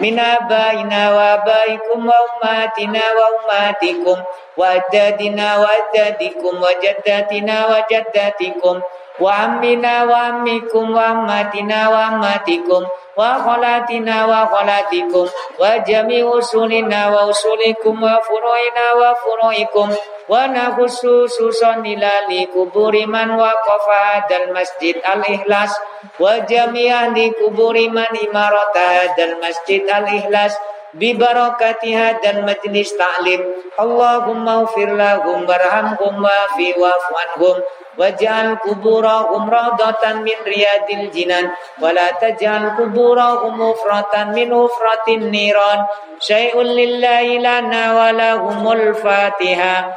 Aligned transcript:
muslimin 0.00 0.18
al 0.18 0.38
muslimat 0.48 0.50
wal 0.50 0.54
mu'minin 0.54 0.54
al 0.54 0.54
mu'minat 0.54 0.54
min 0.54 0.86
abaina 0.98 1.00
wa 1.14 1.24
abaikum 1.38 1.98
wa 2.10 2.18
ummatina 2.28 3.02
wa 3.18 3.24
ummatikum 3.38 4.18
وأجدادنا 4.56 5.58
وأجدادكم 5.58 6.62
وجداتنا 6.62 7.56
وجداتكم 7.66 8.80
وعمنا 9.20 10.04
وعمكم 10.04 10.84
وعماتنا 10.96 11.88
وعماتكم 11.88 12.82
وخالاتنا 13.16 14.16
وخالاتكم 14.26 15.26
وجميع 15.60 16.38
أصولنا 16.38 17.00
وأصولكم 17.08 17.94
وفروعنا 18.02 18.86
وفروعكم 19.00 19.88
ونخص 20.28 21.00
خصوصا 21.06 21.72
إلى 21.74 22.12
لقبور 22.30 23.06
من 23.06 23.30
وقف 23.30 23.84
هذا 24.04 24.36
المسجد 24.44 24.96
الإخلاص 25.14 25.72
وجميع 26.20 27.06
لقبور 27.06 27.76
من 27.88 28.06
إمارة 28.28 28.74
هذا 28.76 29.24
المسجد 29.24 29.82
الإخلاص 29.82 30.52
ببركة 30.94 31.82
هذا 31.82 32.30
المجلس 32.30 32.96
تعليم 32.96 33.40
اللهم 33.80 34.48
اغفر 34.48 34.88
لهم 34.94 35.38
وارحمهم 35.48 36.14
وافي 36.24 36.68
واعف 36.80 37.06
عنهم 37.20 37.56
واجعل 37.98 38.56
قبورهم 38.66 39.50
روضة 39.50 40.12
من 40.12 40.38
رياض 40.46 40.86
الجنان 40.92 41.50
ولا 41.82 42.10
تجعل 42.10 42.70
قبورهم 42.78 43.60
مفرة 43.60 44.24
من 44.24 44.50
مفرة 44.50 45.06
النيران 45.08 45.86
شيء 46.20 46.62
لله 46.62 47.26
لنا 47.38 47.82
ولهم 47.98 48.72
الفاتحة 48.72 49.96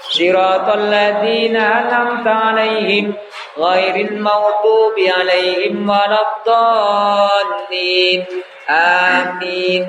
صراط 0.00 0.68
الذين 0.68 1.56
أنعمت 1.56 2.26
عليهم 2.26 3.14
غير 3.58 3.94
المغضوب 4.08 4.96
عليهم 5.18 5.90
ولا 5.90 6.20
الضالين. 6.26 8.24
آمين. 8.70 9.82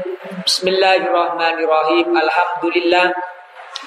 بسم 0.46 0.68
الله 0.68 0.96
الرحمن 0.96 1.56
الرحيم. 1.64 2.08
الحمد 2.18 2.64
لله 2.76 3.08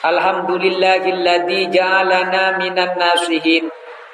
الحمد 0.04 0.50
لله 0.50 1.02
الذي 1.08 1.60
جعلنا 1.70 2.44
من 2.56 2.78
الناصحين 2.78 3.68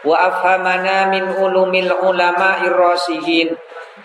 وأفهمنا 0.04 0.96
من 1.14 1.24
علوم 1.38 1.74
العلماء 1.74 2.58
الراسخين 2.66 3.48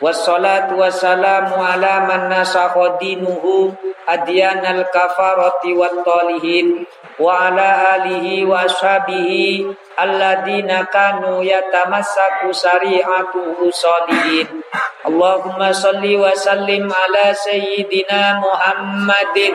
wassalatu 0.01 0.81
wassalamu 0.81 1.61
ala 1.61 2.09
man 2.09 2.33
nasakha 2.33 2.97
dinuhu 2.97 3.69
adyanal 4.09 4.81
kafarati 4.89 5.77
wat 5.77 5.93
talihin 6.01 6.89
wa 7.21 7.53
ala 7.53 8.01
alihi 8.01 8.41
wa 8.41 8.65
ashabihi 8.65 9.69
alladzina 9.93 10.89
kanu 10.89 11.45
yatamassaku 11.45 12.49
syari'atuhu 12.49 13.69
salihin. 13.69 14.65
Allahumma 15.05 15.69
salli 15.69 16.17
wa 16.17 16.33
sallim 16.33 16.89
ala 16.89 17.33
sayyidina 17.37 18.41
Muhammadin 18.41 19.53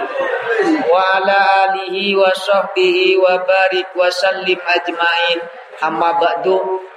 wa 0.87 0.95
ala 1.19 1.39
alihi 1.71 2.15
wa 2.15 2.31
sahbihi 2.31 3.19
wa 3.19 3.43
barik 3.43 3.91
wa 3.99 4.07
sallim 4.11 4.59
ajmain 4.63 5.39
amma 5.83 6.17
ba'du 6.17 6.57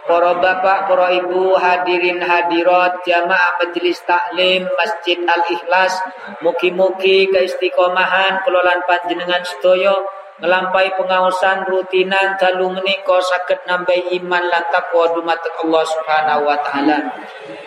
para 0.10 0.42
bapak 0.42 0.90
para 0.90 1.08
ibu 1.22 1.54
hadirin 1.54 2.18
hadirat 2.24 3.04
jamaah 3.06 3.62
majelis 3.62 4.02
taklim 4.08 4.66
Masjid 4.66 5.20
Al 5.28 5.44
Ikhlas 5.54 5.94
mugi-mugi 6.42 7.30
keistiqomahan 7.30 8.42
kelolaan 8.42 8.82
panjenengan 8.90 9.46
sedaya 9.46 10.19
ngelampai 10.40 10.96
pengawasan 10.96 11.68
rutinan 11.68 12.40
dalu 12.40 12.72
menika 12.72 13.20
saged 13.20 13.60
nambahi 13.68 14.16
iman 14.24 14.44
lan 14.48 14.64
takwa 14.72 15.12
dumateng 15.12 15.56
Allah 15.68 15.84
Subhanahu 15.84 16.48
wa 16.48 16.58
taala. 16.64 16.98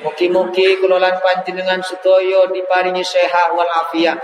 Mugi-mugi 0.03 0.83
kula 0.83 0.99
panjenengan 1.23 1.79
sedaya 1.85 2.49
diparingi 2.51 3.05
sehat 3.07 3.55
wal 3.55 3.71
afiat, 3.87 4.19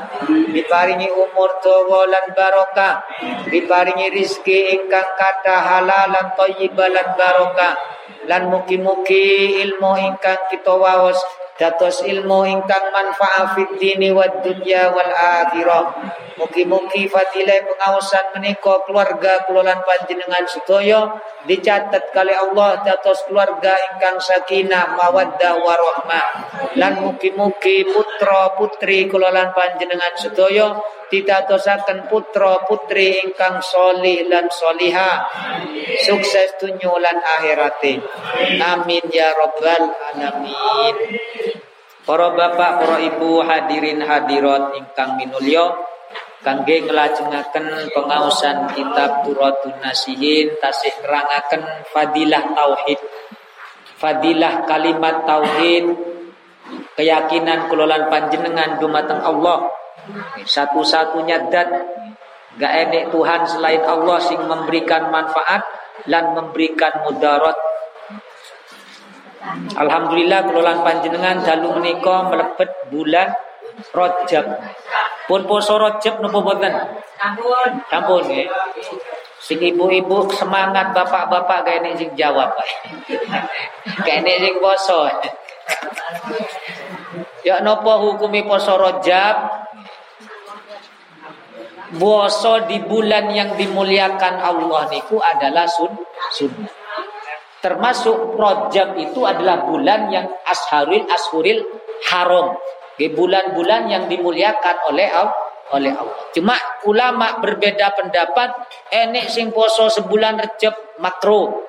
diparingi 0.50 1.06
umur 1.12 1.60
dawa 1.62 2.08
lan 2.08 2.34
barokah, 2.34 3.04
diparingi 3.47 4.10
rizki 4.10 4.75
ingkang 4.75 5.06
kathah 5.14 5.60
halal 5.62 6.10
lan 6.10 6.34
thayyibah 6.34 6.88
lan 6.91 7.08
barokah. 7.14 7.97
Lan 8.28 8.52
mugi-mugi 8.52 9.56
ilmu 9.64 9.92
ingkang 9.96 10.52
kita 10.52 10.76
waos 10.76 11.16
dados 11.58 12.06
ilmu 12.06 12.46
ingkang 12.46 12.94
manfaat 12.94 13.58
fid 13.58 13.82
dini 13.82 14.14
wad 14.14 14.46
dunya 14.46 14.94
wal 14.94 15.10
akhirah. 15.10 15.84
Mugi-mugi 16.38 17.10
fadilah 17.10 17.66
pengawasan 17.66 18.30
menika 18.38 18.78
keluarga 18.86 19.42
kelolaan 19.42 19.82
panjenengan 19.82 20.46
sedaya 20.46 21.19
dicatat 21.50 22.14
kali 22.14 22.30
Allah 22.30 22.78
dados 22.86 23.26
keluarga 23.26 23.74
ingkang 23.91 24.22
sakinah 24.22 24.94
mawaddah 24.94 25.58
warahmah. 25.58 26.26
Lan 26.78 27.02
mugi-mugi 27.02 27.90
putra 27.90 28.54
putri 28.54 29.10
kelolaan 29.10 29.50
panjenengan 29.50 30.14
sedaya 30.14 30.78
ditatosaken 31.08 32.08
putra 32.08 32.64
putri 32.69 33.20
ingkang 33.24 33.60
solih 33.64 34.28
lan 34.28 34.48
soliha. 34.52 35.24
Sukses 36.04 36.56
dunya 36.60 36.92
lan 36.92 37.19
akhirate. 37.19 38.00
Amin 38.60 39.04
ya 39.12 39.32
rabbal 39.32 39.92
alamin. 40.14 40.94
Para 42.08 42.32
bapak 42.32 42.72
para 42.80 42.96
ibu 43.04 43.44
hadirin 43.44 44.00
hadirat 44.00 44.72
ingkang 44.80 45.20
minulya 45.20 45.76
kangge 46.41 46.86
nglajengaken 46.86 47.92
pengaosan 47.92 48.72
kitab 48.72 49.26
Duratun 49.26 49.76
Nasihin 49.84 50.56
tasih 50.56 50.94
nerangaken 51.04 51.84
fadilah 51.92 52.44
tauhid. 52.56 53.00
Fadilah 53.98 54.64
kalimat 54.64 55.26
tauhid 55.26 55.84
keyakinan 56.96 57.69
kelolaan 57.69 58.08
panjenengan 58.08 58.80
dumateng 58.80 59.20
Allah 59.22 59.78
satu-satunya 60.44 61.50
dat 61.52 61.69
gak 62.58 62.72
enek 62.88 63.14
Tuhan 63.14 63.46
selain 63.46 63.82
Allah 63.86 64.19
sing 64.19 64.41
memberikan 64.42 65.08
manfaat 65.14 65.62
dan 66.08 66.34
memberikan 66.34 67.06
mudarat. 67.06 67.54
Alhamdulillah 69.78 70.44
kelolaan 70.50 70.82
panjenengan 70.82 71.41
dalu 71.46 71.78
menika 71.78 72.26
melebet 72.26 72.70
bulan 72.91 73.30
Rajab. 73.94 74.58
Pun 75.30 75.46
poso 75.46 75.78
Rajab 75.78 76.19
napa 76.19 76.38
boten? 76.42 76.75
Ampun. 77.22 77.70
Ampun 77.94 78.22
nggih. 78.26 78.50
Sing 79.38 79.62
ibu-ibu 79.62 80.26
semangat 80.34 80.90
bapak-bapak 80.90 81.62
gak 81.62 81.76
enek 81.78 81.94
sing 81.94 82.10
jawab. 82.19 82.50
gak 84.06 84.16
enek 84.19 84.36
sing 84.42 84.54
poso. 84.58 85.06
ya 87.46 87.62
napa 87.62 88.02
hukumi 88.02 88.42
poso 88.42 88.75
Rajab? 88.75 89.68
Puasa 91.88 92.69
di 92.69 92.85
bulan 92.85 93.32
yang 93.32 93.56
dimuliakan 93.56 94.35
Allah 94.37 94.93
niku 94.93 95.17
adalah 95.17 95.64
sun 95.64 95.96
sunnah. 96.37 96.69
Termasuk 97.64 98.37
Rajab 98.37 98.94
itu 99.00 99.25
adalah 99.25 99.64
bulan 99.64 100.12
yang 100.12 100.29
asharil 100.44 101.08
ashuril 101.08 101.64
haram. 102.12 102.55
Bulan-bulan 102.99 103.88
yang 103.88 104.05
dimuliakan 104.11 104.76
oleh 104.90 105.08
Allah 105.08 105.49
oleh 105.73 105.93
Allah. 105.93 106.17
Cuma 106.32 106.56
ulama 106.88 107.40
berbeda 107.40 107.93
pendapat, 107.93 108.69
enek 108.88 109.29
sing 109.29 109.52
poso 109.52 109.88
sebulan 109.93 110.40
Rajab 110.40 111.00
makro. 111.00 111.64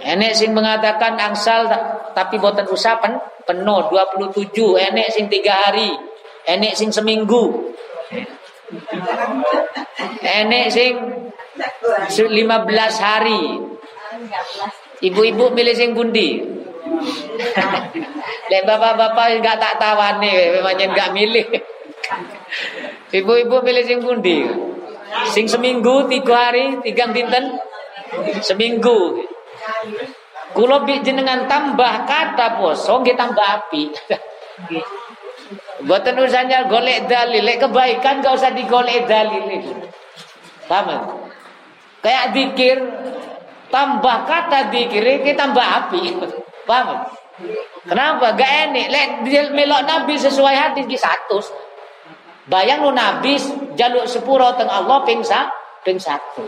Enek 0.00 0.32
sing 0.32 0.56
mengatakan 0.56 1.20
angsal 1.20 1.68
tapi 2.16 2.40
boten 2.40 2.64
usapan 2.68 3.20
penuh 3.44 3.88
27, 3.92 4.80
enek 4.80 5.08
sing 5.12 5.28
tiga 5.28 5.68
hari, 5.68 5.92
enek 6.48 6.72
sing 6.72 6.88
seminggu. 6.88 7.72
Enek 10.20 10.66
sing 10.70 10.92
15 12.10 12.30
hari. 13.00 13.42
Ibu-ibu 15.00 15.44
milih 15.50 15.74
sing 15.74 15.96
bundi. 15.96 16.44
Lek 18.50 18.62
bapak-bapak 18.66 19.26
enggak 19.38 19.56
tak 19.62 19.78
tawani 19.80 20.58
memangnya 20.58 20.86
enggak 20.92 21.10
milih. 21.14 21.46
Ibu-ibu 23.10 23.56
milih 23.62 23.84
sing 23.86 23.98
pundi? 24.02 24.46
Sing 25.34 25.50
seminggu, 25.50 26.06
tiga 26.06 26.50
hari, 26.50 26.78
tiga 26.86 27.10
dinten, 27.10 27.58
seminggu. 28.38 29.26
Kulo 30.54 30.82
jenengan 30.86 31.46
tambah 31.46 32.06
kata 32.06 32.58
poso, 32.58 33.02
kita 33.02 33.30
tambah 33.30 33.42
api. 33.42 33.90
Buatan 35.82 36.14
usahanya 36.22 36.70
golek 36.70 37.10
dalil, 37.10 37.42
lek 37.42 37.58
kebaikan 37.58 38.22
gak 38.22 38.38
usah 38.38 38.54
digolek 38.54 39.10
dalil 39.10 39.44
itu. 39.50 39.72
Paham? 40.70 41.26
Kayak 42.00 42.30
dikir, 42.30 42.76
tambah 43.68 44.16
kata 44.30 44.70
dikir, 44.70 45.02
kita 45.26 45.50
tambah 45.50 45.66
api. 45.66 46.14
Paham? 46.64 47.02
Kenapa? 47.88 48.36
Gak 48.36 48.50
enak. 48.70 48.86
Lek 48.92 49.06
melok 49.50 49.82
Nabi 49.88 50.14
sesuai 50.20 50.54
hadis 50.54 50.84
di 50.86 50.94
satu. 50.94 51.40
Bayang 52.50 52.82
lu 52.82 52.92
Nabi 52.92 53.38
jaluk 53.78 54.10
sepuro 54.10 54.52
teng 54.58 54.68
Allah 54.68 55.06
pingsa 55.06 55.48
ping 55.86 55.96
satu. 55.96 56.44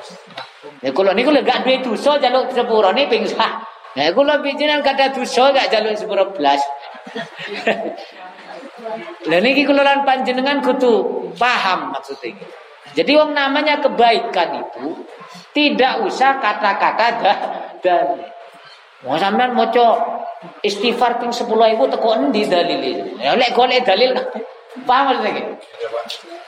Ya 0.82 0.90
kalau 0.90 1.14
ni 1.14 1.22
kalau 1.24 1.40
gak 1.40 1.62
duit 1.64 1.80
dosa 1.80 2.18
jaluk 2.18 2.50
sepuro 2.52 2.90
ni 2.92 3.06
pingsa. 3.06 3.62
Ya 3.96 4.10
kalau 4.12 4.40
bijinan 4.42 4.84
kata 4.84 5.14
dosa 5.14 5.54
gak 5.54 5.70
jaluk 5.72 5.94
sepuro 5.96 6.34
belas. 6.34 6.60
Lah 9.30 9.38
niki 9.38 9.62
kula 9.62 9.86
lan 9.86 10.02
panjenengan 10.02 10.58
kudu 10.58 11.30
paham 11.38 11.94
maksudnya. 11.94 12.34
Jadi 12.92 13.12
wong 13.16 13.32
namanya 13.32 13.80
kebaikan 13.80 14.60
itu 14.60 15.06
tidak 15.56 16.04
usah 16.04 16.42
kata-kata 16.42 17.06
dah 17.22 17.38
dan 17.80 18.06
mau 19.06 19.16
sampean 19.16 19.56
maca 19.56 19.96
istighfar 20.60 21.22
ping 21.22 21.32
10.000 21.32 21.48
teko 21.78 22.08
endi 22.20 22.42
dalile? 22.44 23.16
Ya 23.16 23.32
lek 23.38 23.56
golek 23.56 23.86
dalil 23.86 24.12
paham 24.84 25.14
maksudnya? 25.14 25.56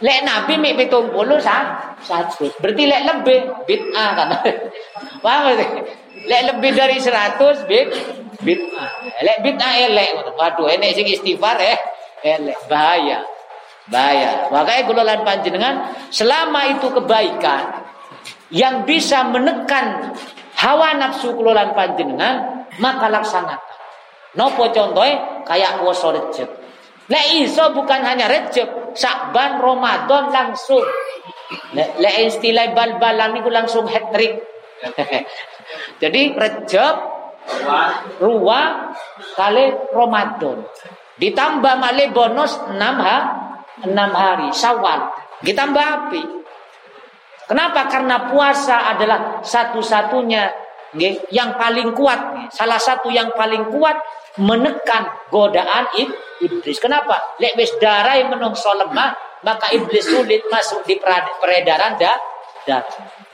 Lek 0.05 0.19
Nabi 0.27 0.55
mik 0.61 0.91
70 0.91 1.15
sah 1.41 1.97
satu. 2.03 2.51
Berarti 2.61 2.83
lek 2.85 3.03
lebih 3.09 3.39
bid'ah 3.65 4.11
kan. 4.19 4.29
paham 5.25 5.41
maksudnya? 5.49 5.81
Lek 6.29 6.43
lebih 6.53 6.71
dari 6.77 6.97
100 7.01 7.69
bid 7.71 7.89
bid'ah. 8.45 8.91
Lek 9.23 9.39
bid'ah 9.41 9.73
elek. 9.87 10.35
Waduh 10.35 10.69
enek 10.69 10.93
sing 10.93 11.07
istighfar 11.09 11.57
eh 11.63 11.94
elek 12.25 12.56
bahaya 12.67 13.21
bahaya 13.93 14.49
makanya 14.49 14.82
gulolan 14.88 15.21
panjenengan 15.29 15.75
selama 16.09 16.73
itu 16.73 16.88
kebaikan 16.88 17.85
yang 18.49 18.88
bisa 18.88 19.29
menekan 19.29 20.17
hawa 20.56 20.97
nafsu 20.97 21.37
kulolan 21.37 21.76
panjenengan 21.76 22.65
maka 22.81 23.12
laksanakan 23.12 23.61
nopo 24.41 24.73
contohnya 24.73 25.44
kayak 25.44 25.85
puasa 25.85 26.17
recep 26.17 26.65
Lek 27.05 27.44
iso 27.44 27.69
bukan 27.76 28.00
hanya 28.00 28.32
recep, 28.32 28.97
Sakban, 28.97 29.61
Ramadan 29.61 30.32
langsung. 30.32 30.85
Lek 31.76 32.17
istilah 32.32 32.73
bal-balan 32.73 33.37
niku 33.37 33.53
langsung 33.53 33.85
hat 33.85 34.09
trick. 34.09 34.41
Jadi 36.03 36.32
recep, 36.32 36.97
ruwa, 38.25 38.88
kali 39.37 39.65
Ramadan. 39.93 40.65
Ditambah 41.14 41.75
malih 41.78 42.11
bonus 42.11 42.58
6 42.70 42.78
ha, 42.78 43.19
6 43.87 43.90
hari 43.94 44.49
Syawal. 44.50 45.00
Ditambah 45.46 45.84
api. 45.84 46.22
Kenapa? 47.44 47.87
Karena 47.93 48.32
puasa 48.32 48.96
adalah 48.96 49.44
satu-satunya 49.44 50.49
yang 51.34 51.58
paling 51.58 51.93
kuat, 51.93 52.50
salah 52.55 52.78
satu 52.78 53.11
yang 53.11 53.34
paling 53.34 53.69
kuat 53.69 53.99
menekan 54.40 55.11
godaan 55.28 55.90
iblis. 56.40 56.78
Kenapa? 56.81 57.37
Lek 57.38 57.55
darah 57.78 58.16
yang 58.16 58.32
menungso 58.32 58.72
lemah, 58.72 59.12
maka 59.44 59.70
iblis 59.75 60.06
sulit 60.06 60.43
masuk 60.49 60.82
di 60.88 60.96
peredaran 60.99 61.99
dah. 62.00 62.16
dah. 62.64 62.82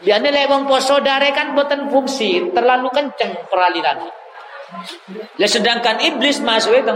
Biasanya 0.02 0.28
lek 0.32 0.46
wong 0.50 0.64
poso 0.66 0.98
darah 0.98 1.30
kan 1.30 1.54
boten 1.54 1.86
fungsi, 1.92 2.50
terlalu 2.50 2.88
kenceng 2.90 3.46
peraliran. 3.46 4.08
Lah 5.38 5.50
sedangkan 5.50 6.02
iblis 6.02 6.42
masuk 6.42 6.74
itu 6.74 6.94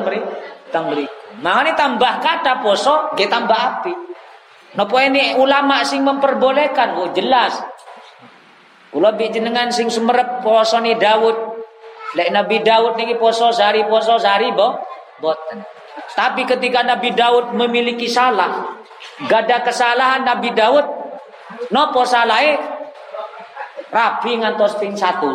tang 0.75 0.91
mriku. 0.91 1.15
Makanya 1.39 1.79
tambah 1.79 2.13
kata 2.19 2.59
poso, 2.59 3.15
dia 3.15 3.31
tambah 3.31 3.55
api. 3.55 3.95
Napa 4.75 4.97
ini 5.07 5.39
ulama 5.39 5.87
sing 5.87 6.03
memperbolehkan? 6.03 6.99
Oh 6.99 7.15
jelas. 7.15 7.63
Kula 8.91 9.15
jenengan 9.15 9.71
sing 9.71 9.87
poso 10.43 10.83
ni 10.83 10.99
Daud. 10.99 11.55
Lek 12.15 12.31
Nabi 12.31 12.63
Daud 12.63 12.95
niki 12.99 13.19
poso 13.19 13.51
sehari 13.51 13.87
poso 13.87 14.19
sehari 14.19 14.51
bo 14.55 14.79
boten. 15.19 15.63
Tapi 16.15 16.47
ketika 16.47 16.83
Nabi 16.87 17.11
Daud 17.11 17.55
memiliki 17.59 18.07
salah, 18.07 18.79
gak 19.27 19.51
ada 19.51 19.67
kesalahan 19.67 20.23
Nabi 20.23 20.55
Daud, 20.55 20.87
nopo 21.75 22.07
salahnya 22.07 22.59
rapi 23.91 24.39
ngantos 24.39 24.79
ping 24.79 24.95
satu. 24.95 25.35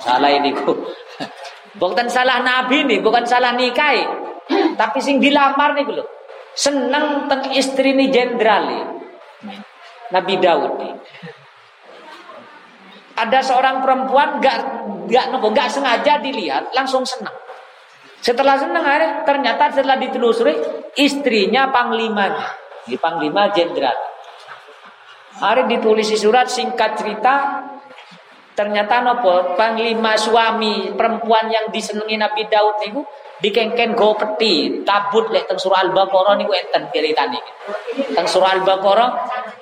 Salah 0.00 0.32
ini 0.32 0.56
ku. 0.56 0.72
Bukan 1.80 2.06
salah 2.06 2.38
Nabi 2.38 2.86
nih, 2.86 3.02
bukan 3.02 3.26
salah 3.26 3.50
Tapi 4.74 4.98
sing 5.00 5.22
dilamar 5.22 5.78
nih 5.78 5.86
lho. 5.88 6.04
Seneng 6.54 7.26
teng 7.26 7.50
istri 7.54 7.94
nih 7.98 8.14
jenderal 8.14 8.94
Nabi 10.14 10.34
Daud 10.38 10.72
nih. 10.78 10.94
Ada 13.14 13.38
seorang 13.46 13.82
perempuan 13.82 14.42
gak 14.42 14.58
gak 15.06 15.30
nopo 15.30 15.54
gak 15.54 15.70
sengaja 15.70 16.18
dilihat 16.18 16.74
langsung 16.74 17.06
senang. 17.06 17.34
Setelah 18.18 18.58
senang 18.58 18.82
hari 18.82 19.26
ternyata 19.28 19.70
setelah 19.70 20.00
ditelusuri 20.00 20.56
istrinya 20.98 21.70
panglimanya, 21.70 22.56
di 22.88 22.96
panglima 22.98 23.52
jenderal. 23.52 23.94
Hari 25.34 25.66
ditulis 25.66 26.08
surat 26.14 26.46
singkat 26.46 26.94
cerita 26.94 27.62
ternyata 28.54 29.02
nopo 29.02 29.58
panglima 29.58 30.14
suami 30.14 30.94
perempuan 30.94 31.50
yang 31.50 31.74
disenangi 31.74 32.14
Nabi 32.14 32.46
Daud 32.46 32.78
niku 32.86 33.02
dikengken 33.42 33.98
go 33.98 34.14
peti 34.14 34.84
tabut 34.86 35.30
lek 35.34 35.50
teng 35.50 35.58
surah 35.58 35.82
Al-Baqarah 35.88 36.38
niku 36.38 36.54
enten 36.54 36.90
ceritane. 36.94 37.40
Teng 38.14 38.26
surah 38.28 38.60
Al-Baqarah 38.60 39.10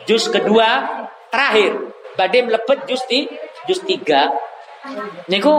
juz 0.04 0.28
kedua 0.28 0.84
terakhir 1.32 1.78
badhe 2.18 2.44
mlebet 2.44 2.84
juz 2.84 3.02
di 3.08 3.24
juz 3.64 3.80
3 3.84 5.30
niku 5.32 5.54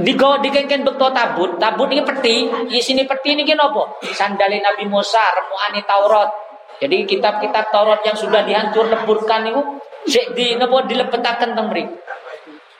Digo 0.00 0.40
dikengken 0.40 0.80
bekto 0.80 1.12
tabut, 1.12 1.60
tabut 1.60 1.92
ini 1.92 2.00
peti, 2.00 2.48
isini 2.72 3.04
peti 3.04 3.36
ini 3.36 3.44
nopo? 3.52 4.00
Sandali 4.00 4.64
Nabi 4.64 4.88
Musa, 4.88 5.20
remuani 5.20 5.84
Taurat. 5.84 6.32
Jadi 6.80 7.04
kitab-kitab 7.04 7.68
Taurat 7.68 8.00
yang 8.00 8.16
sudah 8.16 8.48
dihancur 8.48 8.88
leburkan 8.88 9.44
itu 9.44 9.60
sik 10.08 10.32
di 10.32 10.56
nopo 10.56 10.88
dilepetaken 10.88 11.52
teng 11.52 11.68
mriku 11.68 12.00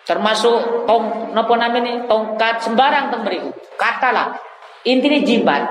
termasuk 0.04 0.84
tong 0.84 1.32
nopo 1.32 1.56
namanya 1.56 2.04
tongkat 2.04 2.60
sembarang 2.60 3.08
teng 3.12 3.24
mriku. 3.24 3.50
Katalah 3.80 4.36
intinya 4.84 5.20
jibat 5.24 5.62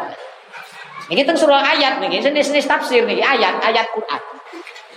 ini 1.13 1.21
teng 1.27 1.37
surah 1.37 1.61
ayat 1.61 2.01
nih 2.01 2.21
jenis-jenis 2.21 2.65
tafsir 2.65 3.05
nih 3.05 3.21
ayat 3.21 3.61
ayat 3.61 3.87
Quran. 3.93 4.21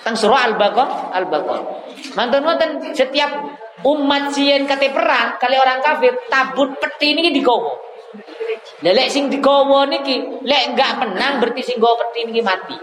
Teng 0.06 0.16
surah 0.16 0.52
al-baqarah 0.52 1.12
al-baqarah. 1.12 1.66
Mantan 2.14 2.42
mantan 2.46 2.70
setiap 2.94 3.28
umat 3.84 4.32
sien 4.32 4.64
kate 4.64 4.94
perang 4.94 5.36
kali 5.36 5.58
orang 5.60 5.84
kafir 5.84 6.16
tabut 6.32 6.72
peti 6.80 7.12
ini 7.12 7.28
digowo 7.34 7.76
lek 8.80 9.08
sing 9.12 9.28
digowo 9.28 9.84
niki 9.84 10.40
lek 10.46 10.72
enggak 10.72 10.96
menang 11.00 11.42
berarti 11.42 11.60
sing 11.60 11.76
gowo 11.76 11.98
peti 12.00 12.28
niki 12.30 12.40
mati. 12.40 12.76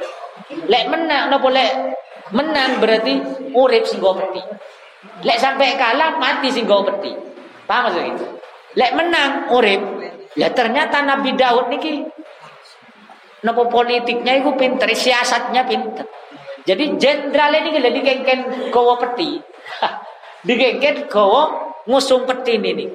Lek 0.69 0.85
menang 0.91 1.31
nopo 1.31 1.47
lek 1.49 1.71
menang 2.35 2.77
berarti 2.83 3.13
urip 3.55 3.83
sing 3.87 4.03
peti 4.03 4.41
Lek 5.23 5.37
sampai 5.39 5.79
kalah 5.79 6.19
mati 6.19 6.51
sing 6.51 6.67
go 6.67 6.83
peti. 6.83 7.13
Paham 7.63 7.89
maksudnya 7.89 8.11
itu? 8.15 8.25
Lek 8.73 8.91
menang 8.97 9.53
urip, 9.53 9.81
ya 10.33 10.49
ternyata 10.51 11.05
Nabi 11.05 11.37
Daud 11.37 11.69
niki 11.69 12.03
nopo 13.43 13.69
politiknya 13.69 14.39
itu 14.39 14.51
pinter, 14.57 14.89
siasatnya 14.89 15.63
pinter. 15.67 16.07
Jadi 16.63 16.95
jenderal 16.95 17.53
ini 17.59 17.69
kalau 17.75 17.91
dikengken 17.91 18.39
gowo 18.71 18.95
peti, 18.97 19.37
dikengken 20.47 21.11
gowo 21.11 21.75
ngusung 21.87 22.23
peti 22.23 22.57
ini. 22.59 22.87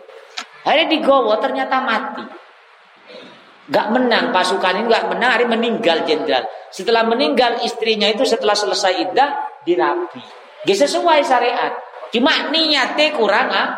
Hari 0.64 0.90
di 0.90 0.98
gowo 1.00 1.32
ternyata 1.40 1.80
mati. 1.80 2.24
Gak 3.68 3.92
menang 3.92 4.32
pasukan 4.32 4.80
ini 4.80 4.88
gak 4.88 5.12
menang 5.12 5.30
hari 5.36 5.44
meninggal 5.44 6.00
jenderal. 6.08 6.48
Setelah 6.72 7.04
meninggal 7.04 7.60
istrinya 7.60 8.08
itu 8.08 8.24
setelah 8.24 8.56
selesai 8.56 8.96
iddah 9.04 9.60
dirapi. 9.68 10.24
Gak 10.64 10.78
sesuai 10.88 11.20
syariat. 11.20 11.76
Cuma 12.14 12.48
niatnya 12.48 13.06
kurang 13.12 13.48
ah. 13.52 13.68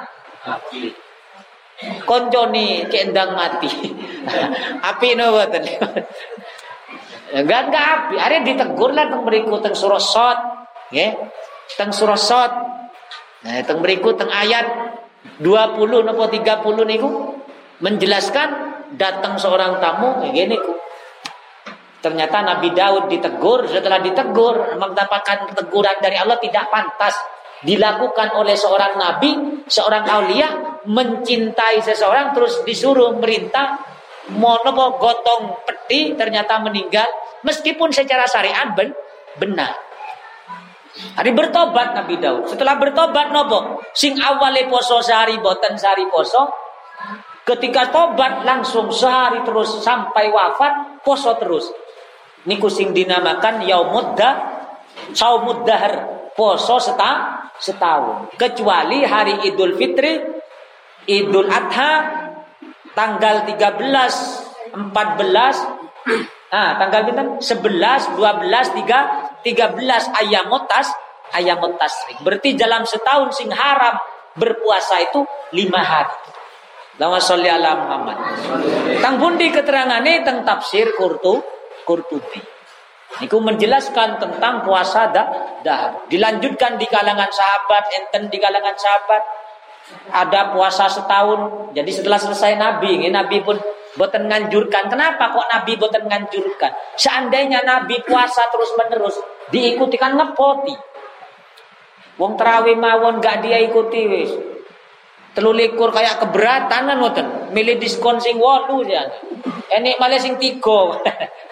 Konconi 2.04 2.86
kendang 2.92 3.32
mati. 3.32 3.70
api 4.90 5.08
no 5.16 5.32
boten. 5.32 5.64
Enggak 7.32 7.60
enggak 7.70 7.84
api. 7.96 8.14
Hari 8.20 8.36
ditegur 8.44 8.92
lah 8.92 9.08
teng 9.08 9.24
berikut 9.24 9.64
teng 9.64 9.74
surah 9.74 10.02
Sot. 10.02 10.38
Nggih. 10.92 11.10
Teng 11.80 11.90
surah 11.90 12.20
Sot. 12.20 12.52
Nah, 13.40 13.64
teng 13.64 13.80
berikut 13.80 14.20
teng 14.20 14.28
ayat 14.28 14.68
20 15.40 16.04
nopo 16.04 16.28
30 16.28 16.90
niku 16.90 17.08
menjelaskan 17.80 18.48
datang 19.00 19.40
seorang 19.40 19.80
tamu 19.80 20.20
ngene 20.28 20.56
ku. 20.60 20.76
Ternyata 22.00 22.40
Nabi 22.40 22.72
Daud 22.72 23.12
ditegur, 23.12 23.68
setelah 23.68 24.00
ditegur 24.00 24.72
mendapatkan 24.80 25.52
teguran 25.52 25.96
dari 26.00 26.16
Allah 26.16 26.40
tidak 26.40 26.72
pantas 26.72 27.12
dilakukan 27.60 28.36
oleh 28.40 28.56
seorang 28.56 28.96
nabi, 28.96 29.62
seorang 29.68 30.04
aulia 30.08 30.48
mencintai 30.88 31.84
seseorang 31.84 32.32
terus 32.32 32.64
disuruh 32.64 33.16
merintah 33.20 33.76
monopo 34.32 34.96
gotong 34.96 35.64
peti 35.68 36.16
ternyata 36.16 36.60
meninggal. 36.62 37.06
Meskipun 37.44 37.92
secara 37.92 38.28
syariat 38.28 38.72
ben, 38.76 38.92
benar. 39.40 39.72
Hari 40.90 41.30
bertobat 41.32 41.96
Nabi 41.96 42.20
Daud. 42.20 42.50
Setelah 42.50 42.76
bertobat 42.76 43.32
nopo? 43.32 43.80
Sing 43.96 44.18
awale 44.20 44.66
poso 44.68 45.00
sehari 45.00 45.38
boten 45.40 45.78
sehari 45.78 46.04
poso. 46.10 46.50
Ketika 47.46 47.88
tobat 47.88 48.44
langsung 48.44 48.92
sehari 48.92 49.40
terus 49.46 49.80
sampai 49.80 50.28
wafat 50.28 51.00
poso 51.00 51.32
terus. 51.40 51.72
Niku 52.44 52.68
sing 52.68 52.92
dinamakan 52.92 53.64
yaumuddah 53.64 54.34
saumud 55.16 55.64
dahar 55.64 56.19
poso 56.40 56.80
seta, 56.80 57.44
setahun. 57.60 58.32
Kecuali 58.40 59.04
hari 59.04 59.44
Idul 59.44 59.76
Fitri 59.76 60.16
Idul 61.04 61.52
Adha 61.52 61.92
tanggal 62.96 63.44
13 63.44 64.72
14 64.72 64.88
ah 66.56 66.70
tanggal 66.80 67.00
pinten? 67.04 67.28
11 67.44 68.16
12 68.16 68.16
3 68.16 69.44
13 69.44 70.20
ayamotas 70.24 70.88
ayamotas 71.36 71.92
berarti 72.24 72.56
dalam 72.56 72.88
setahun 72.88 73.36
sing 73.36 73.52
haram 73.52 74.00
berpuasa 74.32 74.96
itu 75.04 75.20
lima 75.52 75.84
hari. 75.84 76.16
Lama 76.96 77.20
sholli 77.20 77.48
ala 77.48 77.76
Muhammad. 77.80 78.16
Tang 79.00 79.16
bundi 79.20 79.48
keterangane 79.52 80.24
teng 80.24 80.44
tafsir 80.44 80.92
Qurtu 80.96 81.40
Qurtubi. 81.84 82.59
Niku 83.18 83.42
menjelaskan 83.42 84.22
tentang 84.22 84.62
puasa 84.62 85.10
dah, 85.10 85.26
dah. 85.66 86.06
Dilanjutkan 86.06 86.78
di 86.78 86.86
kalangan 86.86 87.26
sahabat, 87.26 87.90
enten 87.98 88.30
di 88.30 88.38
kalangan 88.38 88.76
sahabat 88.78 89.22
ada 90.14 90.54
puasa 90.54 90.86
setahun. 90.86 91.70
Jadi 91.74 91.90
setelah 91.90 92.22
selesai 92.22 92.54
Nabi, 92.54 93.02
ini 93.02 93.10
Nabi 93.10 93.42
pun 93.42 93.58
boten 93.98 94.30
nganjurkan. 94.30 94.86
Kenapa 94.86 95.34
kok 95.34 95.46
Nabi 95.50 95.74
boten 95.74 96.06
nganjurkan? 96.06 96.70
Seandainya 96.94 97.66
Nabi 97.66 97.98
puasa 98.06 98.46
terus 98.46 98.70
menerus, 98.78 99.16
diikuti 99.50 99.98
kan 99.98 100.14
ngepoti. 100.14 100.74
Wong 102.20 102.36
terawih 102.36 102.76
mawon 102.76 103.18
gak 103.18 103.42
dia 103.42 103.58
ikuti 103.64 104.00
wis. 104.06 104.30
Telulikur 105.32 105.88
kayak 105.94 106.20
keberatan 106.20 106.90
kan. 106.90 107.26
Milih 107.50 107.80
diskon 107.80 108.20
sing 108.20 108.36
wolu 108.36 108.84
ya. 108.84 109.08
Enek 109.70 109.96
malah 109.96 110.20
sing 110.20 110.36
tiga. 110.36 110.94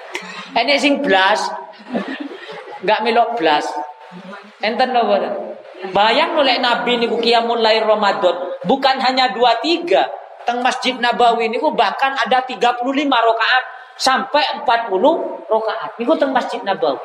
Ini 0.54 0.74
sing 0.80 1.04
blas. 1.04 1.50
Enggak 2.80 3.00
melok 3.04 3.36
blas. 3.36 3.66
Enten 4.62 4.94
napa? 4.94 5.48
Bayang 5.94 6.34
oleh 6.34 6.58
Nabi 6.58 6.98
niku 6.98 7.22
qiyamul 7.22 7.62
lail 7.62 7.86
Ramadan 7.86 8.58
bukan 8.66 8.96
hanya 8.98 9.30
dua 9.30 9.62
tiga. 9.62 10.10
Teng 10.42 10.64
Masjid 10.64 10.96
Nabawi 10.96 11.52
niku 11.52 11.76
bahkan 11.76 12.16
ada 12.16 12.40
35 12.40 12.80
rakaat 13.04 13.64
sampai 14.00 14.64
40 14.64 15.44
rakaat. 15.44 15.90
Niku 16.00 16.16
teng 16.16 16.32
Masjid 16.32 16.64
Nabawi. 16.64 16.98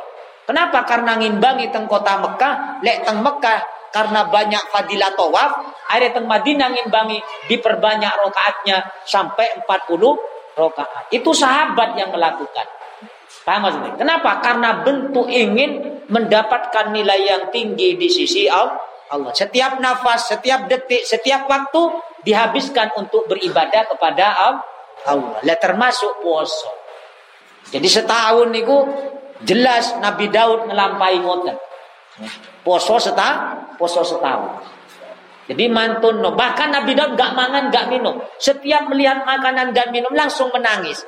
Kenapa? 0.47 0.87
Karena 0.87 1.19
ngimbangi 1.19 1.67
teng 1.71 1.87
kota 1.87 2.23
Mekah, 2.23 2.79
lek 2.83 3.03
teng 3.03 3.19
Mekah 3.19 3.59
karena 3.93 4.25
banyak 4.25 4.63
fadilah 4.71 5.11
tawaf, 5.13 5.51
ada 5.91 6.07
teng 6.09 6.25
Madinah 6.25 6.71
ngimbangi 6.71 7.19
diperbanyak 7.51 8.11
rakaatnya 8.25 8.79
sampai 9.05 9.59
40 9.63 10.57
rakaat. 10.57 11.11
Itu 11.11 11.35
sahabat 11.35 11.99
yang 11.99 12.15
melakukan. 12.15 12.82
Paham 13.43 13.67
maksudnya? 13.67 13.91
Kenapa? 13.99 14.39
Karena 14.39 14.85
bentuk 14.85 15.27
ingin 15.27 16.03
mendapatkan 16.07 16.95
nilai 16.95 17.27
yang 17.27 17.43
tinggi 17.51 17.99
di 17.99 18.07
sisi 18.07 18.47
Allah. 18.47 19.33
Setiap 19.35 19.77
nafas, 19.77 20.31
setiap 20.31 20.65
detik, 20.65 21.05
setiap 21.05 21.45
waktu 21.45 21.81
dihabiskan 22.23 22.95
untuk 22.97 23.27
beribadah 23.29 23.85
kepada 23.91 24.25
Allah. 25.05 25.37
Lah 25.43 25.57
termasuk 25.59 26.23
puasa. 26.23 26.71
Jadi 27.69 27.87
setahun 27.87 28.49
itu 28.55 28.77
jelas 29.43 29.99
Nabi 29.99 30.31
Daud 30.31 30.71
melampai 30.71 31.19
ngoten. 31.19 31.55
Poso 32.63 32.95
setahun, 32.97 33.75
poso 33.75 34.01
setahun. 34.01 34.63
Jadi 35.43 35.67
mantun 35.67 36.23
no. 36.23 36.31
Bahkan 36.33 36.71
Nabi 36.71 36.95
Daud 36.95 37.19
gak 37.19 37.35
mangan, 37.35 37.67
gak 37.67 37.91
minum. 37.91 38.15
Setiap 38.39 38.87
melihat 38.87 39.27
makanan 39.27 39.75
dan 39.75 39.91
minum 39.91 40.15
langsung 40.15 40.47
menangis. 40.55 41.03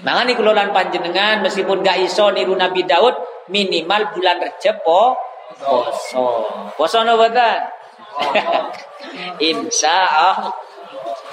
Makanya 0.00 0.38
kelolaan 0.38 0.70
panjenengan 0.70 1.42
meskipun 1.42 1.82
gak 1.82 1.98
iso 2.00 2.30
niru 2.30 2.54
Nabi 2.54 2.86
Daud 2.86 3.12
minimal 3.50 4.14
bulan 4.14 4.38
Recep 4.38 4.86
po 4.86 5.18
poso. 5.60 6.46
Poso 6.78 7.02
no 7.02 7.18
betul? 7.18 7.58
Insya 9.50 10.06
Allah. 10.06 10.54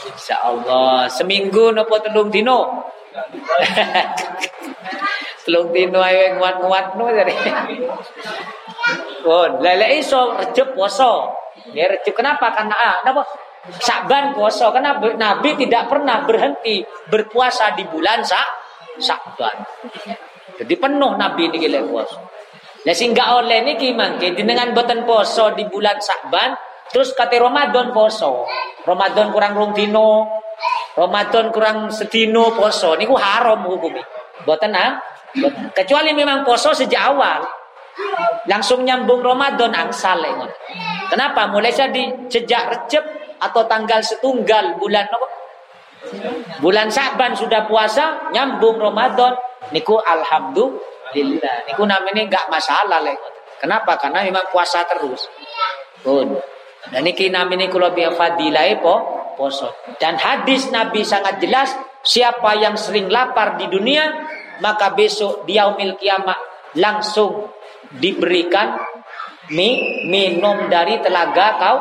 Insya 0.10 0.36
Allah. 0.42 1.06
Seminggu 1.08 1.72
nopo 1.72 2.02
telung 2.02 2.34
dino. 2.34 2.90
telung 5.48 5.72
dino 5.72 6.04
ayo 6.04 6.36
nguat-nguat 6.42 7.00
no 7.00 7.06
jadi. 7.14 7.36
Pun, 9.24 9.64
lele 9.64 10.02
iso 10.02 10.36
Recep 10.36 10.74
poso. 10.74 11.32
Ya 11.72 11.88
Recep 11.88 12.18
kenapa? 12.18 12.52
Karena 12.52 12.76
ah, 12.76 12.96
kenapa? 13.06 13.22
Sakban 13.68 14.32
puasa 14.32 14.72
karena 14.72 14.96
Nabi 14.96 15.60
tidak 15.60 15.92
pernah 15.92 16.24
berhenti 16.24 16.80
berpuasa 17.12 17.76
di 17.76 17.84
bulan 17.84 18.24
Sak 18.24 18.48
Sakban. 18.98 19.60
Jadi 20.58 20.74
penuh 20.80 21.20
Nabi 21.20 21.52
ini 21.52 21.58
gila 21.60 21.84
puasa. 21.86 22.18
Lah 22.88 22.96
sehingga 22.96 23.36
oleh 23.36 23.68
niki 23.68 23.92
mangke 23.92 24.32
dengan 24.32 24.72
boten 24.72 25.04
poso 25.04 25.52
di 25.52 25.68
bulan 25.68 26.00
Sakban 26.00 26.56
terus 26.88 27.12
kata 27.12 27.36
Ramadan 27.44 27.92
poso. 27.92 28.48
Ramadan 28.88 29.36
kurang 29.36 29.60
rong 29.60 29.76
dino, 29.76 30.24
Ramadan 30.96 31.52
kurang 31.52 31.92
sedino 31.92 32.56
poso 32.56 32.96
niku 32.96 33.20
haram 33.20 33.68
hukumnya. 33.68 34.08
Boten 34.48 34.72
ah? 34.72 34.96
Kecuali 35.76 36.16
memang 36.16 36.48
poso 36.48 36.72
sejak 36.72 37.04
awal. 37.12 37.44
Langsung 38.48 38.88
nyambung 38.88 39.20
Ramadan 39.20 39.74
angsal 39.74 40.24
Kenapa? 41.12 41.50
Mulai 41.50 41.74
jadi 41.74 42.30
sejak 42.30 42.64
Recep 42.72 43.17
atau 43.38 43.64
tanggal 43.70 44.02
setunggal 44.02 44.78
bulan 44.82 45.06
apa? 45.08 45.28
Bulan 46.64 46.88
Sa'ban 46.88 47.36
sudah 47.36 47.68
puasa, 47.68 48.32
nyambung 48.32 48.80
Ramadan, 48.80 49.36
niku 49.74 50.00
alhamdulillah. 50.00 51.68
Niku 51.68 51.84
namanya 51.84 52.22
enggak 52.24 52.46
masalah 52.48 53.04
lek. 53.04 53.18
Kenapa? 53.58 53.98
Karena 53.98 54.22
memang 54.22 54.48
puasa 54.54 54.86
terus. 54.86 55.26
Pun. 56.06 56.38
Dan 56.88 57.04
niki 57.04 57.28
namanya 57.28 57.68
kula 57.68 57.92
bi 57.92 58.06
fadilah 58.08 58.64
po 58.80 58.96
poso. 59.36 59.74
Dan 60.00 60.16
hadis 60.16 60.72
Nabi 60.72 61.04
sangat 61.04 61.42
jelas, 61.44 61.76
siapa 62.06 62.56
yang 62.56 62.80
sering 62.80 63.12
lapar 63.12 63.60
di 63.60 63.68
dunia, 63.68 64.08
maka 64.64 64.94
besok 64.96 65.44
di 65.44 65.60
yaumil 65.60 66.00
kiamat 66.00 66.38
langsung 66.78 67.50
diberikan 67.92 68.78
mi, 69.52 70.04
minum 70.08 70.70
dari 70.72 71.02
telaga 71.04 71.48
kau 71.60 71.78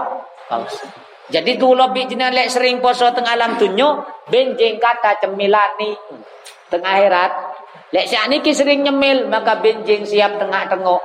kau. 0.51 0.65
Jadi 1.27 1.59
tu 1.59 1.75
lebih 1.75 2.07
jenis 2.07 2.31
lek 2.31 2.49
sering 2.55 2.79
poso 2.79 3.11
tengah 3.11 3.35
alam 3.35 3.59
tunyo, 3.59 4.07
benjing 4.31 4.79
kata 4.79 5.19
cemilani 5.19 5.91
tengah 6.71 6.93
akhirat. 7.03 7.33
Lek 7.91 8.07
sak 8.07 8.31
niki 8.31 8.55
sering 8.55 8.87
nyemil, 8.87 9.27
maka 9.27 9.59
benjing 9.59 10.07
siap 10.07 10.39
tengah 10.39 10.71
tengok. 10.71 11.03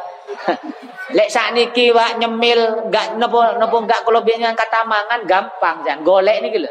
lek 1.18 1.30
sak 1.34 1.58
niki 1.58 1.90
wak 1.90 2.22
nyemil, 2.22 2.90
gak 2.94 3.18
nopo 3.18 3.58
nopo 3.58 3.82
gak 3.90 4.06
kalau 4.06 4.22
benjing 4.22 4.54
kata 4.54 4.86
mangan 4.86 5.25
gampang 5.25 5.82
jan 5.82 6.06
golek 6.06 6.38
niki 6.46 6.62
lho. 6.62 6.70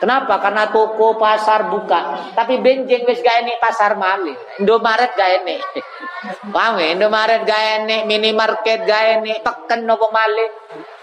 Kenapa? 0.00 0.40
Karena 0.40 0.72
toko 0.72 1.20
pasar 1.20 1.68
buka, 1.68 2.32
tapi 2.32 2.56
benjing 2.56 3.04
wis 3.04 3.20
gak 3.20 3.44
ini 3.44 3.52
pasar 3.60 4.00
malih. 4.00 4.32
Indomaret 4.56 5.12
gak 5.12 5.44
ini. 5.44 5.60
Paham 6.56 6.80
ya? 6.80 6.96
Indomaret 6.96 7.44
gak 7.44 7.84
ini, 7.84 8.08
minimarket 8.08 8.88
gak 8.88 9.20
ini, 9.20 9.44
teken 9.44 9.84
nopo 9.84 10.08
malih. 10.08 10.48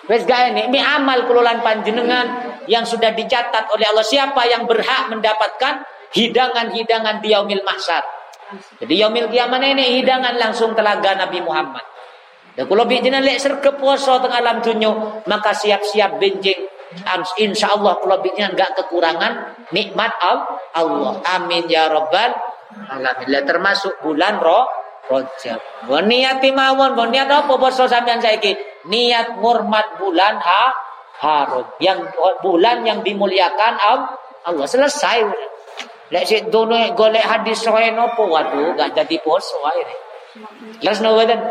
Wes 0.07 0.23
gak 0.23 0.55
ini, 0.55 0.79
amal 0.79 1.27
kelolaan 1.27 1.59
panjenengan 1.59 2.55
yang 2.71 2.87
sudah 2.87 3.11
dicatat 3.11 3.67
oleh 3.75 3.91
Allah. 3.91 4.07
Siapa 4.07 4.39
yang 4.47 4.63
berhak 4.63 5.11
mendapatkan 5.11 5.83
hidangan-hidangan 6.15 7.19
di 7.19 7.35
yaumil 7.35 7.63
mahsyar. 7.67 8.03
Jadi 8.79 9.03
yaumil 9.03 9.27
kiamat 9.27 9.59
ini 9.59 9.99
hidangan 9.99 10.39
langsung 10.39 10.71
telaga 10.71 11.19
Nabi 11.19 11.43
Muhammad. 11.43 11.83
Dan 12.55 12.71
kalau 12.71 12.87
bijinan 12.87 13.21
lek 13.21 13.37
serke 13.37 13.75
puasa 13.75 14.17
tengah 14.23 14.39
alam 14.39 14.63
dunyo, 14.63 15.21
maka 15.27 15.51
siap-siap 15.51 16.15
benjing. 16.17 16.57
Insya 17.43 17.75
Allah 17.75 17.99
kalau 17.99 18.23
bijinan 18.23 18.55
gak 18.55 18.79
kekurangan 18.79 19.59
nikmat 19.75 20.15
Allah. 20.23 21.19
Amin 21.35 21.67
ya 21.67 21.91
robbal 21.91 22.31
alamin. 22.87 23.43
Termasuk 23.43 23.99
bulan 23.99 24.39
roh 24.39 24.65
Rojab. 25.07 25.87
Bon 25.87 26.03
niat 26.03 26.43
mawon, 26.51 26.91
bon 26.91 27.07
niat 27.07 27.31
apa 27.31 27.55
poso 27.55 27.87
sampean 27.87 28.19
saiki? 28.19 28.51
Niat 28.87 29.43
ngurmat 29.43 29.99
bulan 29.99 30.39
ha 30.39 30.63
haram. 31.19 31.67
Yang 31.83 32.13
bulan 32.39 32.87
yang 32.87 33.03
dimuliakan 33.03 33.75
Allah 34.47 34.67
selesai. 34.67 35.27
Lek 36.07 36.23
sik 36.23 36.47
dono 36.47 36.79
golek 36.95 37.23
hadis 37.23 37.59
sahih 37.59 37.91
nopo 37.91 38.31
waduh 38.31 38.79
gak 38.79 38.95
jadi 38.95 39.15
poso 39.19 39.59
ae. 39.67 39.83
Leres 40.79 41.03
no 41.03 41.19
badan. 41.19 41.41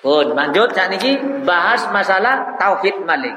Pun 0.00 0.32
lanjut 0.32 0.72
saat 0.72 0.94
ini 0.96 1.42
bahas 1.44 1.84
masalah 1.92 2.56
tauhid 2.56 3.02
maling. 3.04 3.36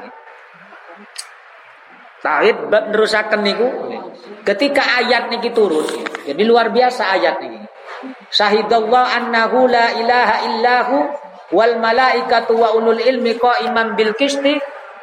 Tauhid 2.24 2.72
nerusaken 2.72 3.44
niku 3.44 3.68
ketika 4.46 4.80
ayat 5.02 5.28
niki 5.28 5.52
turun. 5.52 5.84
Jadi 6.24 6.42
luar 6.46 6.70
biasa 6.72 7.20
ayat 7.20 7.42
niki. 7.42 7.60
Syahidallah 8.32 9.18
annahu 9.18 9.68
la 9.68 9.92
ilaha 9.98 10.36
illahu 10.48 10.96
wal 11.52 11.76
malaikatu 11.76 12.56
wa 12.56 12.72
ulul 12.72 13.00
ilmi 13.00 13.36
qa'iman 13.36 13.98
bil 13.98 14.14
qisti. 14.16 14.56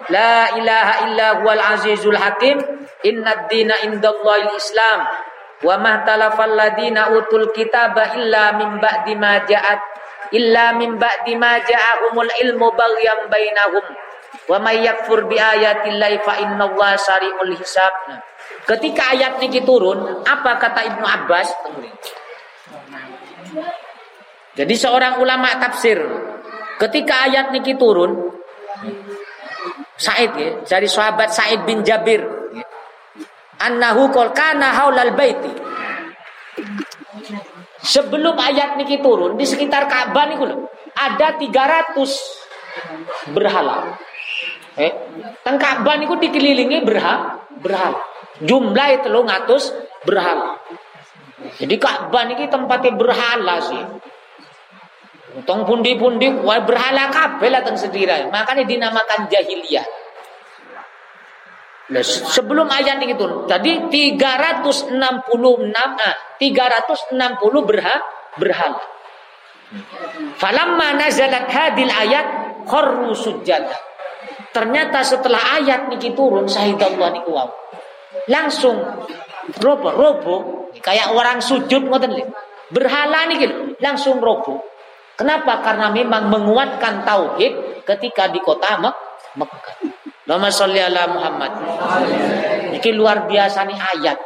La 0.09 0.57
ilaha 0.57 0.93
illa 1.05 1.27
huwal 1.43 1.61
azizul 1.61 2.17
hakim. 2.17 2.57
Innad 3.05 3.51
dina 3.51 3.77
indallahil 3.85 4.55
islam. 4.57 5.05
Wa 5.61 5.77
mahtalafal 5.77 6.57
ladina 6.57 7.13
utul 7.13 7.53
kitaba 7.53 8.17
illa 8.17 8.57
min 8.57 8.81
ba'di 8.81 9.13
ma 9.13 9.45
ja'at. 9.45 9.81
Illa 10.33 10.73
min 10.73 10.97
ba'di 10.97 11.37
ma 11.37 11.61
ja'ahumul 11.61 12.31
ilmu 12.41 12.67
baghyan 12.73 13.29
bainahum. 13.29 13.85
Wa 14.49 14.57
may 14.57 14.81
yakfur 14.81 15.29
bi 15.29 15.37
ayatillahi 15.37 16.23
fa 16.25 16.39
innallaha 16.41 16.97
sari'ul 16.97 17.53
hisab. 17.59 17.93
Ketika 18.65 19.13
ayat 19.13 19.37
ini 19.43 19.61
turun 19.61 20.25
apa 20.25 20.57
kata 20.57 20.81
Ibnu 20.87 21.05
Abbas? 21.05 21.49
Jadi 24.51 24.75
seorang 24.75 25.19
ulama 25.23 25.47
tafsir 25.59 25.99
ketika 26.81 27.29
ayat 27.29 27.53
ini 27.53 27.77
turun 27.77 28.41
Said 30.01 30.33
ya, 30.33 30.49
dari 30.65 30.89
sahabat 30.89 31.29
Said 31.29 31.61
bin 31.69 31.85
Jabir. 31.85 32.25
Annahu 33.61 34.09
qol 34.09 34.33
kana 34.33 34.73
haulal 34.73 35.13
baiti. 35.13 35.53
Sebelum 37.85 38.33
ayat 38.33 38.81
niki 38.81 38.97
turun 38.97 39.37
di 39.37 39.45
sekitar 39.45 39.85
Ka'bah 39.85 40.25
niku 40.25 40.49
lho, 40.49 40.65
ada 40.97 41.37
300 41.37 41.93
berhala. 43.33 43.93
Eh, 44.81 44.89
teng 45.45 45.61
Ka'bah 45.61 46.01
niku 46.01 46.17
dikelilingi 46.17 46.81
berhala, 46.81 47.37
berhala. 47.61 48.01
Jumlah 48.41 48.87
itu 48.97 49.07
lo 49.13 49.21
ngatus 49.21 49.63
berhala. 50.01 50.57
Jadi 51.61 51.75
Ka'bah 51.77 52.25
niki 52.25 52.49
tempatnya 52.49 52.97
berhala 52.97 53.61
sih. 53.61 53.81
Tong 55.47 55.63
pundi-pundi 55.63 56.27
berhala 56.43 57.07
kabeh 57.07 57.47
lah 57.47 57.63
teng. 57.63 57.79
Makanya 58.29 58.63
dinamakan 58.67 59.31
jahiliyah. 59.31 59.87
Sebelum 62.07 62.71
ayat 62.71 63.03
ini 63.03 63.19
turun, 63.19 63.43
tadi 63.51 63.91
366 63.91 64.95
ah, 64.95 66.15
360 66.39 67.67
berha, 67.67 67.95
berhala. 68.39 68.79
Falamma 70.39 70.95
nazalat 70.95 71.47
hadil 71.51 71.91
ayat 71.91 72.25
kharru 72.63 73.11
sujada. 73.11 73.75
Ternyata 74.51 75.03
setelah 75.03 75.59
ayat 75.59 75.87
niki 75.91 76.11
turun 76.11 76.47
sahidallah 76.47 77.11
niku 77.11 77.31
wow. 77.31 77.47
Langsung 78.27 78.75
robo 79.63 79.89
robo 79.95 80.35
kayak 80.83 81.15
orang 81.15 81.39
sujud 81.39 81.87
ngoten 81.87 82.11
Berhala 82.71 83.27
niki 83.27 83.47
langsung 83.83 84.19
robo. 84.23 84.70
Kenapa? 85.21 85.61
Karena 85.61 85.93
memang 85.93 86.33
menguatkan 86.33 87.05
tauhid 87.05 87.85
ketika 87.85 88.25
di 88.33 88.41
kota 88.41 88.81
Mek 88.81 88.97
Mekah. 89.37 89.77
Nama 90.25 90.49
Muhammad. 91.13 91.51
Ini 92.73 92.89
luar 92.97 93.29
biasa 93.29 93.69
nih 93.69 93.77
ayat. 93.77 94.17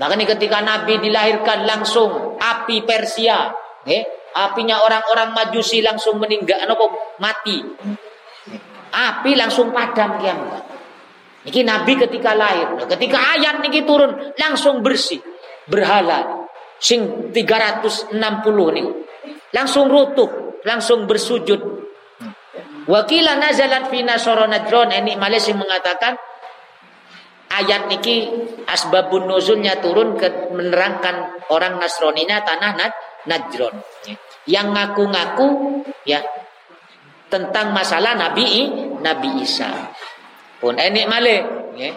Makanya 0.00 0.32
ketika 0.32 0.64
Nabi 0.64 1.04
dilahirkan 1.04 1.68
langsung 1.68 2.40
api 2.40 2.80
Persia, 2.88 3.52
eh, 3.84 4.32
apinya 4.32 4.80
orang-orang 4.80 5.36
Majusi 5.36 5.84
langsung 5.84 6.16
meninggal, 6.16 6.64
nopo 6.64 7.20
mati. 7.20 7.60
Api 8.90 9.36
langsung 9.36 9.68
padam 9.68 10.16
kiamat. 10.16 10.64
Ini 11.44 11.60
Nabi 11.60 11.92
ketika 12.00 12.32
lahir, 12.32 12.88
ketika 12.88 13.36
ayat 13.36 13.60
ini 13.68 13.84
turun 13.84 14.32
langsung 14.40 14.80
bersih, 14.80 15.20
berhala. 15.68 16.48
Sing 16.80 17.28
360 17.36 18.16
nih 18.72 19.09
langsung 19.54 19.90
rutuh, 19.90 20.60
langsung 20.62 21.06
bersujud. 21.06 21.60
Wakilah 22.90 23.38
nazalat 23.38 23.92
fi 23.92 24.02
nasara 24.02 24.50
najron 24.50 24.90
ini 24.90 25.14
Malaysia 25.14 25.54
mengatakan 25.54 26.16
ayat 27.50 27.90
niki 27.90 28.30
asbabun 28.66 29.26
nuzulnya 29.26 29.78
turun 29.82 30.14
ke 30.14 30.50
menerangkan 30.54 31.46
orang 31.50 31.82
Nasroninya 31.82 32.46
tanah 32.46 32.72
Nad 32.78 32.92
Najron 33.26 33.74
yang 34.48 34.72
ngaku-ngaku 34.72 35.82
ya 36.08 36.24
tentang 37.28 37.76
masalah 37.76 38.16
Nabi 38.16 38.70
Nabi 39.02 39.44
Isa. 39.44 39.92
Pun 40.56 40.80
enik 40.80 41.06
male 41.10 41.36
ya. 41.76 41.92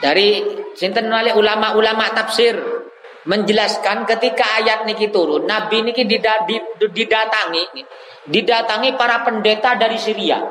Dari 0.00 0.40
sinten 0.74 1.12
male 1.12 1.36
ulama-ulama 1.36 2.08
tafsir 2.16 2.56
menjelaskan 3.30 4.10
ketika 4.10 4.58
ayat 4.58 4.82
niki 4.90 5.06
turun, 5.14 5.46
Nabi 5.46 5.86
niki 5.86 6.02
didatangi, 6.02 7.62
didatangi 8.26 8.90
para 8.98 9.22
pendeta 9.22 9.78
dari 9.78 9.94
Syria. 10.02 10.42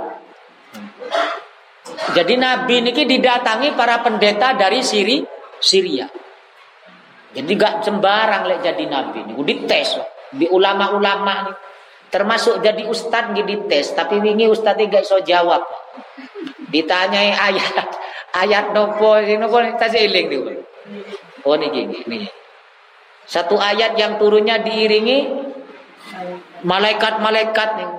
Jadi 2.16 2.40
Nabi 2.40 2.80
niki 2.80 3.04
didatangi 3.04 3.76
para 3.76 4.00
pendeta 4.00 4.56
dari 4.56 4.80
Siri, 4.80 5.20
Syria. 5.60 6.08
Jadi 7.30 7.52
gak 7.54 7.86
sembarang 7.86 8.48
lek 8.48 8.64
jadi 8.64 8.90
Nabi 8.90 9.28
niku 9.28 9.44
dites 9.44 10.00
di 10.32 10.48
ulama-ulama 10.48 11.52
nih. 11.52 11.58
Termasuk 12.10 12.66
jadi 12.66 12.90
ustad 12.90 13.38
nggih 13.38 13.46
dites, 13.46 13.94
tapi 13.94 14.18
wingi 14.18 14.50
ustad 14.50 14.80
gak 14.80 15.04
iso 15.06 15.22
jawab. 15.22 15.62
Ditanyai 16.72 17.34
ayat, 17.36 17.86
ayat 18.34 18.72
nopo, 18.74 19.20
nopo 19.20 19.58
tas 19.78 19.94
eling 19.94 20.26
niku. 20.32 20.58
Oh 21.44 21.54
niki 21.60 21.86
niki. 21.86 22.39
Satu 23.30 23.62
ayat 23.62 23.94
yang 23.94 24.18
turunnya 24.18 24.66
diiringi 24.66 25.30
malaikat-malaikat 26.66 27.70
nih. 27.78 27.90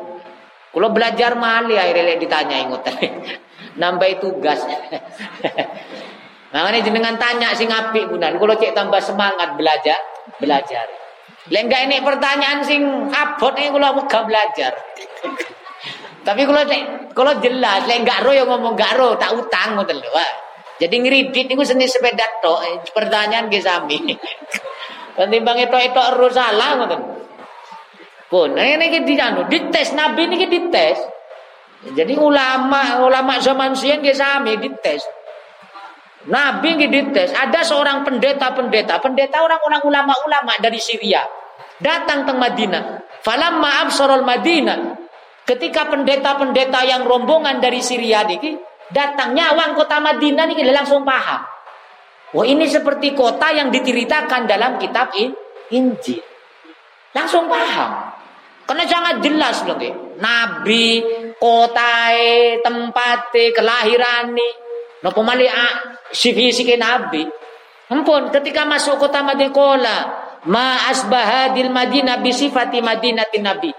Kalau 0.71 0.89
belajar 0.91 1.39
mali 1.39 1.79
akhirnya 1.79 2.19
ditanya 2.19 2.57
ingutan. 2.67 2.99
Nambah 3.81 4.11
tugas. 4.19 4.59
Makanya 6.51 6.83
jenengan 6.83 7.15
tanya 7.15 7.55
sing 7.55 7.71
apik 7.71 8.11
bunan. 8.11 8.35
Kalau 8.35 8.55
cek 8.59 8.75
tambah 8.75 8.99
semangat 8.99 9.55
belajar, 9.55 10.03
belajar. 10.43 10.91
Lengga 11.47 11.79
ini 11.87 12.03
pertanyaan 12.03 12.67
sing 12.67 12.83
abot 13.07 13.55
nih 13.55 13.71
kalau 13.71 14.03
gak 14.11 14.25
belajar. 14.27 14.75
Tapi 16.27 16.43
kalau 16.45 16.63
kalau 17.15 17.33
jelas, 17.39 17.87
lengga 17.87 18.27
ro 18.27 18.35
yang 18.35 18.51
ngomong 18.51 18.75
gak 18.75 18.99
ro 18.99 19.15
tak 19.15 19.31
utang 19.39 19.79
ngoten 19.79 20.03
lho. 20.03 20.11
Jadi 20.83 20.97
ngeridit 20.97 21.47
niku 21.47 21.63
seni 21.63 21.87
sepeda 21.87 22.25
tok, 22.43 22.61
eh, 22.67 22.77
pertanyaan 22.91 23.47
sami. 23.63 24.01
Ketimbang 25.17 25.59
itu 25.59 25.77
itu 25.81 26.01
ero 26.01 26.29
salah 26.31 26.79
ngoten. 26.79 27.01
Pun 28.31 28.55
ini 28.55 28.87
kita 28.95 29.35
anu 29.35 29.51
dites 29.51 29.91
nabi 29.99 30.31
ini 30.31 30.47
dites. 30.47 30.99
Jadi 31.91 32.15
ulama 32.15 33.03
ulama 33.03 33.41
zaman 33.43 33.75
siang 33.75 34.05
dia 34.05 34.15
sami 34.15 34.55
dites. 34.61 35.03
Nabi 36.31 36.79
ini 36.79 36.87
dites. 36.87 37.33
Ada 37.33 37.65
seorang 37.65 38.07
pendeta-pendeta, 38.07 39.01
pendeta 39.01 39.43
orang-orang 39.43 39.83
ulama-ulama 39.83 40.53
dari 40.63 40.79
Syria 40.79 41.25
datang 41.81 42.29
ke 42.29 42.33
Madinah. 42.37 42.85
Falamma 43.25 43.89
absarul 43.89 44.23
Madinah. 44.23 45.01
Ketika 45.49 45.91
pendeta-pendeta 45.91 46.87
yang 46.87 47.03
rombongan 47.03 47.59
dari 47.59 47.83
Syria 47.83 48.23
ini 48.23 48.55
datang 48.93 49.35
nyawang 49.35 49.75
kota 49.75 49.99
Madinah 49.99 50.47
ini 50.47 50.63
langsung 50.71 51.03
paham. 51.03 51.43
Wah 52.31 52.47
ini 52.47 52.71
seperti 52.71 53.13
kota 53.19 53.51
yang 53.51 53.75
diceritakan 53.75 54.47
dalam 54.47 54.79
kitab 54.79 55.11
Injil. 55.75 56.23
Langsung 57.11 57.51
paham. 57.51 58.15
Karena 58.71 58.87
sangat 58.87 59.19
jelas 59.19 59.67
loh 59.67 59.75
Nabi, 60.23 61.03
kota, 61.43 62.15
tempat, 62.63 63.35
kelahiran 63.35 64.31
nih. 64.31 64.53
Nopo 65.03 65.27
mali 65.27 65.51
si 66.15 66.31
fisik 66.31 66.71
Nabi. 66.79 67.27
Ampun, 67.91 68.31
ketika 68.31 68.63
masuk 68.63 69.03
kota 69.03 69.27
Madinah 69.27 69.99
ma 70.47 70.87
asbahadil 70.87 71.75
Madinah 71.75 72.23
bisifati 72.23 72.79
Madinati 72.79 73.43
Nabi. 73.43 73.75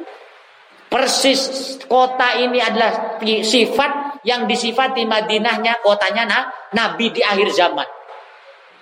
Persis 0.91 1.79
kota 1.87 2.35
ini 2.35 2.59
adalah 2.59 3.15
sifat 3.23 4.19
yang 4.27 4.43
disifati 4.43 5.07
Madinahnya 5.07 5.79
kotanya 5.79 6.27
nah, 6.27 6.43
Nabi 6.75 7.15
di 7.15 7.23
akhir 7.23 7.55
zaman. 7.55 8.00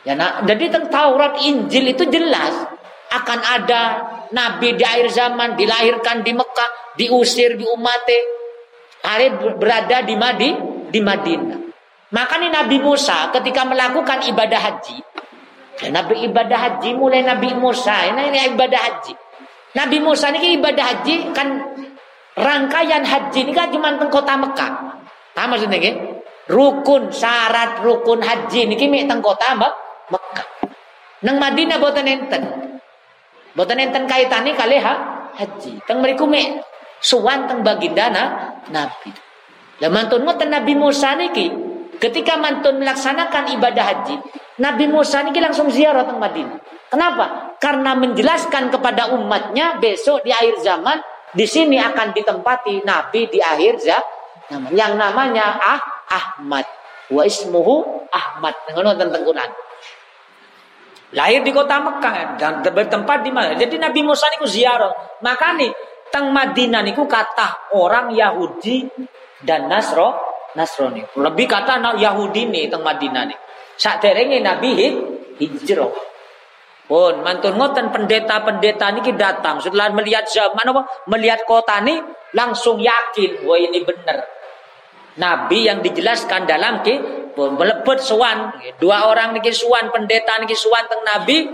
Ya, 0.07 0.15
nah, 0.15 0.43
jadi 0.47 0.71
tentang 0.71 0.87
Taurat 0.89 1.39
Injil 1.43 1.91
itu 1.91 2.07
jelas 2.07 2.55
akan 3.09 3.39
ada 3.41 3.81
nabi 4.31 4.77
di 4.77 4.83
akhir 4.85 5.11
zaman 5.11 5.57
dilahirkan 5.57 6.21
di 6.21 6.31
Mekah, 6.31 6.95
diusir 6.95 7.57
di 7.57 7.65
umate, 7.65 8.19
hari 9.03 9.33
berada 9.57 10.05
di 10.05 10.15
Madi, 10.15 10.51
di 10.89 10.99
Madinah. 11.01 11.59
Makanya 12.09 12.63
Nabi 12.63 12.81
Musa 12.81 13.29
ketika 13.29 13.65
melakukan 13.69 14.25
ibadah 14.25 14.57
haji, 14.57 14.97
Nabi 15.93 16.25
ibadah 16.25 16.57
haji 16.57 16.97
mulai 16.97 17.21
Nabi 17.21 17.53
Musa. 17.53 18.09
Ini, 18.09 18.33
ini 18.33 18.39
ibadah 18.57 18.81
haji. 18.81 19.13
Nabi 19.77 19.97
Musa 20.01 20.33
ini 20.33 20.57
ibadah 20.57 20.85
haji 20.85 21.15
kan 21.37 21.47
rangkaian 22.33 23.05
haji 23.05 23.39
ini 23.45 23.53
kan 23.53 23.69
cuma 23.69 23.93
teng 24.01 24.09
kota 24.09 24.33
Mekah. 24.33 24.71
Nah 25.37 25.45
maksudnya 25.45 25.77
ini 25.77 25.91
rukun 26.49 27.13
syarat 27.13 27.85
rukun 27.85 28.25
haji 28.25 28.65
ini 28.65 28.73
kimi 28.73 29.05
teng 29.05 29.21
kota 29.21 29.53
Mekah. 29.53 29.88
Neng 31.19 31.35
Madinah 31.35 31.77
boten 31.79 32.07
enten. 32.07 32.43
Boten 33.55 33.79
enten 33.79 34.07
kaitane 34.07 34.55
kali 34.55 34.79
ha, 34.79 34.93
haji. 35.35 35.83
Teng 35.83 35.99
mriku 35.99 36.23
mek 36.23 36.63
suwan 37.03 37.47
teng 37.47 37.59
baginda 37.63 38.07
Nabi. 38.71 39.11
Lah 39.79 39.91
mantun 39.91 40.23
ngoten 40.23 40.51
Nabi 40.51 40.75
Musa 40.75 41.15
niki 41.15 41.51
ketika 41.99 42.39
mantun 42.39 42.79
melaksanakan 42.79 43.51
ibadah 43.59 43.83
haji, 43.83 44.15
Nabi 44.63 44.85
Musa 44.87 45.23
niki 45.23 45.43
langsung 45.43 45.67
ziarah 45.67 46.07
teng 46.07 46.19
Madinah. 46.19 46.59
Kenapa? 46.89 47.55
Karena 47.61 47.93
menjelaskan 47.93 48.71
kepada 48.73 49.13
umatnya 49.13 49.77
besok 49.77 50.25
di 50.25 50.31
akhir 50.33 50.63
zaman 50.63 50.97
di 51.35 51.45
sini 51.45 51.77
akan 51.77 52.15
ditempati 52.15 52.81
Nabi 52.81 53.29
di 53.29 53.37
akhir 53.37 53.77
zaman 53.77 54.73
yang 54.73 54.97
namanya 54.97 55.61
Ah 55.61 55.81
Ahmad 56.09 56.65
wa 57.13 57.21
ismuhu 57.21 58.07
Ahmad 58.09 58.57
dengan 58.65 58.97
tentang 58.97 59.21
Quran. 59.21 59.49
Lahir 61.09 61.41
di 61.41 61.49
kota 61.49 61.81
Mekah 61.81 62.37
dan 62.37 62.61
bertempat 62.61 63.25
di 63.25 63.33
mana? 63.33 63.57
Jadi 63.57 63.81
Nabi 63.81 64.05
Musa 64.05 64.29
niku 64.29 64.45
ziarah. 64.45 64.93
Maka 65.25 65.57
nih 65.57 65.73
teng 66.13 66.29
Madinah 66.29 66.85
niku 66.85 67.09
kata 67.09 67.73
orang 67.73 68.13
Yahudi 68.13 68.85
dan 69.41 69.65
Nasro 69.65 70.13
Nasrani. 70.53 71.01
Lebih 71.17 71.49
kata 71.49 71.81
Yahudi 71.97 72.45
nih 72.53 72.69
teng 72.69 72.85
Madinah 72.85 73.25
nih. 73.25 73.37
Saat 73.73 74.05
Nabi 74.05 74.69
hijrah. 75.41 76.09
Pun 76.89 77.21
mantun 77.21 77.53
ngoten 77.53 77.93
pendeta-pendeta 77.93 78.89
niki 78.97 79.13
datang 79.13 79.61
setelah 79.61 79.93
melihat 79.93 80.25
zaman 80.25 80.73
apa? 80.73 81.05
Melihat 81.05 81.45
kota 81.45 81.85
ini 81.85 82.01
langsung 82.33 82.81
yakin 82.81 83.45
wah 83.45 83.61
ini 83.61 83.85
benar. 83.85 84.25
Nabi 85.21 85.69
yang 85.69 85.85
dijelaskan 85.85 86.49
dalam 86.49 86.81
ki 86.81 87.18
pun 87.39 87.55
melebet 87.55 87.99
suan 88.03 88.51
dua 88.83 89.07
orang 89.07 89.31
niki 89.31 89.55
suan 89.55 89.87
pendeta 89.95 90.35
niki 90.43 90.59
suan 90.59 90.83
teng 90.91 90.99
Nabi 91.07 91.47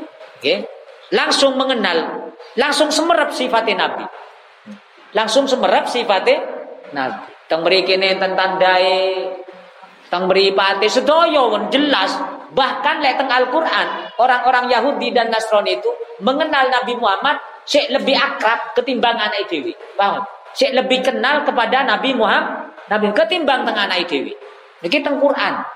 langsung 1.14 1.54
mengenal 1.54 2.30
langsung 2.58 2.90
semerap 2.90 3.30
sifatnya 3.30 3.86
Nabi 3.86 4.04
langsung 5.14 5.46
semerap 5.46 5.86
sifatnya 5.86 6.42
Nabi 6.90 7.30
teng 7.46 7.62
mriki 7.62 8.02
tentang 8.02 8.34
tandai 8.34 9.30
teng 10.10 10.26
mripate 10.26 10.90
sedaya 10.90 11.46
jelas 11.70 12.18
Bahkan 12.56 13.04
lihat 13.04 13.20
teng 13.20 13.28
Al-Quran, 13.28 14.16
orang-orang 14.16 14.72
Yahudi 14.72 15.12
dan 15.12 15.28
Nasrani 15.28 15.76
itu 15.76 15.92
mengenal 16.24 16.72
Nabi 16.72 16.96
Muhammad 16.96 17.36
sik 17.68 17.92
lebih 17.92 18.16
akrab 18.16 18.72
ketimbang 18.80 19.20
anak 19.20 19.52
dewi. 19.52 19.76
Paham? 20.00 20.24
Sik 20.56 20.72
lebih 20.72 21.04
kenal 21.04 21.44
kepada 21.44 21.84
Nabi 21.84 22.16
Muhammad 22.16 22.72
Nabi 22.88 23.12
ketimbang 23.12 23.68
tengah 23.68 23.92
anak 23.92 24.08
dewi. 24.08 24.32
Niki 24.80 25.04
teng 25.04 25.20
Quran. 25.20 25.68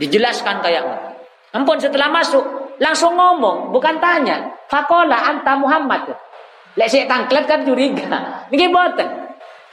Dijelaskan 0.00 0.64
kayak 0.64 1.12
Ampun 1.52 1.76
setelah 1.76 2.08
masuk 2.08 2.40
langsung 2.80 3.12
ngomong, 3.12 3.76
bukan 3.76 4.00
tanya. 4.00 4.56
Fakola 4.72 5.20
anta 5.28 5.52
Muhammad. 5.60 6.08
Lek 6.80 6.88
sik 6.88 7.04
tangklet 7.04 7.44
kan 7.44 7.60
curiga. 7.60 8.08
Niki 8.50 8.72
boten. 8.72 9.08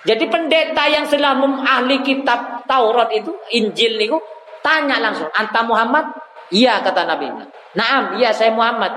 Jadi 0.03 0.27
pendeta 0.27 0.87
yang 0.91 1.07
setelah 1.07 1.35
ahli 1.63 2.03
kitab 2.03 2.67
Taurat 2.67 3.11
itu, 3.15 3.31
Injil 3.55 3.99
niku 3.99 4.19
Tanya 4.59 4.99
langsung, 4.99 5.31
"Anta 5.31 5.63
Muhammad?" 5.63 6.11
Iya 6.51 6.83
kata 6.83 7.07
Nabi. 7.07 7.31
"Naam, 7.79 8.19
iya 8.19 8.35
saya 8.35 8.51
Muhammad." 8.51 8.91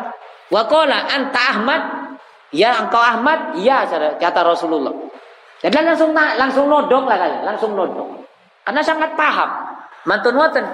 Wa 0.51 0.67
qala, 0.67 1.07
"Anta 1.07 1.43
Ahmad?" 1.55 1.83
"Ya, 2.51 2.83
engkau 2.83 2.99
Ahmad?" 2.99 3.55
"Iya," 3.55 3.87
kata 4.19 4.41
Rasulullah. 4.43 4.91
Jadi 5.63 5.79
langsung 5.79 6.11
langsung 6.15 6.67
nodong 6.67 7.07
lah 7.07 7.15
kali, 7.15 7.37
langsung 7.47 7.79
nodong. 7.79 8.27
Karena 8.67 8.83
sangat 8.83 9.15
paham. 9.15 9.51
Mantun 10.03 10.35
waten. 10.35 10.67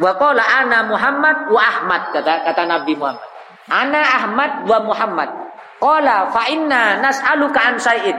Wa 0.00 0.16
qala 0.16 0.40
ana 0.40 0.88
Muhammad 0.88 1.52
wa 1.52 1.60
Ahmad 1.60 2.02
kata 2.16 2.48
kata 2.48 2.62
Nabi 2.64 2.96
Muhammad. 2.96 3.28
Ana 3.68 4.00
Ahmad 4.00 4.52
wa 4.64 4.78
Muhammad. 4.80 5.30
Qala 5.76 6.32
fa 6.32 6.48
inna 6.48 7.02
nas'aluka 7.02 7.60
an 7.60 7.76
sa'id. 7.76 8.16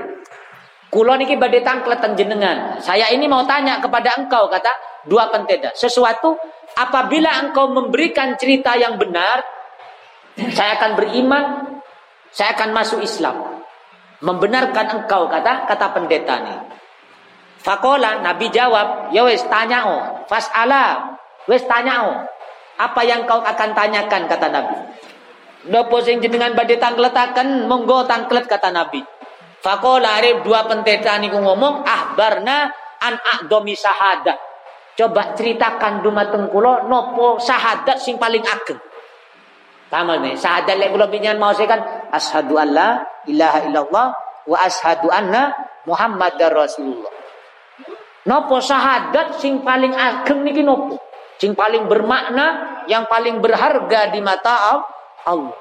Kulo 0.93 1.17
niki 1.17 1.33
badhe 1.41 1.65
tangklet 1.65 2.05
jenengan. 2.13 2.77
Saya 2.77 3.09
ini 3.09 3.25
mau 3.25 3.41
tanya 3.49 3.81
kepada 3.81 4.13
engkau 4.13 4.45
kata 4.45 4.69
dua 5.09 5.33
penteda. 5.33 5.73
Sesuatu 5.73 6.38
apabila 6.77 7.41
engkau 7.41 7.73
memberikan 7.73 8.38
cerita 8.38 8.77
yang 8.77 9.01
benar, 9.01 9.41
saya 10.53 10.77
akan 10.77 10.91
beriman, 10.93 11.43
saya 12.29 12.53
akan 12.53 12.69
masuk 12.77 13.01
Islam. 13.01 13.65
Membenarkan 14.21 15.01
engkau 15.01 15.25
kata 15.25 15.65
kata 15.65 15.86
pendeta 15.97 16.36
nih. 16.45 16.59
Fakola 17.63 18.19
Nabi 18.19 18.51
jawab, 18.51 19.15
ya 19.15 19.23
wes 19.23 19.41
tanya 19.47 19.88
oh, 19.88 20.03
fasala, 20.27 21.12
wes 21.49 21.63
tanya 21.67 22.08
oh, 22.08 22.17
apa 22.79 23.01
yang 23.06 23.29
kau 23.29 23.41
akan 23.43 23.69
tanyakan 23.77 24.25
kata 24.25 24.47
Nabi. 24.49 24.75
Dopo 25.63 26.03
sing 26.03 26.19
jenengan 26.19 26.51
badhe 26.58 26.75
tangkletaken 26.75 27.69
monggo 27.71 28.03
tangklet 28.03 28.49
kata 28.51 28.73
Nabi. 28.73 28.99
Fakola 29.63 30.19
ada 30.19 30.43
dua 30.43 30.67
pendeta 30.67 31.15
niku 31.23 31.39
ngomong 31.39 31.88
ahbarna 31.88 32.67
an 32.99 33.15
aqdomi 33.15 33.71
sahada. 33.79 34.36
Coba 34.93 35.32
ceritakan 35.34 36.03
dumateng 36.03 36.51
kula 36.51 36.86
nopo 36.86 37.39
syahadat 37.39 37.97
sing 37.97 38.19
paling 38.19 38.43
ageng. 38.43 38.77
Tamal 39.88 40.19
nih, 40.19 40.36
syahadat 40.36 40.75
lek 40.75 40.91
kula 40.91 41.08
pinjen 41.08 41.39
mau 41.39 41.56
kan 41.56 42.12
asyhadu 42.12 42.60
alla 42.60 43.08
ilaha 43.23 43.60
illallah 43.63 44.08
wa 44.43 44.58
asyhadu 44.67 45.08
anna 45.08 45.56
Muhammadar 45.88 46.51
Rasulullah. 46.51 47.13
Nopo 48.27 48.60
syahadat 48.60 49.39
sing 49.39 49.63
paling 49.63 49.95
ageng 49.95 50.43
niki 50.43 50.60
nopo? 50.60 51.12
Sing 51.37 51.57
paling 51.57 51.89
bermakna, 51.89 52.81
yang 52.87 53.07
paling 53.07 53.39
berharga 53.39 54.11
di 54.11 54.19
mata 54.19 54.79
Allah. 55.25 55.55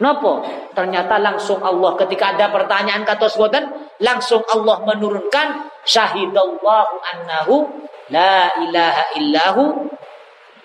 Nopo? 0.00 0.40
Ternyata 0.72 1.20
langsung 1.20 1.60
Allah 1.60 1.92
ketika 2.00 2.32
ada 2.32 2.48
pertanyaan 2.48 3.04
kata 3.04 3.28
sebutan, 3.28 3.68
langsung 4.00 4.40
Allah 4.48 4.80
menurunkan 4.88 5.68
syahidallahu 5.84 6.94
annahu 7.04 7.68
La 8.10 8.50
ilaha 8.58 9.04
illahu 9.22 9.64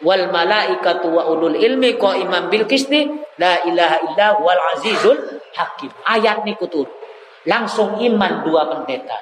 wal 0.01 0.25
malaikatu 0.33 1.13
wa 1.13 1.29
ulul 1.29 1.53
ilmi 1.53 1.93
imam 1.95 2.49
bil 2.49 2.65
qisti 2.65 3.05
la 3.37 3.61
ilaha 3.69 4.01
illahu 4.01 4.39
wal 4.49 4.61
azizul 4.75 5.17
hakim. 5.53 5.93
Ayat 6.09 6.41
ini 6.41 6.57
kutur. 6.57 6.89
Langsung 7.45 8.01
iman 8.01 8.41
dua 8.41 8.65
pendeta. 8.65 9.21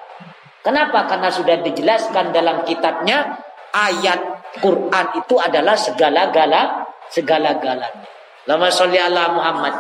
Kenapa? 0.64 1.04
Karena 1.12 1.28
sudah 1.28 1.60
dijelaskan 1.60 2.32
dalam 2.32 2.64
kitabnya 2.64 3.36
ayat 3.76 4.33
Quran 4.62 5.06
itu 5.18 5.36
adalah 5.42 5.74
segala-gala 5.74 6.86
segala-galanya. 7.10 8.06
Lama 8.44 8.68
sholli 8.68 9.00
ala 9.00 9.32
Muhammad. 9.32 9.74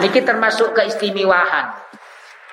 Ini 0.00 0.20
termasuk 0.22 0.70
keistimewaan. 0.70 1.66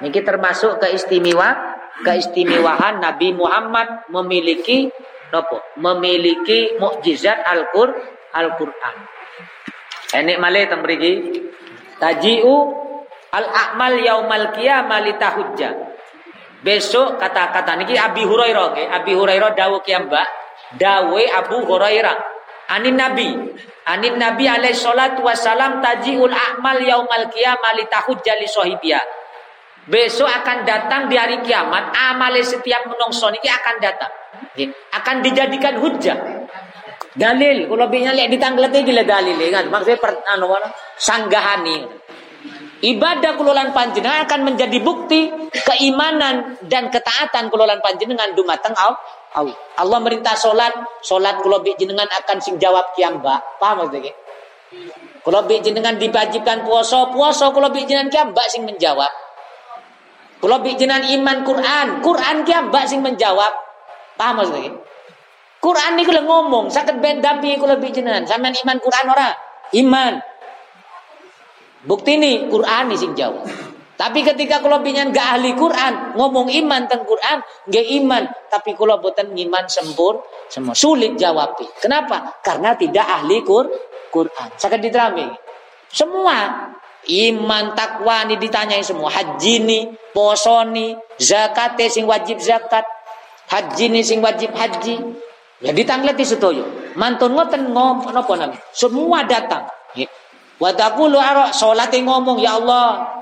Ini 0.02 0.20
termasuk 0.26 0.82
keistimewaan 0.82 1.80
keistimewaan 2.04 3.04
Nabi 3.04 3.36
Muhammad 3.36 4.08
memiliki 4.10 4.88
nopo 5.30 5.62
memiliki 5.78 6.80
mukjizat 6.80 7.44
Al-Qur 7.44 7.92
Al-Qur'an. 8.34 8.96
Enek 10.16 10.38
male 10.42 10.66
teng 10.66 10.82
mriki 10.82 11.14
tajiu 12.02 12.74
al-a'mal 13.30 14.00
yaumal 14.02 14.50
qiyamah 14.56 15.00
litahujja. 15.06 15.70
Besok 16.60 17.22
kata-kata 17.22 17.78
niki 17.80 17.96
Abi 17.96 18.26
Hurairah 18.26 18.76
Abi 19.00 19.16
Hurairah 19.16 19.56
dawuh 19.56 19.80
kiambak, 19.80 20.28
dawe 20.78 21.24
Abu 21.40 21.66
Hurairah 21.66 22.18
anin 22.70 23.00
Nabi 23.00 23.30
anin 23.90 24.16
Nabi 24.20 24.46
alaihi 24.46 24.78
salatu 24.78 25.26
wasalam 25.26 25.82
tajiul 25.82 26.30
a'mal 26.30 26.84
yaumal 26.84 27.26
qiyamah 27.32 27.74
litahujja 27.80 28.38
li 28.38 28.46
sahibiyah 28.46 29.02
Besok 29.90 30.30
akan 30.30 30.70
datang 30.70 31.10
di 31.10 31.18
hari 31.18 31.42
kiamat, 31.42 31.90
amale 31.98 32.46
setiap 32.46 32.86
menungso 32.86 33.26
ini 33.34 33.50
akan 33.50 33.76
datang. 33.82 34.14
Akan 34.94 35.26
dijadikan 35.26 35.82
hujah. 35.82 36.46
Dalil, 37.18 37.66
kalau 37.66 37.90
binya 37.90 38.14
lihat 38.14 38.30
ditangglete 38.30 38.86
gila 38.86 39.02
dalil 39.02 39.34
kan. 39.50 39.66
Maksudnya 39.66 39.98
per, 39.98 40.22
anu 40.30 40.54
sanggahani. 40.94 41.90
Ibadah 42.80 43.36
kulolan 43.36 43.74
panjenengan 43.74 44.24
akan 44.30 44.54
menjadi 44.54 44.78
bukti 44.80 45.28
keimanan 45.52 46.56
dan 46.70 46.94
ketaatan 46.94 47.50
kulolan 47.50 47.82
panjenengan 47.82 48.38
dumateng. 48.38 48.78
Allah 49.36 50.00
merintah 50.02 50.34
solat, 50.34 50.74
solat 51.06 51.38
kulo 51.46 51.62
jenengan 51.62 52.10
akan 52.10 52.38
sing 52.42 52.58
jawab 52.58 52.98
kiamba. 52.98 53.38
Paham 53.62 53.86
maksudnya? 53.86 54.10
Kulo 55.22 55.46
jenengan 55.46 56.02
diwajibkan 56.02 56.66
puasa, 56.66 57.14
puasa 57.14 57.54
kulo 57.54 57.70
jenengan 57.70 58.10
kiamba 58.10 58.42
sing 58.50 58.66
menjawab. 58.66 59.12
Kalau 60.40 60.64
bikinan 60.64 61.04
iman 61.20 61.44
Quran, 61.44 61.88
Quran 62.00 62.36
kia 62.48 62.64
mbak 62.64 62.88
sing 62.88 63.04
menjawab. 63.04 63.54
Paham 64.16 64.40
maksudnya? 64.40 64.72
Quran 65.60 66.00
ini 66.00 66.04
kalau 66.08 66.24
ngomong, 66.24 66.66
sakit 66.72 67.04
beda 67.04 67.44
pi 67.44 67.60
kalau 67.60 67.76
bikinan. 67.76 68.24
Sampean 68.24 68.56
iman 68.64 68.78
Quran 68.80 69.06
ora? 69.12 69.30
Iman. 69.76 70.14
Bukti 71.84 72.16
ini 72.16 72.48
Quran 72.48 72.96
sing 72.96 73.12
jawab. 73.12 73.69
Tapi 74.00 74.24
ketika 74.24 74.64
kalau 74.64 74.80
binyan 74.80 75.12
gak 75.12 75.36
ahli 75.36 75.52
Quran, 75.60 76.16
ngomong 76.16 76.48
iman 76.48 76.88
tentang 76.88 77.04
Quran, 77.04 77.44
gak 77.68 77.86
iman. 78.00 78.24
Tapi 78.48 78.72
kalau 78.80 78.96
buatan 79.04 79.36
iman 79.36 79.68
sempur, 79.68 80.24
semua 80.48 80.72
sulit 80.72 81.20
jawab. 81.20 81.60
Kenapa? 81.84 82.40
Karena 82.40 82.80
tidak 82.80 83.04
ahli 83.04 83.44
Qur 83.44 83.68
Quran. 84.08 84.56
Sakit 84.56 84.80
diterami. 84.80 85.28
Semua 85.92 86.72
iman 87.12 87.76
takwa 87.76 88.24
ini 88.24 88.40
ditanyai 88.40 88.80
semua. 88.88 89.12
Haji 89.12 89.68
ini, 89.68 89.80
poso 90.16 90.64
ini, 90.64 90.96
zakat 91.20 91.76
sing 91.92 92.08
wajib 92.08 92.40
zakat, 92.40 92.88
haji 93.52 93.92
ini 93.92 94.00
sing 94.00 94.24
wajib 94.24 94.56
haji. 94.56 94.96
Ya 95.60 95.76
ditangleti 95.76 96.24
setoyo. 96.24 96.96
Mantun 96.96 97.36
ngoten 97.36 97.76
ngom 97.76 98.08
napa 98.16 98.32
nami? 98.40 98.56
Semua 98.72 99.28
datang. 99.28 99.68
Wa 100.56 100.72
taqulu 100.72 101.20
ara 101.20 101.52
salate 101.52 102.00
ngomong 102.00 102.40
ya 102.40 102.60
Allah 102.64 103.20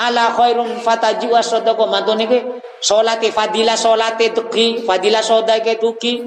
ala 0.00 0.32
khairun 0.32 0.80
fataju 0.80 1.28
asodako 1.36 1.84
mantun 1.92 2.24
iki 2.24 2.40
salate 2.80 3.28
fadilah 3.28 3.76
salate 3.76 4.32
tuki 4.32 4.80
fadilah 4.88 5.20
sodake 5.20 5.76
tuki 5.76 6.24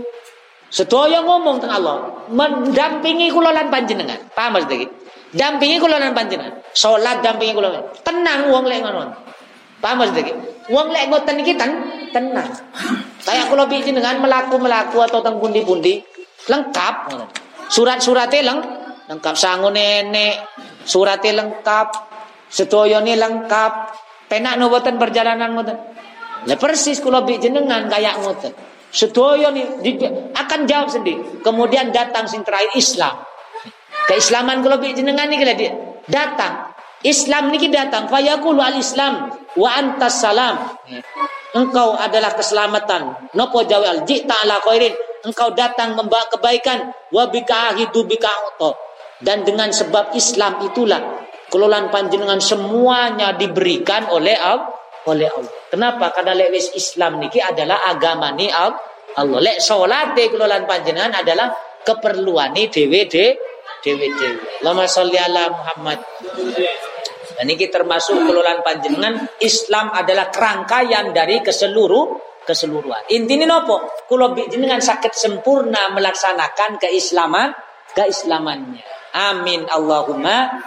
sedaya 0.70 1.26
ngomong 1.26 1.58
teng 1.58 1.74
Allah 1.74 2.14
mendampingi 2.30 3.30
kula 3.34 3.54
lan 3.54 3.70
panjenengan. 3.74 4.18
Paham 4.34 4.58
Mas 4.58 4.66
iki? 4.70 4.90
Dampingi 5.34 5.78
kula 5.82 6.02
lan 6.02 6.18
panjenengan. 6.18 6.62
Salat 6.74 7.22
dampingi 7.22 7.54
kula. 7.54 7.70
Tenang 8.02 8.50
wong 8.50 8.66
lek 8.66 8.82
ngono. 8.82 9.14
Paham 9.82 10.02
Mas 10.02 10.14
iki? 10.18 10.34
Wong 10.74 10.90
lek 10.90 11.14
ngoten 11.14 11.42
iki 11.46 11.54
ten 11.54 11.72
tenang. 12.10 12.50
Kayak 13.22 13.54
kula 13.54 13.70
bikin 13.70 13.98
dengan 13.98 14.18
melaku-melaku 14.22 14.98
atau 15.02 15.22
teng 15.22 15.38
pundi-pundi 15.38 16.02
lengkap 16.50 17.14
surat-suratnya 17.70 18.42
leng 18.42 18.60
lengkap. 19.10 19.34
Sangu 19.38 19.70
nenek 19.70 20.42
suratnya 20.90 21.38
lengkap 21.38 22.13
Sedaya 22.54 23.02
ni 23.02 23.18
lengkap. 23.18 23.74
Penak 24.30 24.62
no 24.62 24.70
boten 24.70 25.02
perjalanan 25.02 25.58
ngoten. 25.58 25.78
Lah 26.46 26.58
persis 26.62 27.02
kula 27.02 27.26
bi 27.26 27.42
jenengan 27.42 27.90
kayak 27.90 28.22
ngoten. 28.22 28.54
Sedaya 28.94 29.50
ni 29.50 29.66
akan 30.38 30.60
jawab 30.70 30.94
sendiri. 30.94 31.42
Kemudian 31.42 31.90
datang 31.90 32.30
sing 32.30 32.46
terakhir 32.46 32.78
Islam. 32.78 33.26
Keislaman 34.06 34.62
kula 34.62 34.78
bi 34.78 34.94
jenengan 34.94 35.26
ni 35.26 35.42
kala 35.42 35.58
dia 35.58 35.74
datang. 36.06 36.70
Islam 37.04 37.52
niki 37.52 37.68
datang 37.68 38.08
fayaqulu 38.08 38.64
al-Islam 38.64 39.28
wa 39.60 39.70
antas 39.74 40.24
salam. 40.24 40.56
Engkau 41.52 42.00
adalah 42.00 42.32
keselamatan. 42.38 43.34
Nopo 43.36 43.68
jawi 43.68 43.90
al 43.90 44.02
jita 44.08 44.34
ala 44.46 44.64
khairin. 44.64 44.96
Engkau 45.28 45.52
datang 45.52 46.00
membawa 46.00 46.28
kebaikan 46.32 46.92
wa 47.12 47.28
bika 47.28 47.76
ahidu 47.76 48.08
bika 48.08 48.32
Dan 49.24 49.48
dengan 49.48 49.72
sebab 49.72 50.16
Islam 50.16 50.64
itulah 50.68 51.00
kelolaan 51.54 51.94
panjenengan 51.94 52.42
semuanya 52.42 53.38
diberikan 53.38 54.10
oleh 54.10 54.34
Allah 54.34 54.74
oleh 55.06 55.28
Allah. 55.28 55.54
Kenapa? 55.68 56.16
Karena 56.16 56.34
lewis 56.34 56.72
Islam 56.74 57.20
niki 57.20 57.40
adalah 57.40 57.84
agama 57.86 58.32
ni 58.34 58.48
Allah. 58.50 58.80
Lek 59.40 59.62
salat 59.62 60.16
kelolaan 60.16 60.66
panjenengan 60.66 61.14
adalah 61.14 61.54
keperluan 61.84 62.56
ni 62.56 62.72
dewe 62.72 63.06
dewe. 63.06 63.38
Lama 64.64 64.88
Muhammad. 65.52 66.00
Dan 67.34 67.46
ini 67.50 67.68
termasuk 67.68 68.24
kelolaan 68.24 68.64
panjenengan 68.64 69.20
Islam 69.44 69.92
adalah 69.92 70.32
kerangkaian 70.32 71.12
dari 71.12 71.44
ke 71.44 71.52
seluruh 71.52 72.16
keseluruhan. 72.48 73.12
Intinya 73.12 73.60
nopo? 73.60 74.08
Kulo 74.08 74.32
jenengan 74.36 74.80
sakit 74.80 75.12
sempurna 75.12 75.92
melaksanakan 75.92 76.80
keislaman 76.80 77.52
keislamannya. 77.92 78.84
Amin 79.14 79.68
Allahumma. 79.68 80.64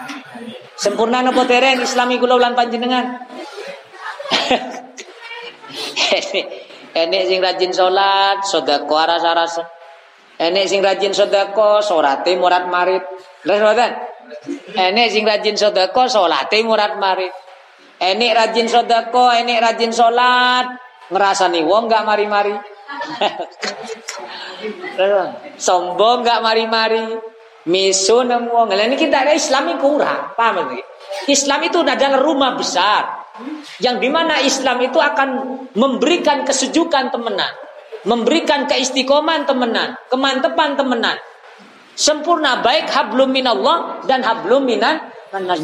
Sempurna 0.77 1.25
napa 1.25 1.41
dereng 1.49 1.81
islami 1.81 2.21
kula 2.21 2.37
lan 2.37 2.53
panjenengan? 2.53 3.25
Enek 6.97 7.23
sing 7.29 7.39
rajin 7.41 7.73
salat, 7.73 8.45
sedekah 8.45 8.99
aras-arasen. 9.05 9.65
Enek 10.37 10.69
sing 10.69 10.85
rajin 10.85 11.13
sedekah, 11.13 11.81
salate 11.81 12.37
murat 12.37 12.69
marit. 12.69 13.01
Lha 13.45 13.57
mboten? 13.57 13.91
Enek 14.77 15.09
sing 15.09 15.25
rajin 15.25 15.57
sedekah, 15.57 16.07
salate 16.09 16.61
murat 16.61 16.97
marit. 17.01 17.33
Enek 17.97 18.31
rajin 18.37 18.69
sedekah, 18.69 19.41
enek 19.41 19.61
rajin 19.61 19.89
salat, 19.89 20.77
ngrasani 21.09 21.65
wong 21.65 21.89
gak 21.89 22.05
mari-mari. 22.05 22.53
Sombong 25.65 26.21
gak 26.21 26.45
mari-mari. 26.45 27.17
Miso 27.67 28.23
nemu 28.23 28.47
wong. 28.47 28.71
Lah 28.71 28.87
niki 28.87 29.11
ada 29.11 29.35
Islam 29.35 29.75
kurang. 29.77 30.33
Paham 30.39 30.71
nggih? 30.71 30.83
Islam 31.27 31.59
itu 31.67 31.83
adalah 31.83 32.19
rumah 32.23 32.55
besar 32.55 33.27
yang 33.83 34.01
di 34.01 34.09
mana 34.09 34.41
Islam 34.41 34.81
itu 34.81 34.97
akan 34.97 35.29
memberikan 35.77 36.41
kesejukan 36.41 37.13
temenan, 37.13 37.53
memberikan 38.07 38.65
keistiqoman 38.65 39.45
temenan, 39.45 39.99
kemantepan 40.09 40.79
temenan. 40.79 41.17
Sempurna 41.97 42.61
baik 42.61 42.93
hablum 42.93 43.33
minallah 43.33 44.05
dan 44.05 44.21
hablum 44.21 44.63
minan 44.63 45.01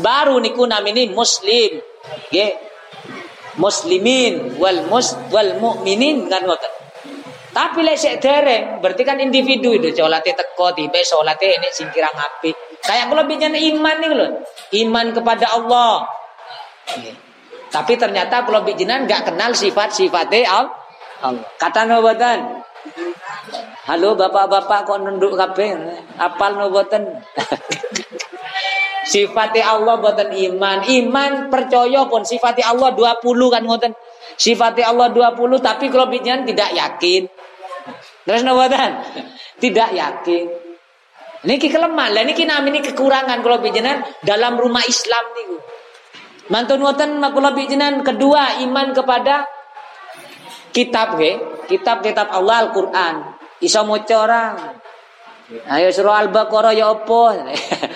baru 0.01 0.41
niku 0.41 0.65
namini 0.65 1.09
muslim. 1.13 1.79
Nggih. 2.29 2.51
Muslimin 3.53 4.57
wal 4.57 4.89
mus 4.89 5.13
wal 5.29 5.61
mukminin 5.61 6.25
kan 6.25 6.41
ngoten. 6.41 6.82
Tapi 7.53 7.79
lek 7.85 7.97
sik 8.01 8.17
dereng, 8.17 8.81
berarti 8.81 9.05
kan 9.05 9.21
individu 9.21 9.77
itu 9.77 9.93
salate 9.93 10.33
teko 10.33 10.73
tiba 10.73 10.97
salate 11.05 11.53
ini 11.53 11.69
sing 11.69 11.85
kirang 11.93 12.17
apik. 12.17 12.57
Kayak 12.81 13.13
kalau 13.13 13.23
bicara 13.29 13.53
iman 13.53 13.95
nih 14.01 14.09
loh. 14.09 14.29
Iman 14.73 15.13
kepada 15.13 15.53
Allah. 15.53 16.03
Tapi 17.69 17.93
ternyata 17.95 18.41
kalau 18.43 18.65
bijinan 18.65 19.05
nggak 19.05 19.29
kenal 19.29 19.53
sifat-sifatnya 19.53 20.49
Allah. 20.49 21.45
Kata 21.61 21.85
nubuatan. 21.85 22.65
Halo 23.87 24.17
bapak-bapak 24.17 24.89
kok 24.89 24.99
nunduk 25.05 25.37
kabeh? 25.37 25.77
Apal 26.17 26.57
nubuatan. 26.57 27.21
sifatnya 29.13 29.77
Allah 29.77 30.01
buatan 30.01 30.33
iman. 30.33 30.77
Iman 30.89 31.31
percaya 31.53 32.01
pun 32.09 32.25
sifatnya 32.25 32.73
Allah 32.73 32.91
20 32.97 33.21
kan 33.53 33.61
ngoten. 33.61 33.93
Sifatnya 34.35 34.89
Allah 34.89 35.13
20 35.13 35.61
tapi 35.61 35.93
kalau 35.93 36.09
tidak 36.09 36.69
yakin. 36.73 37.29
Terus 38.23 38.41
nawatan 38.47 39.03
tidak 39.59 39.89
yakin. 39.91 40.47
Niki 41.43 41.67
kelemahan, 41.67 42.15
lah 42.15 42.23
niki 42.23 42.47
ini 42.47 42.79
kekurangan 42.79 43.43
kalau 43.43 43.59
bijinan 43.59 43.99
dalam 44.23 44.55
rumah 44.55 44.79
Islam 44.87 45.23
niku. 45.35 45.57
Mantun 46.47 46.79
wonten 46.79 47.19
makula 47.19 47.51
bijinan 47.51 47.99
kedua 47.99 48.63
iman 48.63 48.95
kepada 48.95 49.43
kitab 50.71 51.19
ke, 51.19 51.63
kitab-kitab 51.67 52.31
Allah 52.31 52.67
Al-Qur'an. 52.67 53.15
Iso 53.59 53.83
maca 53.83 54.15
orang. 54.15 54.55
Ayo 55.67 55.91
surah 55.91 56.23
Al-Baqarah 56.23 56.71
ya 56.71 56.87
opo? 56.95 57.27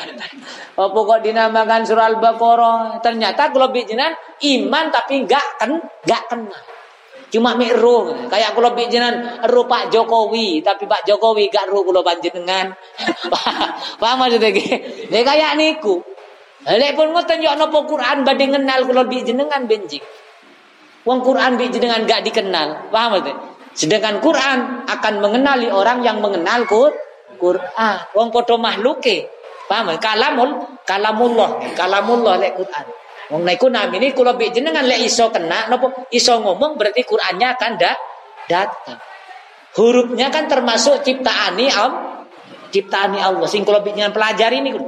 opo 0.83 0.99
kok 1.07 1.23
dinamakan 1.23 1.87
surah 1.87 2.05
Al-Baqarah? 2.11 2.99
Ternyata 2.99 3.55
kalau 3.55 3.71
bijinan 3.71 4.11
iman 4.43 4.85
tapi 4.91 5.23
enggak 5.23 5.43
kan 5.55 5.71
enggak 5.71 6.23
kenal. 6.27 6.63
Cuma 7.27 7.59
mik 7.59 7.75
roh. 7.75 8.15
Kayak 8.31 8.55
kula 8.55 8.71
jenengan 8.87 9.43
roh 9.51 9.67
Pak 9.67 9.91
Jokowi, 9.91 10.63
tapi 10.63 10.87
Pak 10.87 11.03
Jokowi 11.03 11.51
gak 11.51 11.67
roh 11.67 11.83
kula 11.83 11.99
panjenengan. 11.99 12.71
Paham 14.01 14.15
maksudnya 14.23 14.47
iki? 14.51 14.65
Ya 15.11 15.21
kayak 15.27 15.59
niku. 15.59 15.99
Lek 16.67 16.95
pun 16.95 17.11
ngoten 17.11 17.43
yo 17.43 17.51
napa 17.55 17.79
Quran 17.83 18.23
badhe 18.23 18.45
ngenal 18.47 18.87
kula 18.87 19.03
jenengan 19.11 19.67
benjing. 19.67 20.03
Wong 21.03 21.19
Quran 21.23 21.59
jenengan 21.59 22.03
gak 22.07 22.23
dikenal. 22.23 22.91
Paham 22.91 23.19
maksudnya? 23.19 23.35
Sedangkan 23.77 24.23
Quran 24.23 24.89
akan 24.89 25.13
mengenali 25.21 25.67
orang 25.69 26.01
yang 26.01 26.23
mengenal 26.23 26.63
Quran. 26.67 27.95
Wong 28.15 28.27
padha 28.31 28.55
makhluke. 28.55 29.27
Paham? 29.67 29.99
Kalamul 29.99 30.79
kalamullah, 30.87 31.75
kalamullah 31.75 32.39
lek 32.39 32.55
Quran. 32.55 32.85
Wong 33.27 33.43
naiku 33.43 33.67
namini 33.67 34.15
kula 34.15 34.39
bi 34.39 34.47
jenengan 34.55 34.87
lek 34.87 35.03
iso 35.03 35.27
kena 35.27 35.67
napa 35.67 36.07
iso 36.15 36.39
ngomong 36.39 36.79
berarti 36.79 37.03
Qur'annya 37.03 37.47
akan 37.59 37.71
da 37.75 37.91
datang. 38.47 38.99
Hurufnya 39.75 40.31
kan 40.31 40.47
termasuk 40.47 41.03
ciptaani 41.03 41.67
Allah. 41.67 42.23
Ciptaani 42.71 43.19
Allah 43.19 43.47
sing 43.51 43.67
kula 43.67 43.83
bi 43.83 43.91
jenengan 43.91 44.15
pelajari 44.15 44.63
niku. 44.63 44.79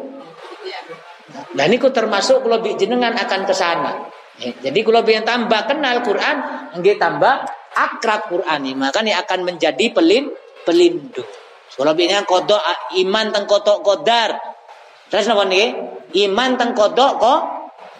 Dan 1.51 1.67
niku 1.67 1.91
termasuk 1.91 2.39
kula 2.39 2.63
bi 2.63 2.79
jenengan 2.79 3.11
akan 3.11 3.41
ke 3.43 3.51
sana. 3.51 4.07
Ya, 4.39 4.55
jadi 4.71 4.79
kula 4.87 5.03
tambah 5.03 5.61
kenal 5.67 5.99
Quran 5.99 6.35
nggih 6.79 6.95
tambah 6.95 7.43
akrab 7.75 8.31
Quran 8.31 8.59
ini 8.63 8.79
makanya 8.79 9.19
akan 9.27 9.51
menjadi 9.51 9.91
pelin 9.91 10.31
pelindung. 10.63 11.27
Kula 11.75 11.91
bi 11.91 12.07
kodok 12.07 12.63
iman 13.03 13.35
teng 13.35 13.43
kodok 13.43 13.83
kodar. 13.83 14.31
Terus 15.11 15.27
napa 15.27 15.43
niki? 15.43 15.75
Iman 16.23 16.55
teng 16.55 16.71
kodok 16.71 17.11
kok 17.19 17.39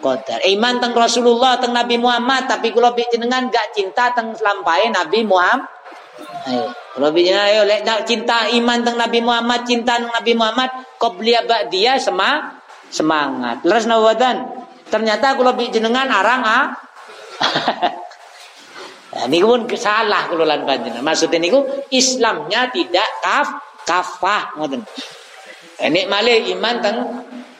qadar. 0.00 0.40
Iman 0.48 0.80
teng 0.80 0.96
Rasulullah 0.96 1.60
teng 1.60 1.76
Nabi 1.76 2.00
Muhammad 2.00 2.48
tapi 2.48 2.72
kula 2.72 2.90
jenengan 2.96 3.46
gak 3.52 3.76
cinta 3.76 4.10
teng 4.16 4.32
lampai 4.34 4.88
Nabi 4.90 5.22
Muhammad. 5.22 5.68
Ayo, 6.40 6.72
lebihnya 6.96 7.52
ayo 7.52 7.68
lek 7.68 7.84
cinta 8.08 8.48
iman 8.48 8.80
teng 8.80 8.96
Nabi 8.96 9.20
Muhammad, 9.20 9.68
cinta 9.68 10.00
teng 10.00 10.08
Nabi 10.08 10.32
Muhammad, 10.32 10.70
qobliya 10.96 11.44
dia 11.68 12.00
semang 12.00 12.60
semangat. 12.88 13.60
Leres 13.62 13.84
nawadan. 13.84 14.66
Ternyata 14.90 15.38
lebih 15.38 15.70
jenengan 15.70 16.10
arang 16.10 16.42
ah. 16.42 16.64
nah, 19.14 19.24
ini 19.30 19.38
pun 19.40 19.64
salah 19.78 20.26
kalau 20.26 20.42
lan 20.42 20.66
panjenengan. 20.66 21.04
Maksudnya 21.06 21.38
niku 21.38 21.62
Islamnya 21.94 22.72
tidak 22.74 23.06
kaf 23.22 23.48
kafah 23.86 24.58
ngoten. 24.58 24.82
Ini 25.80 26.04
malah 26.10 26.36
iman 26.36 26.74
teng 26.82 26.96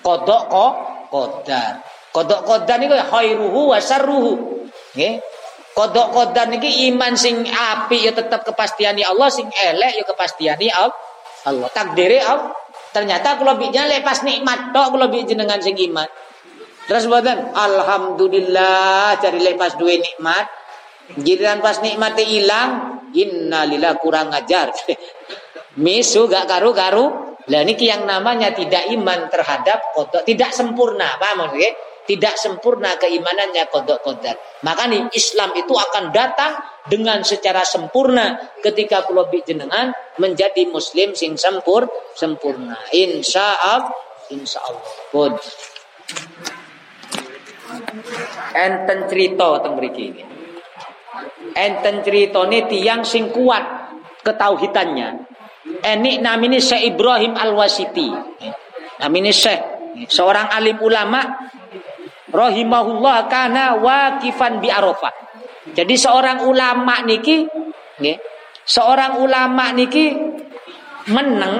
kodok 0.05 0.43
kok 0.51 0.73
kodar. 1.09 2.00
Kodok 2.11 2.43
kodar 2.43 2.83
niku 2.83 2.99
khairuhu 2.99 3.71
wa 3.71 3.79
syarruhu. 3.79 4.67
Nggih. 4.99 5.23
Kodok 5.71 6.11
kodar 6.11 6.51
niki 6.51 6.91
iman 6.91 7.15
sing 7.15 7.47
api 7.47 8.11
ya 8.11 8.13
tetap 8.13 8.43
kepastiani 8.43 9.07
Allah, 9.07 9.31
sing 9.31 9.47
elek 9.47 10.03
ya 10.03 10.05
kepastiani 10.05 10.67
Allah. 10.75 11.71
Takdiri 11.71 12.19
Allah. 12.19 12.51
Ternyata 12.91 13.39
kalau 13.39 13.55
bijnya 13.55 13.87
lepas 13.87 14.27
nikmat 14.27 14.75
tok 14.75 14.99
kalau 14.99 15.07
jenengan 15.23 15.63
sing 15.63 15.79
iman. 15.79 16.11
Terus 16.91 17.07
buatan 17.07 17.55
alhamdulillah 17.55 19.15
cari 19.23 19.39
lepas 19.39 19.79
dua 19.79 19.95
nikmat. 19.95 20.51
Giliran 21.15 21.63
pas 21.63 21.79
nikmatnya 21.79 22.27
hilang, 22.27 22.71
innalillah 23.15 23.95
kurang 24.03 24.35
ajar. 24.35 24.75
Misu 25.83 26.27
gak 26.27 26.51
karu-karu. 26.51 27.31
Lah 27.51 27.67
ini 27.67 27.75
yang 27.79 28.07
namanya 28.07 28.55
tidak 28.55 28.91
iman 28.95 29.27
terhadap 29.27 29.95
kodok, 29.95 30.23
tidak 30.23 30.55
sempurna, 30.55 31.19
paham 31.19 31.47
maksudnya? 31.47 31.75
Tidak 32.11 32.35
sempurna 32.35 32.99
keimanannya 32.99 33.71
kodok 33.71 34.03
kodar. 34.03 34.35
Maka 34.67 34.91
nih 34.91 35.15
Islam 35.15 35.55
itu 35.55 35.71
akan 35.71 36.11
datang 36.11 36.59
dengan 36.91 37.23
secara 37.23 37.63
sempurna 37.63 38.35
ketika 38.59 39.07
pulau 39.07 39.31
jenengan 39.31 39.95
menjadi 40.19 40.67
Muslim 40.67 41.15
sing 41.15 41.39
sempur 41.39 41.87
sempurna. 42.19 42.75
Insya 42.91 43.55
Allah, 43.63 43.95
insya 44.27 44.59
Allah. 44.59 44.91
Pun. 45.15 45.39
Enten 48.59 48.99
cerita 49.07 49.63
tentang 49.63 49.79
mriki 49.79 50.11
ini. 50.11 50.23
Enten 51.55 52.03
ini 52.03 52.59
tiang 52.67 53.07
sing 53.07 53.31
kuat 53.31 53.63
ketauhidannya. 54.27 55.31
Enik 55.87 56.17
namini 56.19 56.59
Syekh 56.59 56.91
Ibrahim 56.91 57.39
Al-Wasiti. 57.39 58.11
Namini 58.99 59.31
Syekh, 59.31 59.63
seorang 60.11 60.51
alim 60.51 60.83
ulama 60.83 61.23
rahimahullah 62.31 63.27
kana 63.27 63.79
wakifan 63.79 64.63
bi 64.63 64.71
Arafah. 64.71 65.13
Jadi 65.71 65.95
seorang 65.95 66.49
ulama 66.49 67.05
niki 67.05 67.47
nggih, 68.01 68.17
seorang 68.65 69.21
ulama 69.21 69.71
niki 69.77 70.17
meneng 71.11 71.55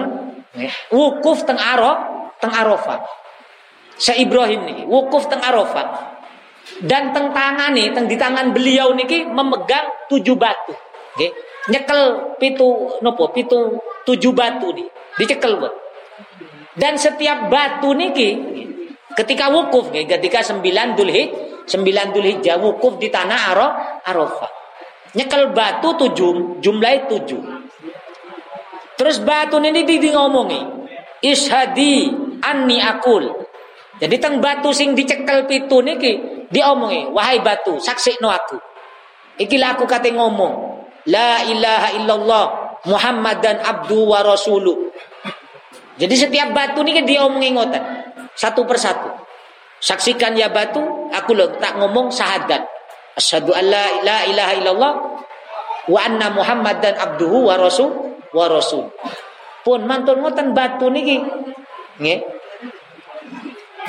nggih, 0.57 0.73
wukuf 0.95 1.45
teng 1.45 1.61
Arafah, 1.61 2.39
teng 2.41 2.53
Arafah. 2.55 2.99
Syekh 4.01 4.25
Ibrahim 4.25 4.61
niki 4.67 4.83
wukuf 4.89 5.29
teng 5.29 5.43
Arafah. 5.45 6.17
Dan 6.81 7.11
teng 7.11 7.35
tangan 7.35 7.75
nih, 7.75 7.93
teng 7.93 8.07
di 8.07 8.17
tangan 8.17 8.55
beliau 8.55 8.95
niki 8.95 9.27
memegang 9.27 10.09
tujuh 10.09 10.39
batu. 10.39 10.73
Nggih. 11.19 11.33
Nyekel 11.69 12.03
pitu 12.41 12.97
nopo, 13.05 13.29
pitu 13.37 13.77
tujuh 14.09 14.33
batu 14.33 14.73
nih, 14.73 14.89
dicekel 15.21 15.61
buat. 15.61 15.75
Dan 16.73 16.97
setiap 16.97 17.53
batu 17.53 17.93
niki 17.93 18.31
Ketika 19.21 19.53
wukuf, 19.53 19.93
ketika 19.93 20.41
sembilan 20.41 20.97
dulhij, 20.97 21.29
sembilan 21.69 22.09
dulhijjah 22.09 22.57
wukuf 22.57 22.97
di 22.97 23.13
tanah 23.13 23.53
Arafah. 24.09 24.51
Nyekel 25.13 25.53
batu 25.53 25.93
tujuh, 25.93 26.65
jumlah 26.65 27.05
tujuh. 27.05 27.43
Terus 28.97 29.21
batu 29.21 29.61
ini 29.61 29.85
di, 29.85 30.09
ngomongi, 30.09 30.61
ishadi 31.21 32.09
anni 32.41 32.81
akul. 32.81 33.29
Jadi 34.01 34.17
teng 34.17 34.41
batu 34.41 34.73
sing 34.73 34.97
dicekel 34.97 35.45
pitu 35.45 35.85
niki 35.85 36.45
diomongi, 36.49 37.13
wahai 37.13 37.45
batu, 37.45 37.77
saksi 37.77 38.25
no 38.25 38.33
aku. 38.33 38.57
Ikilah 39.37 39.77
aku 39.77 39.85
kate 39.85 40.17
ngomong, 40.17 40.81
la 41.13 41.45
ilaha 41.45 41.89
illallah 42.01 42.45
Muhammad 42.89 43.45
dan 43.45 43.61
abdu 43.61 44.09
wa 44.09 44.25
rasulu. 44.25 44.89
Jadi 46.01 46.15
setiap 46.17 46.57
batu 46.57 46.81
niki 46.81 47.05
diomongi 47.05 47.53
ngoten. 47.53 48.00
Satu 48.35 48.65
persatu. 48.65 49.11
Saksikan 49.81 50.37
ya 50.37 50.53
batu, 50.53 50.81
aku 51.09 51.33
tak 51.57 51.81
ngomong 51.81 52.13
syahadat. 52.13 52.69
Asyhadu 53.17 53.57
an 53.57 53.65
la 53.69 54.19
ilaha 54.29 54.53
illallah 54.57 54.93
wa 55.89 56.01
anna 56.05 56.29
Muhammadan 56.31 56.95
abduhu 57.01 57.49
wa 57.49 57.57
rasul 57.57 57.91
wa 58.31 58.47
rasul. 58.47 58.93
Pun 59.65 59.85
mantun 59.89 60.21
ngoten 60.21 60.53
batu 60.53 60.93
niki. 60.93 61.21
Nggih. 62.01 62.21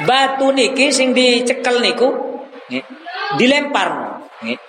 Batu 0.08 0.50
niki 0.56 0.90
sing 0.90 1.14
dicekel 1.14 1.84
niku 1.84 2.10
nggih, 2.72 2.84
dilempar 3.38 4.20
nggih. 4.42 4.60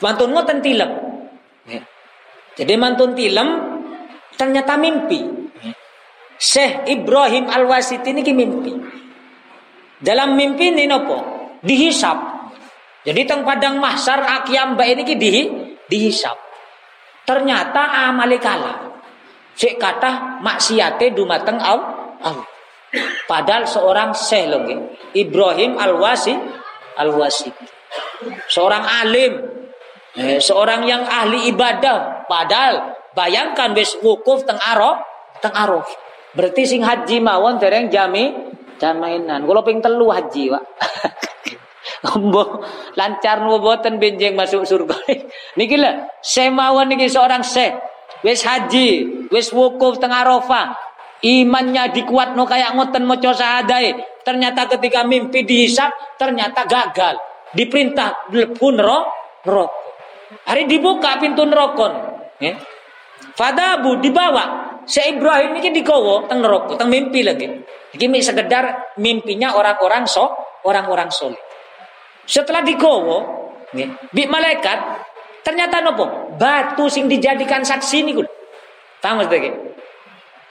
Mantun 0.00 0.32
ngoten 0.32 0.58
tilem. 0.64 0.90
Nggih. 1.68 1.82
Jadi 2.58 2.74
mantun 2.80 3.12
tilem 3.12 3.48
ternyata 4.40 4.74
mimpi. 4.80 5.43
Syekh 6.44 6.84
Ibrahim 6.92 7.48
Al-Wasiti 7.48 8.12
ini 8.12 8.20
mimpi. 8.36 8.72
Dalam 9.96 10.36
mimpi 10.36 10.76
ini 10.76 10.84
nopo? 10.84 11.24
Dihisap. 11.64 12.20
Jadi 13.08 13.24
teng 13.24 13.48
padang 13.48 13.80
mahsar 13.80 14.20
mbak 14.44 14.84
ini 14.84 15.02
ki 15.08 15.16
dihi, 15.16 15.42
dihisap. 15.88 16.36
Ternyata 17.24 18.12
amale 18.12 18.36
kala. 18.36 18.92
Sik 19.56 19.80
kata 19.80 20.44
maksiate 20.44 21.16
dumateng 21.16 21.56
Allah. 21.56 22.44
Padahal 23.24 23.64
seorang 23.64 24.12
syekh 24.12 24.52
lho 24.52 24.60
Ibrahim 25.16 25.80
Al-Wasi 25.80 26.36
Al-Wasiti. 27.00 27.64
Seorang 28.52 28.84
alim, 28.84 29.32
eh, 30.20 30.44
seorang 30.44 30.84
yang 30.84 31.08
ahli 31.08 31.48
ibadah. 31.48 32.28
Padahal 32.28 33.00
bayangkan 33.16 33.72
wis 33.72 33.96
wukuf 34.04 34.44
teng 34.44 34.60
Araf, 34.60 35.00
teng 35.40 35.56
Araf. 35.56 36.03
Berarti 36.34 36.62
sing 36.66 36.82
haji 36.82 37.22
mawon 37.22 37.62
dereng 37.62 37.86
jami 37.88 38.34
jamainan. 38.82 39.46
Kula 39.46 39.62
ping 39.62 39.78
telu 39.78 40.10
haji, 40.10 40.50
Pak. 40.50 40.64
Mbok 42.20 42.48
lancar 43.00 43.40
nu 43.44 43.56
boten 43.60 43.96
benjing 43.96 44.36
masuk 44.36 44.68
surga. 44.68 44.98
niki 45.58 45.78
lho, 45.78 46.10
semawon 46.20 46.90
niki 46.92 47.08
seorang 47.08 47.40
syekh. 47.40 47.80
Wis 48.24 48.44
haji, 48.44 48.88
wis 49.28 49.52
wukuf 49.52 50.00
tengah 50.00 50.24
Arafah. 50.24 50.76
Imannya 51.24 51.88
dikuat 51.92 52.36
no 52.36 52.44
kayak 52.44 52.76
ngoten 52.76 53.08
maca 53.08 53.32
sahadai. 53.32 53.96
Ternyata 54.24 54.68
ketika 54.76 55.04
mimpi 55.04 55.44
dihisap 55.44 55.92
ternyata 56.20 56.68
gagal. 56.68 57.16
Diperintah 57.52 58.28
roh 58.32 59.04
rokok. 59.44 59.70
Hari 60.44 60.68
dibuka 60.68 61.20
pintu 61.20 61.44
neraka. 61.48 61.88
Ya. 62.40 62.58
Fadabu 63.36 64.00
dibawa 64.00 64.73
Syekh 64.84 65.18
Ibrahim 65.18 65.56
ini 65.60 65.72
digowo 65.72 66.28
teng 66.28 66.44
neraka, 66.44 66.76
teng 66.76 66.88
mimpi 66.92 67.24
lagi. 67.24 67.48
Iki 67.94 68.06
sekedar 68.20 68.94
mimpinya 69.00 69.54
orang-orang 69.56 70.04
so, 70.04 70.28
orang-orang 70.66 71.08
soleh. 71.08 71.38
Setelah 72.24 72.64
digowo, 72.64 73.18
nih, 73.76 73.88
bi 74.12 74.24
malaikat 74.24 74.78
ternyata 75.44 75.84
nopo? 75.84 76.34
Batu 76.34 76.88
sing 76.88 77.06
dijadikan 77.06 77.62
saksi 77.62 78.02
niku. 78.02 78.24
Paham 78.98 79.20
maksudnya? 79.20 79.52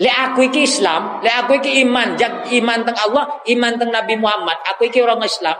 Le 0.02 0.10
aku 0.10 0.50
iki 0.50 0.66
Islam, 0.66 1.22
le 1.22 1.30
aku 1.30 1.62
iki 1.62 1.86
iman, 1.86 2.18
jag 2.18 2.50
iman 2.50 2.80
teng 2.82 2.98
Allah, 2.98 3.42
iman 3.46 3.72
teng 3.78 3.90
Nabi 3.94 4.18
Muhammad. 4.18 4.58
Aku 4.74 4.90
iki 4.90 5.02
orang 5.02 5.22
Islam. 5.22 5.58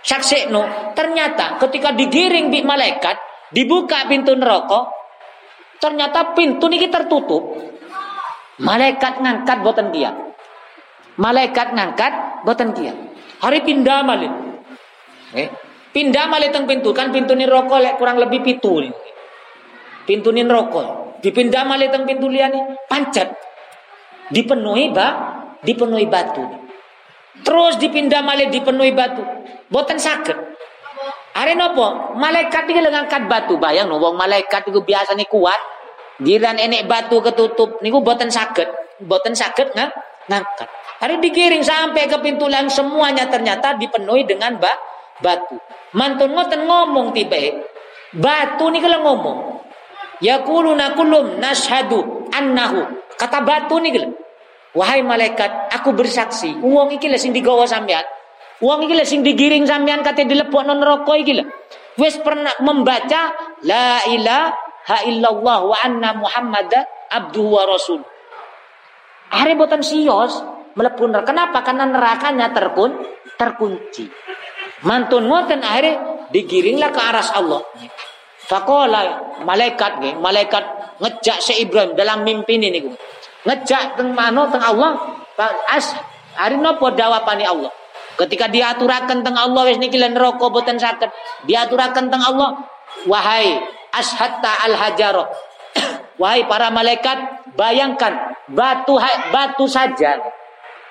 Saksi 0.00 0.48
no, 0.48 0.92
ternyata 0.96 1.60
ketika 1.60 1.92
digiring 1.92 2.48
bi 2.48 2.62
malaikat, 2.62 3.18
dibuka 3.52 4.06
pintu 4.08 4.32
neraka, 4.38 4.88
ternyata 5.82 6.32
pintu 6.32 6.70
niki 6.70 6.88
tertutup. 6.88 7.42
Malaikat 8.56 9.20
ngangkat 9.20 9.58
boten 9.60 9.92
dia. 9.92 10.16
Malaikat 11.20 11.76
ngangkat 11.76 12.12
boten 12.44 12.72
dia. 12.72 12.92
Hari 13.44 13.60
pindah 13.64 14.00
malih. 14.00 14.32
Eh, 15.36 15.52
pindah 15.92 16.24
malih 16.32 16.48
teng 16.48 16.64
pintu 16.64 16.96
kan 16.96 17.12
pintu 17.12 17.36
ni 17.36 17.44
rokok 17.44 17.76
lek 17.76 17.94
kurang 18.00 18.16
lebih 18.16 18.40
pitu. 18.40 18.80
Pintu 20.08 20.32
ni 20.32 20.40
rokok. 20.44 21.20
Dipindah 21.20 21.68
malih 21.68 21.92
teng 21.92 22.08
pintu 22.08 22.32
liane 22.32 22.80
pancet. 22.88 23.32
Dipenuhi 24.32 24.90
ba, 24.90 25.06
dipenuhi 25.60 26.08
batu. 26.08 26.44
Terus 27.44 27.76
dipindah 27.76 28.24
malih 28.24 28.48
dipenuhi 28.48 28.96
batu. 28.96 29.20
Boten 29.68 30.00
sakit. 30.00 30.56
Hari 31.36 31.52
nopo? 31.52 32.16
Malaikat 32.16 32.64
iki 32.64 32.80
ngangkat 32.80 33.28
batu. 33.28 33.60
Bayang 33.60 33.92
no 33.92 34.00
malaikat 34.00 34.72
itu 34.72 34.80
biasanya 34.80 35.28
kuat. 35.28 35.75
Giran 36.16 36.56
enek 36.56 36.88
batu 36.88 37.20
ketutup 37.20 37.84
niku 37.84 38.00
boten 38.00 38.32
sakit, 38.32 39.00
boten 39.04 39.36
sakit 39.36 39.76
nggak 39.76 39.90
ngangkat. 40.32 40.68
Hari 40.96 41.20
digiring 41.20 41.60
sampai 41.60 42.08
ke 42.08 42.16
pintu 42.24 42.48
lain 42.48 42.72
semuanya 42.72 43.28
ternyata 43.28 43.76
dipenuhi 43.76 44.24
dengan 44.24 44.56
ba 44.56 44.72
batu. 45.20 45.60
Mantun 45.92 46.32
ngoten 46.32 46.64
ngomong 46.64 47.12
tiba 47.12 47.36
batu 48.16 48.72
nih 48.72 48.80
kalau 48.80 49.00
ngomong. 49.04 49.38
Yaquluna 50.24 50.96
kullum 50.96 51.36
nashhadu 51.36 52.28
annahu. 52.32 52.80
Kata 53.20 53.44
batu 53.44 53.76
nih 53.76 53.92
gitu. 53.92 54.08
Wahai 54.76 55.00
malaikat, 55.00 55.72
aku 55.72 55.96
bersaksi, 55.96 56.52
wong 56.60 56.92
iki 56.92 57.08
lho 57.08 57.16
sing 57.16 57.32
digawa 57.32 57.64
sampean. 57.64 58.04
Wong 58.60 58.84
iki 58.84 58.92
lho 58.92 59.04
sing 59.08 59.24
digiring 59.24 59.64
sampean 59.64 60.04
kate 60.04 60.28
dilebokno 60.28 60.76
neraka 60.76 61.16
iki 61.16 61.32
lho. 61.32 61.44
Wis 61.96 62.20
pernah 62.20 62.52
membaca 62.60 63.32
la 63.64 64.04
ilaha 64.04 64.65
illallah 64.86 65.58
wa 65.66 65.76
anna 65.82 66.14
muhammad 66.14 66.70
abduhu 67.10 67.58
wa 67.58 67.62
rasul. 67.66 68.00
Are 69.34 69.52
boten 69.58 69.82
sios 69.82 70.38
neraka. 70.78 71.26
Kenapa? 71.26 71.64
Karena 71.66 71.84
nerakanya 71.88 72.54
terkun 72.54 72.94
terkunci. 73.34 74.06
Mantun 74.84 75.26
ngoten 75.26 75.64
akhirnya 75.64 76.28
digiringlah 76.30 76.90
ke 76.92 77.00
aras 77.00 77.32
Allah. 77.34 77.64
Fakola 78.46 79.34
malaikat 79.42 79.98
nggih, 79.98 80.14
malaikat 80.22 80.62
ngejak 81.02 81.38
si 81.42 81.66
Ibrahim 81.66 81.98
dalam 81.98 82.22
mimpi 82.22 82.54
ini 82.60 82.70
niku. 82.70 82.94
Ngejak 83.42 83.98
teng 83.98 84.14
mano 84.14 84.46
teng 84.52 84.62
Allah. 84.62 85.18
As 85.66 85.90
hari 86.38 86.60
nopo 86.60 86.94
dawapani 86.94 87.42
Allah. 87.42 87.72
Ketika 88.16 88.46
diaturakan 88.48 89.26
teng 89.26 89.36
Allah 89.36 89.66
wis 89.66 89.82
niki 89.82 89.98
neraka 89.98 90.46
boten 90.46 90.78
saged. 90.78 91.10
Diaturakan 91.44 92.08
teng 92.08 92.22
Allah, 92.22 92.62
wahai 93.10 93.60
ashatta 93.96 94.64
al 94.68 94.74
hajaro. 94.76 95.24
wahai 96.20 96.44
para 96.48 96.72
malaikat, 96.72 97.48
bayangkan 97.56 98.36
batu 98.48 99.00
batu 99.32 99.64
saja. 99.66 100.20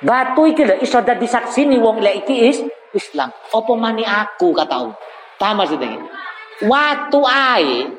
Batu 0.04 0.44
iki 0.46 0.68
lho 0.68 0.76
iso 0.84 1.00
dadi 1.02 1.26
saksini 1.26 1.80
wong 1.80 2.04
lek 2.04 2.26
iki 2.26 2.36
is 2.52 2.60
Islam. 2.92 3.32
Apa 3.32 3.72
mani 3.74 4.04
aku 4.04 4.52
kata 4.52 4.74
Allah. 4.76 4.98
Paham 5.36 5.64
maksudnya? 5.64 6.00
Watu 6.64 7.24
ae 7.28 7.90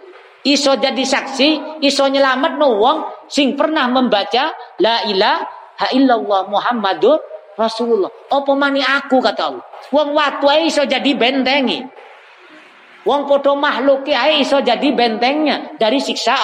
iso 0.47 0.73
jadi 0.79 1.03
saksi, 1.05 1.81
iso 1.85 2.05
nyelamat 2.09 2.57
no 2.57 2.81
wong 2.81 2.99
sing 3.29 3.59
pernah 3.59 3.85
membaca 3.91 4.55
la 4.81 5.05
ilaha 5.05 5.87
illallah 5.93 6.49
Muhammadur 6.49 7.21
Rasulullah. 7.57 8.13
Apa 8.33 8.53
mani 8.57 8.81
aku 8.85 9.21
kata 9.21 9.43
Allah. 9.53 9.65
Wong 9.93 10.17
watu 10.17 10.49
ae 10.53 10.69
iso 10.69 10.85
jadi 10.85 11.11
bentengi. 11.17 11.85
Wong 13.07 13.31
podo 13.31 13.55
makhluk 13.55 14.11
ae 14.11 14.43
iso 14.43 14.59
jadi 14.59 14.91
bentengnya 14.91 15.79
dari 15.79 16.03
siksa 16.03 16.35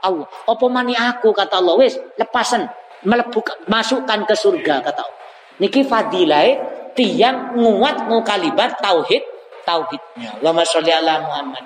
Allah. 0.00 0.24
Apa 0.48 0.66
mani 0.72 0.96
aku 0.96 1.36
kata 1.36 1.60
Allah 1.60 1.76
wis 1.76 2.00
lepasan 2.16 2.64
melebu 3.04 3.44
masukkan 3.68 4.24
ke 4.24 4.32
surga 4.32 4.80
kata 4.80 5.00
Allah. 5.04 5.20
Niki 5.60 5.84
fadilai 5.84 6.56
tiang 6.96 7.60
nguat 7.60 8.08
ngukalibat 8.08 8.80
tauhid 8.80 9.22
tauhidnya. 9.66 10.40
Allahumma 10.40 10.64
sholli 10.64 10.92
ala 10.94 11.20
Muhammad. 11.20 11.64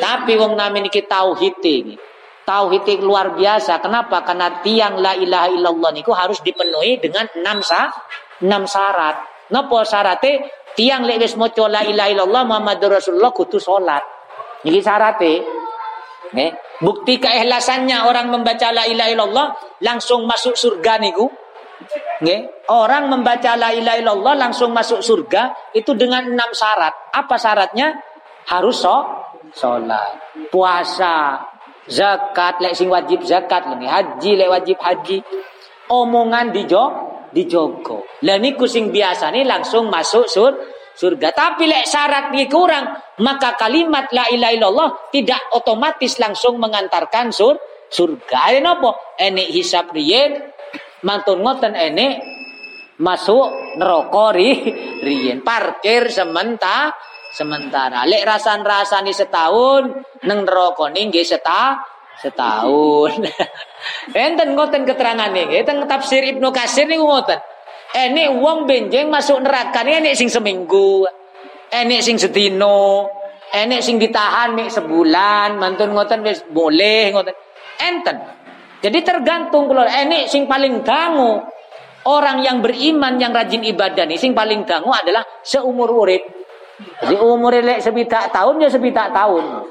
Tapi 0.00 0.32
wong 0.40 0.56
namin 0.56 0.88
iki 0.88 1.04
tauhid 1.04 1.60
iki. 1.60 1.96
Tauhid 2.46 3.04
luar 3.04 3.36
biasa. 3.36 3.82
Kenapa? 3.84 4.24
Karena 4.24 4.64
tiang 4.64 4.96
la 4.96 5.12
ilaha 5.12 5.52
illallah 5.52 5.90
niku 5.92 6.16
harus 6.16 6.40
dipenuhi 6.40 7.02
dengan 7.02 7.28
enam 7.36 7.60
sa 7.60 7.92
enam 8.40 8.64
syarat. 8.64 9.28
Napa 9.50 9.82
syaratnya? 9.82 10.46
Tiang 10.78 11.02
lek 11.04 11.18
wis 11.22 11.34
maca 11.34 11.66
la 11.66 11.82
ilaha 11.82 12.08
illallah 12.10 12.42
Muhammadur 12.46 12.96
Rasulullah 12.98 13.34
kudu 13.34 13.58
salat. 13.58 14.02
Niki 14.66 14.80
syaratnya. 14.80 15.42
Nggih. 16.30 16.50
Bukti 16.80 17.20
keikhlasannya 17.20 18.08
orang 18.08 18.32
membaca 18.32 18.72
la 18.72 18.88
ilaha 18.88 19.10
illallah 19.12 19.46
langsung 19.84 20.24
masuk 20.24 20.56
surga 20.56 20.96
niku 20.96 21.28
Nge? 22.20 22.68
Orang 22.68 23.08
membaca 23.08 23.56
la 23.56 23.72
ilaha 23.72 23.96
illallah 23.96 24.34
langsung 24.36 24.70
masuk 24.76 25.00
surga 25.00 25.72
itu 25.72 25.96
dengan 25.96 26.28
enam 26.28 26.52
syarat. 26.52 26.92
Apa 27.16 27.40
syaratnya? 27.40 27.96
Harus 28.52 28.84
so, 28.84 28.96
sholat, 29.56 30.20
puasa, 30.52 31.40
zakat, 31.88 32.60
lek 32.60 32.76
sing 32.76 32.92
wajib 32.92 33.24
zakat, 33.24 33.64
haji 33.64 34.30
lek 34.36 34.50
wajib 34.52 34.76
haji. 34.80 35.24
Omongan 35.90 36.52
dijo, 36.52 36.84
dijogo. 37.30 38.06
Lah 38.26 38.36
niku 38.36 38.66
biasa 38.66 39.30
nih 39.30 39.46
langsung 39.46 39.88
masuk 39.88 40.26
sur, 40.26 40.52
surga. 40.94 41.32
Tapi 41.32 41.64
lek 41.66 41.86
syarat 41.86 42.34
kurang, 42.50 42.90
maka 43.22 43.56
kalimat 43.56 44.10
la 44.12 44.28
ilaha 44.28 44.52
illallah 44.52 44.90
tidak 45.14 45.40
otomatis 45.54 46.18
langsung 46.18 46.58
mengantarkan 46.60 47.32
sur, 47.32 47.56
surga. 47.88 48.54
Ada 48.54 48.58
nopo? 48.60 49.16
Enik 49.16 49.48
hisap 49.54 49.94
riyen, 49.94 50.50
mantun 51.04 51.40
ngoten 51.40 51.74
ene 51.74 52.08
masuk 53.00 53.76
neraka 53.80 54.36
ri 54.36 54.50
riyen 55.00 55.40
parkir 55.40 56.12
sementara 56.12 56.92
sementara 57.32 58.04
lek 58.04 58.26
rasan-rasani 58.26 59.14
setahun 59.16 60.04
neng 60.28 60.44
neraka 60.44 60.92
nggih 60.92 61.24
seta 61.24 61.80
setahun. 62.20 63.24
Enten 64.14 64.52
ngoten 64.52 64.84
keterangan 64.84 65.32
nggih 65.32 65.64
teng 65.64 65.84
tafsir 65.88 66.22
Ibnu 66.24 66.52
Katsir 66.52 66.86
niku 66.86 67.08
ngoten. 67.08 67.40
Ene 67.90 68.30
wong 68.38 68.70
benjeng 68.70 69.10
masuk 69.10 69.42
neraka 69.42 69.82
ene 69.82 70.14
sing 70.14 70.30
seminggu 70.30 71.02
ene 71.74 71.98
sing 71.98 72.22
sedino 72.22 73.10
ene 73.50 73.82
sing 73.82 73.98
ditahan 73.98 74.54
mek 74.54 74.70
sebulan 74.70 75.58
mantun 75.58 75.96
ngoten 75.96 76.22
wis 76.22 76.44
boleh 76.46 77.10
ngoten. 77.10 77.34
Enten. 77.80 78.16
Jadi 78.80 78.98
tergantung 79.04 79.68
kalau 79.68 79.84
ini 79.84 80.24
sing 80.24 80.48
paling 80.48 80.80
dangu 80.80 81.40
orang 82.08 82.40
yang 82.40 82.64
beriman 82.64 83.20
yang 83.20 83.28
rajin 83.34 83.60
ibadah 83.60 84.08
nih 84.08 84.16
sing 84.16 84.32
paling 84.32 84.64
dangu 84.64 84.88
adalah 84.92 85.24
seumur 85.44 85.90
urip. 85.92 86.22
Jadi 86.80 87.16
umur 87.20 87.52
lek 87.60 87.84
sebitak 87.84 88.32
tahun 88.32 88.56
ya 88.64 88.68
sebitak 88.72 89.12
tahun. 89.12 89.68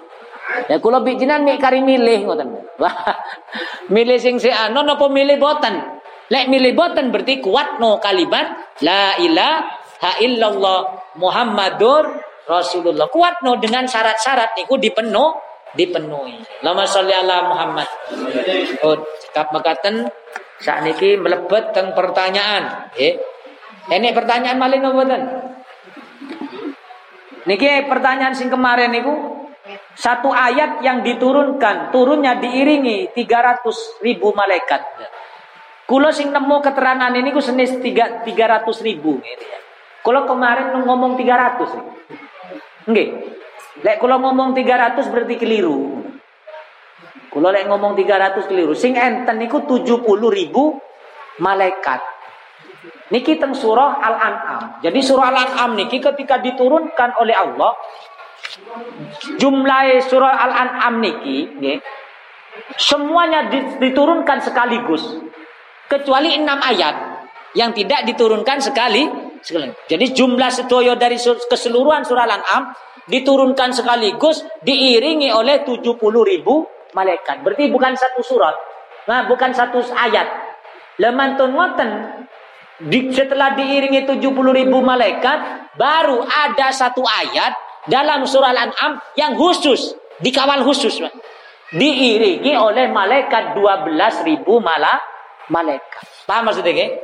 Ya 0.69 0.77
kula 0.81 1.05
bijinan 1.05 1.45
nih 1.45 1.61
kari 1.61 1.81
milih 1.85 2.25
ngoten. 2.25 2.49
milih 3.95 4.17
sing 4.17 4.41
si 4.41 4.49
anon 4.49 4.89
apa 4.89 5.05
milih 5.09 5.37
boten? 5.37 6.01
Lek 6.29 6.45
milih 6.49 6.73
boten 6.73 7.09
berarti 7.13 7.41
kuat 7.41 7.81
no 7.81 7.97
kalimat 8.01 8.77
la 8.85 9.17
ilaha 9.17 10.11
illallah 10.21 10.79
Muhammadur 11.17 12.05
Rasulullah. 12.49 13.09
Kuat 13.09 13.41
no 13.45 13.57
dengan 13.61 13.85
syarat-syarat 13.85 14.57
niku 14.57 14.77
dipenuh 14.77 15.49
dipenuhi. 15.77 16.65
Lama 16.65 16.85
sholli 16.85 17.13
ala 17.13 17.45
Muhammad. 17.45 17.87
Oh, 18.81 18.97
cekap 18.97 19.53
mekaten 19.53 20.09
saat 20.57 20.81
niki 20.81 21.17
melebet 21.17 21.71
teng 21.77 21.93
pertanyaan. 21.93 22.89
Eh, 22.97 23.21
ini 23.93 24.09
pertanyaan 24.13 24.57
malin 24.57 24.81
mboten? 24.81 25.21
Niki 27.45 27.85
pertanyaan 27.89 28.33
sing 28.33 28.49
kemarin 28.49 28.93
niku 28.93 29.28
satu 29.99 30.31
ayat 30.31 30.79
yang 30.79 31.03
diturunkan 31.03 31.91
turunnya 31.91 32.39
diiringi 32.39 33.11
300 33.11 33.99
ribu 33.99 34.31
malaikat. 34.31 34.79
Kulo 35.83 36.15
sing 36.15 36.31
nemu 36.31 36.63
keterangan 36.63 37.11
ini 37.11 37.35
ku 37.35 37.43
senis 37.43 37.83
3, 37.83 38.23
300 38.23 38.63
ribu. 38.87 39.19
Kulo 39.99 40.23
kemarin 40.23 40.71
ngomong 40.87 41.19
300. 41.19 42.87
Nggih. 42.87 43.09
Lek 43.83 43.99
kula 43.99 44.19
ngomong 44.19 44.55
300 44.55 45.11
berarti 45.11 45.35
keliru. 45.35 46.03
Kula 47.27 47.51
lek 47.51 47.67
ngomong 47.67 47.95
300 47.99 48.47
keliru. 48.47 48.71
Sing 48.75 48.95
enten 48.95 49.35
niku 49.35 49.67
70 49.67 50.03
ribu 50.31 50.79
malaikat. 51.43 51.99
Niki 53.11 53.35
teng 53.35 53.51
surah 53.51 53.99
Al-An'am. 53.99 54.79
Jadi 54.79 54.99
surah 55.01 55.27
Al-An'am 55.33 55.75
niki 55.75 55.99
ketika 55.99 56.39
diturunkan 56.39 57.19
oleh 57.19 57.35
Allah 57.35 57.75
jumlah 59.39 59.83
surah 60.05 60.35
Al-An'am 60.45 61.01
niki 61.01 61.49
semuanya 62.75 63.49
diturunkan 63.79 64.39
sekaligus 64.43 65.03
kecuali 65.89 66.37
enam 66.37 66.59
ayat 66.61 66.95
yang 67.57 67.73
tidak 67.73 68.05
diturunkan 68.05 68.61
sekali 68.61 69.09
sekali. 69.41 69.71
Jadi 69.87 70.05
jumlah 70.13 70.51
sedoyo 70.51 70.93
dari 70.99 71.17
keseluruhan 71.19 72.03
surah 72.03 72.27
Al-An'am 72.27 72.75
diturunkan 73.09 73.73
sekaligus 73.73 74.45
diiringi 74.61 75.33
oleh 75.33 75.65
70 75.65 75.97
ribu 76.03 76.67
malaikat. 76.93 77.41
Berarti 77.41 77.71
bukan 77.73 77.97
satu 77.97 78.21
surat. 78.21 78.55
Nah, 79.09 79.25
bukan 79.25 79.49
satu 79.55 79.81
ayat. 79.89 80.27
Lemantun 81.01 81.55
ngoten 81.55 81.89
di, 82.85 83.09
setelah 83.09 83.55
diiringi 83.57 84.05
70 84.05 84.29
ribu 84.29 84.77
malaikat 84.83 85.71
baru 85.79 86.21
ada 86.27 86.69
satu 86.69 87.01
ayat 87.01 87.55
dalam 87.89 88.23
surah 88.23 88.53
Al-An'am 88.53 89.01
yang 89.17 89.35
khusus 89.35 89.97
dikawal 90.21 90.61
khusus 90.63 91.01
diiringi 91.73 92.53
oleh 92.55 92.89
malaikat 92.89 93.57
12 93.57 94.29
ribu 94.29 94.61
malah 94.61 94.97
malaikat 95.49 96.05
paham 96.29 96.49
maksudnya 96.49 97.01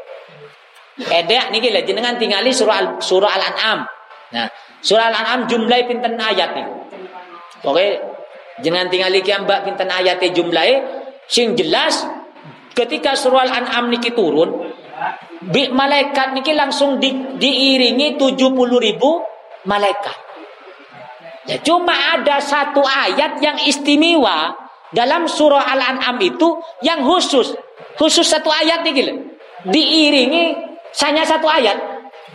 Edek 0.95 1.51
niki 1.51 1.75
lha 1.75 1.83
jenengan 1.83 2.15
tingali 2.15 2.55
surah 2.55 3.03
surah 3.03 3.27
Al-An'am. 3.35 3.83
Nah, 4.31 4.47
Surah 4.79 5.11
Al-An'am 5.11 5.49
jumlah 5.49 5.81
pinten 5.89 6.15
ayat 6.15 6.55
nih. 6.55 6.67
Oke, 7.67 7.99
jangan 8.63 8.87
tinggal 8.87 9.11
lagi 9.11 9.27
mbak 9.27 9.59
pinten 9.67 9.89
ayatnya 9.91 10.29
jumlahnya. 10.31 10.77
Sing 11.27 11.57
jelas 11.57 12.05
ketika 12.77 13.17
surah 13.19 13.43
Al-An'am 13.43 13.91
niki 13.91 14.15
turun, 14.15 14.71
malaikat 15.73 16.37
niki 16.37 16.55
langsung 16.55 17.01
di, 17.01 17.11
diiringi 17.35 18.15
70 18.15 18.39
ribu 18.79 19.19
malaikat. 19.67 20.15
Ya 21.45 21.61
cuma 21.61 21.93
ada 21.93 22.41
satu 22.41 22.81
ayat 22.81 23.37
yang 23.37 23.61
istimewa 23.69 24.57
dalam 24.89 25.29
surah 25.29 25.61
Al-An'am 25.77 26.17
itu 26.21 26.57
yang 26.81 27.05
khusus, 27.05 27.53
khusus 28.01 28.25
satu 28.25 28.49
ayat 28.49 28.81
nih 28.81 28.93
gitu. 28.97 29.13
Diiringi 29.65 30.57
hanya 31.05 31.21
satu 31.25 31.45
ayat, 31.45 31.77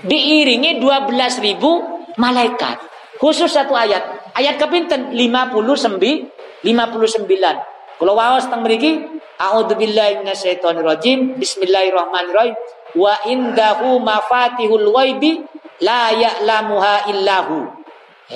diiringi 0.06 0.78
12 0.78 1.10
ribu 1.42 1.82
malaikat. 2.18 2.78
Khusus 3.18 3.52
satu 3.52 3.74
ayat. 3.76 4.32
Ayat 4.32 4.56
kepinten 4.62 5.12
59 5.12 6.30
59. 6.62 8.00
Kalau 8.00 8.16
wawas 8.16 8.48
teng 8.48 8.64
mriki, 8.64 9.04
a'udzubillahi 9.36 10.24
minasyaitonirrajim. 10.24 11.36
Bismillahirrahmanirrahim. 11.36 12.56
Wa 12.96 13.14
indahu 13.28 14.00
mafatihul 14.00 14.88
ghaibi 14.88 15.44
la 15.84 16.08
ya'lamuha 16.16 17.12
illahu. 17.12 17.79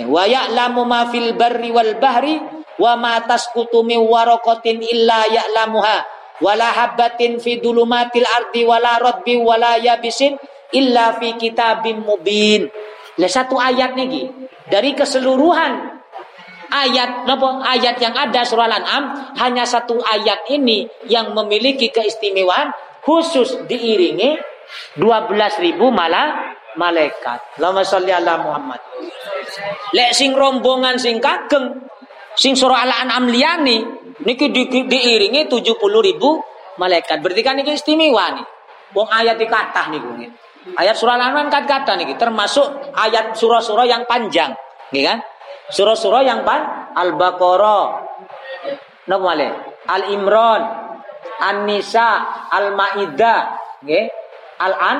Wa 0.02 0.26
ya'lamu 0.26 0.82
ma 0.82 1.06
fil 1.06 1.38
barri 1.38 1.70
wal 1.70 1.94
bahri 2.02 2.42
wa 2.82 2.98
ma 2.98 3.22
tasqutu 3.22 3.86
min 3.86 4.02
waraqatin 4.02 4.82
illa 4.82 5.22
ya'lamuha. 5.30 5.98
Wala 6.42 6.66
habbatin 6.74 7.38
fi 7.38 7.62
dulumatil 7.62 8.26
ardi 8.26 8.66
wala 8.66 8.98
radbi 8.98 9.38
wala 9.38 9.78
yabisin 9.78 10.34
illa 10.74 11.14
fi 11.14 11.38
kitabim 11.38 12.02
mubin. 12.02 12.66
Lah 13.22 13.30
satu 13.30 13.54
ayat 13.54 13.94
nih 13.94 14.26
dari 14.66 14.98
keseluruhan 14.98 15.94
ayat 16.74 17.22
apa 17.30 17.48
ayat 17.70 17.96
yang 18.02 18.14
ada 18.18 18.42
surah 18.42 18.66
Al-An'am 18.66 19.36
hanya 19.38 19.62
satu 19.62 20.02
ayat 20.02 20.50
ini 20.50 20.90
yang 21.06 21.30
memiliki 21.30 21.94
keistimewaan 21.94 22.74
khusus 23.06 23.62
diiringi 23.70 24.34
12.000 24.98 25.78
malah 25.94 26.56
malaikat. 26.76 27.60
Lama 27.62 27.82
sholli 27.82 28.10
ala 28.10 28.40
Muhammad. 28.40 28.80
Lek 29.94 30.10
sing 30.14 30.34
rombongan 30.34 30.98
sing 30.98 31.22
kageng 31.22 31.84
sing 32.34 32.58
surah 32.58 32.82
Al-An'am 32.86 33.30
liyani 33.30 33.82
niki 34.26 34.50
di, 34.50 34.66
diiringi 34.66 35.46
70.000 35.46 35.78
malaikat. 36.78 37.22
Berarti 37.22 37.42
kan 37.42 37.58
ini 37.58 37.74
istimewa 37.74 38.34
nih. 38.34 38.46
Wong 38.94 39.08
ayat 39.10 39.38
dikatah 39.38 39.90
niku 39.90 40.10
nggih. 40.18 40.30
Ayat 40.78 40.96
surah 40.96 41.20
Al-An'am 41.20 41.52
kan 41.52 41.66
kata 41.68 41.98
nih 41.98 42.16
termasuk 42.16 42.94
ayat 42.96 43.36
surah-surah 43.36 43.84
yang 43.84 44.08
panjang, 44.08 44.56
nih 44.96 45.02
kan? 45.04 45.18
Surah-surah 45.68 46.22
yang 46.24 46.40
pan 46.44 46.92
Al-Baqarah, 46.96 47.84
napa 49.08 49.32
Al-Imran, 49.84 50.62
An-Nisa, 51.40 52.08
Al-Maidah, 52.48 53.40
nggih. 53.84 54.04
Al-An, 54.54 54.98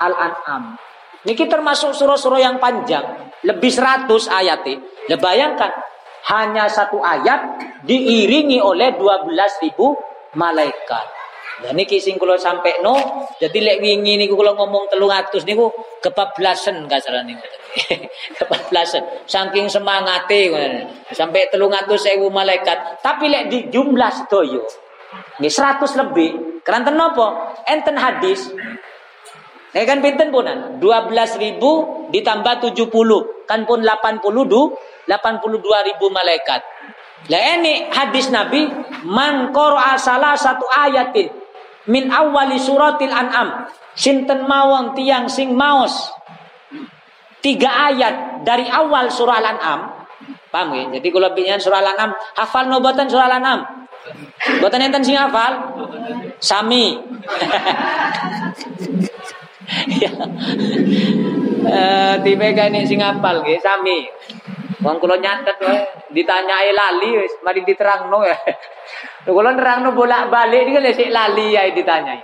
Al-An'am. 0.00 0.74
Niki 1.24 1.48
termasuk 1.48 1.96
surah-surah 1.96 2.40
yang 2.40 2.56
panjang, 2.60 3.32
lebih 3.48 3.72
100 3.72 4.08
ayat. 4.28 4.60
Ya 5.08 5.16
bayangkan, 5.16 5.72
hanya 6.28 6.68
satu 6.68 7.00
ayat 7.00 7.60
diiringi 7.84 8.60
oleh 8.60 8.96
12.000 8.96 9.72
malaikat. 10.36 11.06
Nah 11.54 11.70
niki 11.70 12.02
sing 12.02 12.18
kula 12.18 12.34
sampai 12.34 12.82
no, 12.82 12.98
jadi 13.38 13.54
lek 13.62 13.78
wingi 13.78 14.18
niku 14.18 14.34
kula 14.34 14.58
ngomong 14.58 14.90
telung 14.90 15.14
atus 15.14 15.46
niku 15.46 15.70
kebablasan 16.02 16.82
kasaran 16.90 17.22
niku. 17.30 17.46
kebablasan. 18.42 19.22
Saking 19.30 19.70
semangate 19.70 20.50
sampai 21.14 21.46
telung 21.54 21.70
atus 21.70 22.10
sewu 22.10 22.26
malaikat. 22.26 22.98
Tapi 22.98 23.30
lek 23.30 23.44
di 23.54 23.58
jumlah 23.70 24.10
sedoyo, 24.10 24.66
nggih 25.38 25.52
100 25.52 26.00
lebih. 26.02 26.30
Keranten 26.66 26.96
napa? 26.96 27.54
Enten 27.68 27.94
hadis. 28.00 28.50
Nek 29.74 29.84
kan 29.90 29.98
pinten 29.98 30.30
punan? 30.30 30.78
12 30.78 31.42
ribu 31.42 31.70
ditambah 32.14 32.70
70. 32.70 32.86
Kan 33.50 33.66
pun 33.66 33.82
80 33.82 34.22
du, 34.46 34.70
82 35.10 35.88
ribu 35.90 36.06
malaikat. 36.14 36.62
Lah 37.26 37.42
ini 37.58 37.90
hadis 37.90 38.30
Nabi 38.30 38.70
man 39.02 39.50
qara'a 39.50 39.96
salah 39.96 40.36
satu 40.36 40.68
ayatin 40.68 41.32
min 41.88 42.12
awali 42.12 42.60
suratil 42.60 43.12
an'am 43.12 43.68
sinten 43.96 44.44
mawon 44.44 44.92
tiang 44.96 45.28
sing 45.28 45.56
maos 45.56 46.12
tiga 47.44 47.92
ayat 47.92 48.44
dari 48.44 48.68
awal 48.68 49.12
surah 49.12 49.40
al-an'am 49.40 49.80
paham 50.48 50.72
ya 50.76 50.84
jadi 50.96 51.08
kalau 51.12 51.28
pinjan 51.36 51.60
surah 51.60 51.84
al-an'am 51.84 52.12
hafal 52.36 52.68
nobatan 52.68 53.08
surah 53.08 53.28
al-an'am 53.28 53.84
Boten 54.60 54.84
enten 54.84 55.00
sing 55.00 55.16
hafal? 55.16 55.64
Sami. 56.36 56.92
ya. 59.88 60.12
Eh 61.64 62.14
tipe 62.22 62.46
ini 62.52 62.80
sing 62.84 63.00
sami. 63.60 63.98
Wong 64.84 65.00
kula 65.00 65.16
nyatet 65.16 65.56
wae 65.64 65.80
ditanyai 66.12 66.70
lali 66.76 67.16
wis 67.16 67.40
mari 67.40 67.64
diterangno 67.64 68.20
ya. 68.24 68.36
Kula 69.24 69.56
nerangno 69.56 69.96
bolak-balik 69.96 70.68
iki 70.68 70.92
sik 70.92 71.08
lali 71.08 71.56
ya 71.56 71.64
ditanyai. 71.72 72.20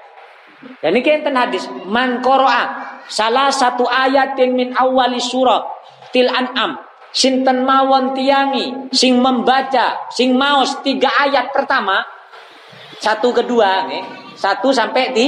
Dan 0.60 0.92
ini 0.92 1.08
enten 1.08 1.40
hadis 1.40 1.64
man 1.88 2.20
qara'a 2.20 3.00
salah 3.08 3.48
satu 3.48 3.88
ayat 3.88 4.36
min 4.52 4.76
awali 4.76 5.16
surah 5.16 5.64
til 6.12 6.28
an'am 6.28 6.76
sinten 7.10 7.64
mawon 7.64 8.12
tiangi 8.12 8.92
sing 8.92 9.18
membaca 9.18 10.06
sing 10.12 10.36
maos 10.36 10.84
tiga 10.84 11.08
ayat 11.26 11.48
pertama 11.50 12.04
satu 13.00 13.32
kedua 13.32 13.88
nih 13.88 14.04
satu 14.36 14.68
sampai 14.70 15.16
di 15.16 15.26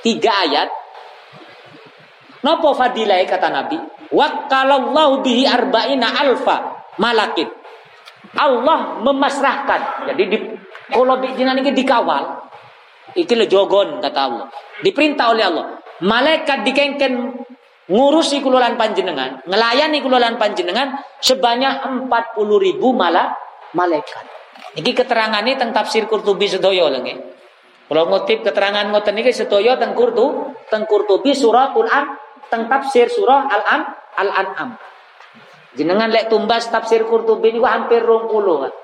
tiga 0.00 0.32
ayat 0.48 0.79
Nopo 2.40 2.72
fadilai 2.72 3.28
kata 3.28 3.48
Nabi? 3.52 3.76
Wakalallahu 4.10 5.22
bihi 5.22 5.44
arba'ina 5.46 6.08
alfa 6.18 6.88
malakin 6.98 7.46
Allah 8.34 9.00
memasrahkan. 9.02 10.10
Jadi 10.12 10.22
di 10.26 10.38
kalau 10.90 11.18
jinan 11.34 11.58
ini 11.62 11.70
dikawal 11.74 12.50
itu 13.14 13.34
jogon 13.46 14.02
kata 14.02 14.20
Allah. 14.20 14.46
Diperintah 14.82 15.26
oleh 15.30 15.44
Allah. 15.46 15.66
Malaikat 16.00 16.64
dikengken 16.64 17.44
ngurusi 17.90 18.40
kulolan 18.40 18.78
panjenengan 18.80 19.44
ngelayani 19.44 19.98
kulolan 20.00 20.40
panjenengan 20.40 20.96
sebanyak 21.20 22.08
40 22.08 22.08
ribu 22.56 22.94
malah 22.96 23.36
malaikat. 23.76 24.24
Ini 24.78 24.90
keterangan 24.94 25.42
ini 25.42 25.58
tentang 25.58 25.84
tafsir 25.84 26.06
Qurtubi 26.06 26.46
sedoyo 26.46 26.86
lagi 26.88 27.18
kalau 27.90 28.06
ngutip 28.06 28.46
keterangan 28.46 28.86
ngoten 28.94 29.18
ini 29.18 29.34
sedoyo 29.34 29.74
tentang 29.74 29.98
Qurtubi 30.86 31.34
surah 31.34 31.74
Quran 31.74 32.06
tentang 32.50 32.66
tafsir 32.66 33.06
surah 33.06 33.46
Al-An 33.46 33.80
Al-An'am 34.18 34.70
jenengan 35.78 36.10
lek 36.10 36.26
tumbas 36.26 36.66
tafsir 36.66 37.06
Qurtubi 37.06 37.54
ini 37.54 37.62
hampir 37.62 38.02
20 38.02 38.26
kan 38.66 38.74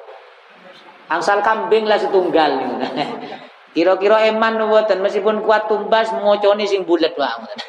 Angsal 1.06 1.42
kambing 1.42 1.86
lah 1.86 1.98
setunggal 1.98 2.50
Kira-kira 3.76 4.24
eman 4.32 4.56
mboten 4.56 5.04
meskipun 5.04 5.44
kuat 5.44 5.68
tumbas 5.68 6.08
ngoconi 6.08 6.64
sing 6.64 6.88
bulat 6.88 7.12
banget. 7.12 7.60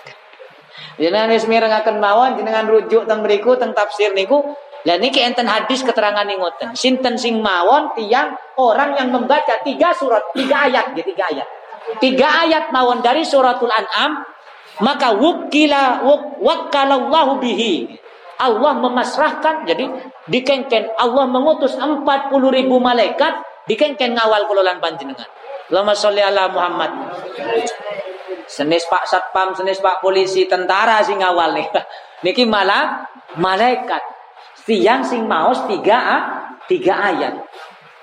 Jenengan 1.02 1.28
wis 1.28 1.44
mirengaken 1.44 2.00
mawon 2.00 2.40
jenengan 2.40 2.64
rujuk 2.64 3.04
teng 3.04 3.20
mriku 3.20 3.52
teng 3.60 3.76
tafsir 3.76 4.16
niku. 4.16 4.56
Lah 4.88 4.96
niki 4.96 5.20
enten 5.20 5.44
hadis 5.44 5.84
keterangan 5.84 6.24
ngoten. 6.24 6.72
Sinten 6.72 7.20
sing 7.20 7.44
mawon 7.44 7.92
tiang 7.92 8.32
orang 8.56 8.96
yang 8.96 9.12
membaca 9.12 9.60
tiga 9.60 9.92
surat, 9.92 10.24
tiga 10.32 10.72
ayat, 10.72 10.96
ya, 10.96 11.04
tiga 11.04 11.24
ayat. 11.28 11.48
Tiga 12.00 12.28
ayat 12.48 12.72
mawon 12.72 13.04
dari 13.04 13.20
suratul 13.20 13.68
An'am 13.68 14.24
maka 14.80 15.16
wukila 15.16 16.04
wakalallahu 16.40 17.40
bihi. 17.40 17.96
Allah 18.36 18.76
memasrahkan 18.76 19.64
jadi 19.64 19.88
dikengken 20.28 20.92
Allah 21.00 21.24
mengutus 21.24 21.72
40 21.80 22.04
ribu 22.52 22.76
malaikat 22.76 23.40
dikengken 23.64 24.12
ngawal 24.12 24.44
kulolan 24.44 24.76
panjenengan. 24.76 25.24
Lama 25.72 25.96
sholli 25.96 26.20
ala 26.20 26.52
Muhammad. 26.52 26.92
Senis 28.46 28.86
Pak 28.86 29.08
Satpam, 29.10 29.56
senis 29.58 29.82
Pak 29.82 29.98
Polisi, 29.98 30.46
tentara 30.46 31.02
sing 31.02 31.18
ngawal 31.18 31.56
nih. 31.56 31.66
Niki 32.24 32.46
malah 32.46 33.08
malaikat. 33.40 34.04
Siang 34.66 35.02
sing 35.02 35.26
maos 35.26 35.66
tiga 35.66 35.96
ah, 35.98 36.22
tiga 36.70 36.94
ayat. 36.94 37.34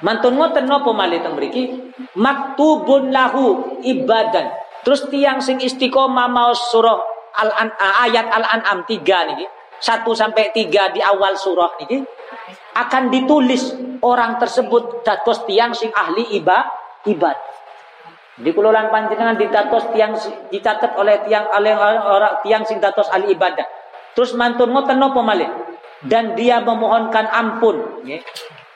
Mantun 0.03 0.36
ngoten 0.36 0.67
teng 0.67 1.36
mriki? 1.39 1.63
Maktubun 2.19 3.13
lahu 3.15 3.80
ibadan. 3.88 4.62
Terus 4.84 5.07
tiang 5.07 5.39
sing 5.39 5.63
istiqomah 5.63 6.27
maos 6.27 6.69
surah 6.71 6.99
al 7.39 7.49
-an, 7.49 7.69
ayat 7.79 8.27
Al-An'am 8.29 8.84
tiga 8.84 9.25
niki. 9.25 9.47
Satu 9.84 10.15
sampai 10.15 10.55
tiga 10.55 10.91
di 10.91 11.03
awal 11.03 11.36
surah 11.36 11.75
niki 11.79 12.03
akan 12.73 13.11
ditulis 13.11 13.75
orang 14.03 14.39
tersebut 14.39 15.03
dados 15.03 15.43
tiang 15.47 15.71
sing 15.71 15.91
ahli 15.91 16.36
iba, 16.36 16.67
ibad. 17.07 17.38
Di 18.34 18.49
kulolan 18.49 18.89
panjenengan 18.89 19.38
ditatos 19.38 19.93
tiang 19.93 20.17
dicatat 20.49 20.97
oleh 20.97 21.21
tiang 21.23 21.53
oleh 21.53 21.73
orang 21.77 22.41
tiang 22.41 22.65
sing 22.65 22.81
datos 22.81 23.05
ahli 23.13 23.38
ibadah. 23.38 23.65
Terus 24.17 24.34
mantun 24.34 24.73
ngoten 24.73 24.97
napa 24.97 25.21
malih? 25.21 25.49
Dan 26.03 26.34
dia 26.34 26.59
memohonkan 26.59 27.29
ampun. 27.29 28.03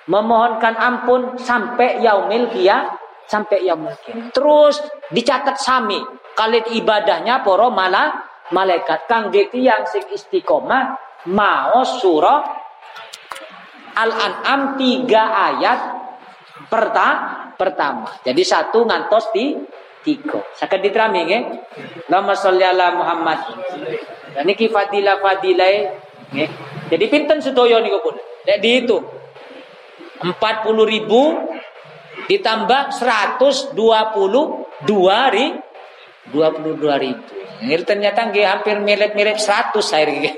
Memohonkan 0.08 0.74
ampun 0.78 1.36
sampai 1.42 2.00
yaumil 2.06 2.54
kia 2.54 2.86
sampai 3.28 3.68
yaumil 3.68 3.94
kia. 4.02 4.32
Terus 4.32 4.80
dicatat 5.12 5.60
sami 5.60 6.00
kali 6.34 6.64
ibadahnya 6.80 7.44
poro 7.44 7.70
malah 7.70 8.24
malaikat 8.56 9.06
kangge 9.06 9.52
tiang 9.52 9.84
sing 9.86 10.08
istiqomah 10.08 10.96
mau 11.28 11.84
surah 11.84 12.66
Al-An'am 13.98 14.78
tiga 14.78 15.24
ayat 15.52 15.80
perta 16.70 17.08
pertama. 17.58 18.14
Jadi 18.22 18.42
satu 18.46 18.86
ngantos 18.86 19.34
di 19.34 19.58
tiga. 20.06 20.38
Sakit 20.54 20.80
diterami 20.80 21.26
nggih. 21.26 21.44
Allahumma 22.08 22.38
sholli 22.38 22.64
Muhammad. 22.94 23.40
Dan 24.38 24.46
niki 24.46 24.70
fadilah 24.70 25.18
fadilah 25.18 25.98
nggih. 26.30 26.50
Jadi 26.94 27.06
pinten 27.10 27.42
sedaya 27.42 27.82
niku 27.82 28.00
pun. 28.06 28.16
Nek 28.46 28.62
dihitung 28.62 29.04
40 30.22 30.34
ribu 30.94 31.22
ditambah 32.28 32.94
122 33.00 33.74
ri 35.34 35.48
22 36.32 37.04
ribu. 37.04 37.34
Ini 37.58 37.74
ternyata 37.82 38.30
nggih 38.30 38.46
hampir 38.46 38.78
mirip-mirip 38.78 39.42
100 39.42 39.82
air 39.98 40.08
nggih. 40.14 40.36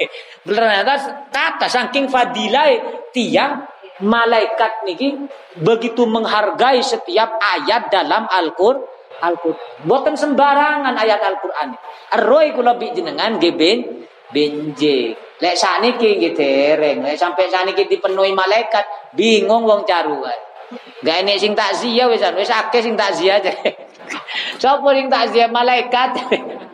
Ternyata 0.48 1.28
kata 1.34 1.68
saking 1.68 2.08
fadilah 2.08 2.72
tiang 3.12 3.68
malaikat 4.00 4.88
niki 4.88 5.28
begitu 5.60 6.08
menghargai 6.08 6.80
setiap 6.80 7.36
ayat 7.42 7.92
dalam 7.92 8.24
Al-Qur'an. 8.32 8.88
Al-Qur'an. 9.20 10.16
Sembarangan 10.16 10.96
ayat 10.96 11.20
Al-Qur'an. 11.20 11.76
Arroi 12.16 12.56
kula 12.56 12.80
bi 12.80 12.96
jenengan 12.96 13.36
geben 13.36 14.08
benje. 14.32 15.18
Lek 15.40 15.56
saniki 15.56 16.20
nggih 16.20 16.34
dereng, 16.36 17.04
lek 17.04 17.16
sampai 17.16 17.48
saniki 17.48 17.88
dipenuhi 17.88 18.36
malaikat, 18.36 19.16
bingung 19.16 19.64
wong 19.64 19.88
caruan. 19.88 20.49
Gak 21.02 21.16
enek 21.26 21.38
sing 21.42 21.58
takziah 21.58 22.06
wis 22.10 22.22
wis 22.22 22.52
akeh 22.52 22.82
sing 22.84 22.94
takziah. 22.94 23.42
Sopo 24.62 24.94
sing 24.98 25.10
takziah 25.10 25.50
malaikat? 25.50 26.18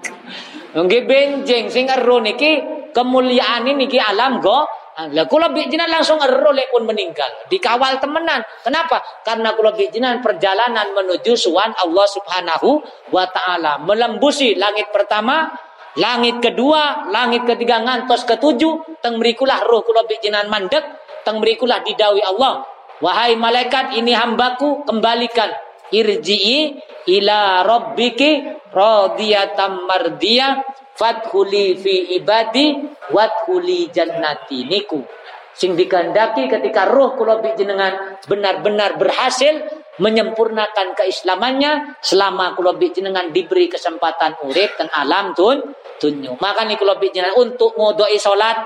Nggih 0.76 1.04
benjing 1.08 1.72
sing 1.72 1.88
ero 1.88 2.20
niki 2.20 2.60
kemuliaan 2.92 3.64
niki 3.64 3.96
alam 3.96 4.44
go 4.44 4.68
lah 4.96 5.28
kula 5.28 5.52
bijinan 5.52 5.92
langsung 5.92 6.24
erolek 6.24 6.72
pun 6.72 6.88
meninggal. 6.88 7.28
Dikawal 7.52 8.00
temenan. 8.00 8.40
Kenapa? 8.64 9.04
Karena 9.28 9.52
kula 9.52 9.76
bijinan 9.76 10.24
perjalanan 10.24 10.96
menuju 10.96 11.36
suan 11.36 11.76
Allah 11.76 12.08
Subhanahu 12.08 12.80
wa 13.12 13.28
taala, 13.28 13.76
melembusi 13.84 14.56
langit 14.56 14.96
pertama, 14.96 15.52
langit 16.00 16.40
kedua, 16.40 17.12
langit 17.12 17.44
ketiga 17.44 17.84
ngantos 17.84 18.24
ketujuh, 18.24 19.04
teng 19.04 19.20
merikulah 19.20 19.68
roh 19.68 19.84
kula 19.84 20.08
bijinan 20.08 20.48
mandek, 20.48 20.84
teng 21.28 21.44
merikulah 21.44 21.84
didawi 21.84 22.24
Allah. 22.24 22.64
Wahai 23.04 23.36
malaikat, 23.36 24.00
ini 24.00 24.16
hambaku 24.16 24.88
kembalikan 24.88 25.52
irji'i 25.92 26.80
ila 27.20 27.62
rabbiki 27.68 28.42
radiyatam 28.72 29.84
mardiyah 29.88 30.64
Fadhuli 30.96 31.76
fi 31.76 32.16
ibadi 32.16 32.72
wadhuli 33.12 33.92
jannati 33.92 34.64
niku. 34.64 35.04
Sing 35.52 35.76
dikandaki 35.76 36.48
ketika 36.48 36.88
roh 36.88 37.20
kula 37.20 37.40
jenengan 37.56 38.16
benar-benar 38.28 38.96
berhasil 38.96 39.60
menyempurnakan 40.00 40.96
keislamannya 40.96 42.00
selama 42.00 42.56
kula 42.56 42.80
jenengan 42.80 43.28
diberi 43.36 43.68
kesempatan 43.68 44.40
urip 44.48 44.80
dan 44.80 44.88
alam 44.96 45.36
tun 45.36 45.60
tunyu. 46.00 46.40
Maka 46.40 46.64
nih 46.64 46.80
kula 46.80 46.96
jenengan 47.12 47.44
untuk 47.44 47.76
ngodoi 47.76 48.16
salat 48.16 48.64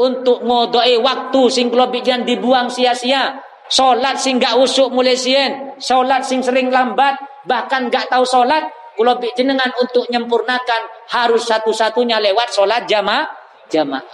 untuk 0.00 0.42
ngodoi 0.42 0.98
waktu 0.98 1.42
sing 1.50 1.70
kula 1.70 1.90
dibuang 2.24 2.68
sia-sia. 2.70 3.38
Salat 3.64 4.20
sing 4.20 4.36
gak 4.36 4.60
usuk 4.60 4.92
mulai 4.92 5.16
sien, 5.16 5.72
salat 5.80 6.20
sing 6.20 6.44
sering 6.44 6.68
lambat, 6.68 7.16
bahkan 7.48 7.88
gak 7.88 8.12
tahu 8.12 8.20
salat, 8.28 8.68
Kulo 8.94 9.18
jenengan 9.34 9.74
untuk 9.82 10.06
nyempurnakan 10.06 11.10
harus 11.10 11.50
satu-satunya 11.50 12.22
lewat 12.22 12.54
sholat 12.54 12.86
jamaah 12.86 13.26
jamaah. 13.66 14.06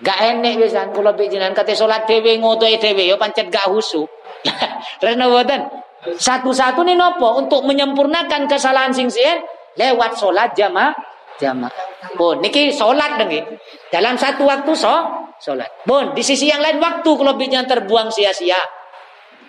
Gak 0.00 0.16
enek 0.16 0.64
bisa 0.64 0.88
kulo 0.96 1.12
jenengan 1.20 1.52
kata 1.52 1.76
sholat 1.76 2.08
dewe 2.08 2.40
ngodoy 2.40 2.80
dewe 2.80 3.04
yo 3.04 3.20
pancet 3.20 3.52
gak 3.52 3.68
husu. 3.68 4.08
Rena 5.04 5.28
boten. 5.28 5.68
Satu-satu 6.00 6.80
nih 6.88 6.96
nopo 6.96 7.36
untuk 7.36 7.68
menyempurnakan 7.68 8.48
kesalahan 8.48 8.96
sing 8.96 9.12
sien 9.12 9.44
lewat 9.76 10.16
sholat 10.16 10.56
jamaah 10.56 10.96
jamaah. 11.40 11.72
Bon, 12.20 12.36
niki 12.38 12.68
sholat 12.70 13.16
dengi. 13.16 13.40
Dalam 13.88 14.20
satu 14.20 14.44
waktu 14.44 14.70
so 14.76 14.92
sholat. 15.40 15.82
Bon, 15.88 16.12
di 16.12 16.20
sisi 16.20 16.52
yang 16.52 16.60
lain 16.60 16.76
waktu 16.78 17.08
jenengan 17.08 17.66
terbuang 17.66 18.12
sia-sia. 18.12 18.60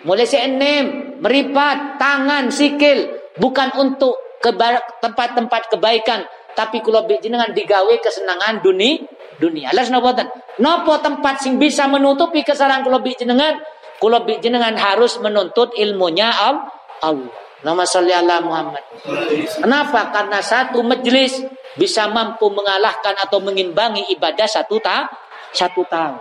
Mulai 0.02 0.26
si 0.26 0.34
enem, 0.34 1.20
meripat, 1.22 1.94
tangan, 2.00 2.50
sikil, 2.50 3.22
bukan 3.38 3.70
untuk 3.78 4.18
tempat-tempat 4.98 5.70
kebaikan 5.70 6.26
tapi 6.52 6.84
kalau 6.84 7.06
jenengan 7.08 7.50
digawe 7.54 7.94
kesenangan 8.02 8.60
dunia 8.60 9.00
dunia 9.40 9.72
alas 9.72 9.88
nopo 9.88 10.12
nopo 10.60 11.00
tempat 11.00 11.40
sing 11.40 11.56
bisa 11.56 11.88
menutupi 11.88 12.44
kesalahan 12.44 12.84
kalau 12.84 13.00
jenengan 13.00 13.56
kalau 13.96 14.20
jenengan 14.42 14.74
harus 14.76 15.16
menuntut 15.22 15.72
ilmunya 15.78 16.28
Allah 17.00 17.32
nama 17.62 17.84
Muhammad 18.44 18.82
kenapa 19.62 20.12
karena 20.12 20.38
satu 20.44 20.84
majelis 20.84 21.40
bisa 21.78 22.08
mampu 22.10 22.48
mengalahkan 22.52 23.16
atau 23.16 23.40
mengimbangi 23.40 24.12
ibadah 24.12 24.46
satu 24.48 24.78
ta 24.82 25.08
satu 25.52 25.84
tahun 25.88 26.20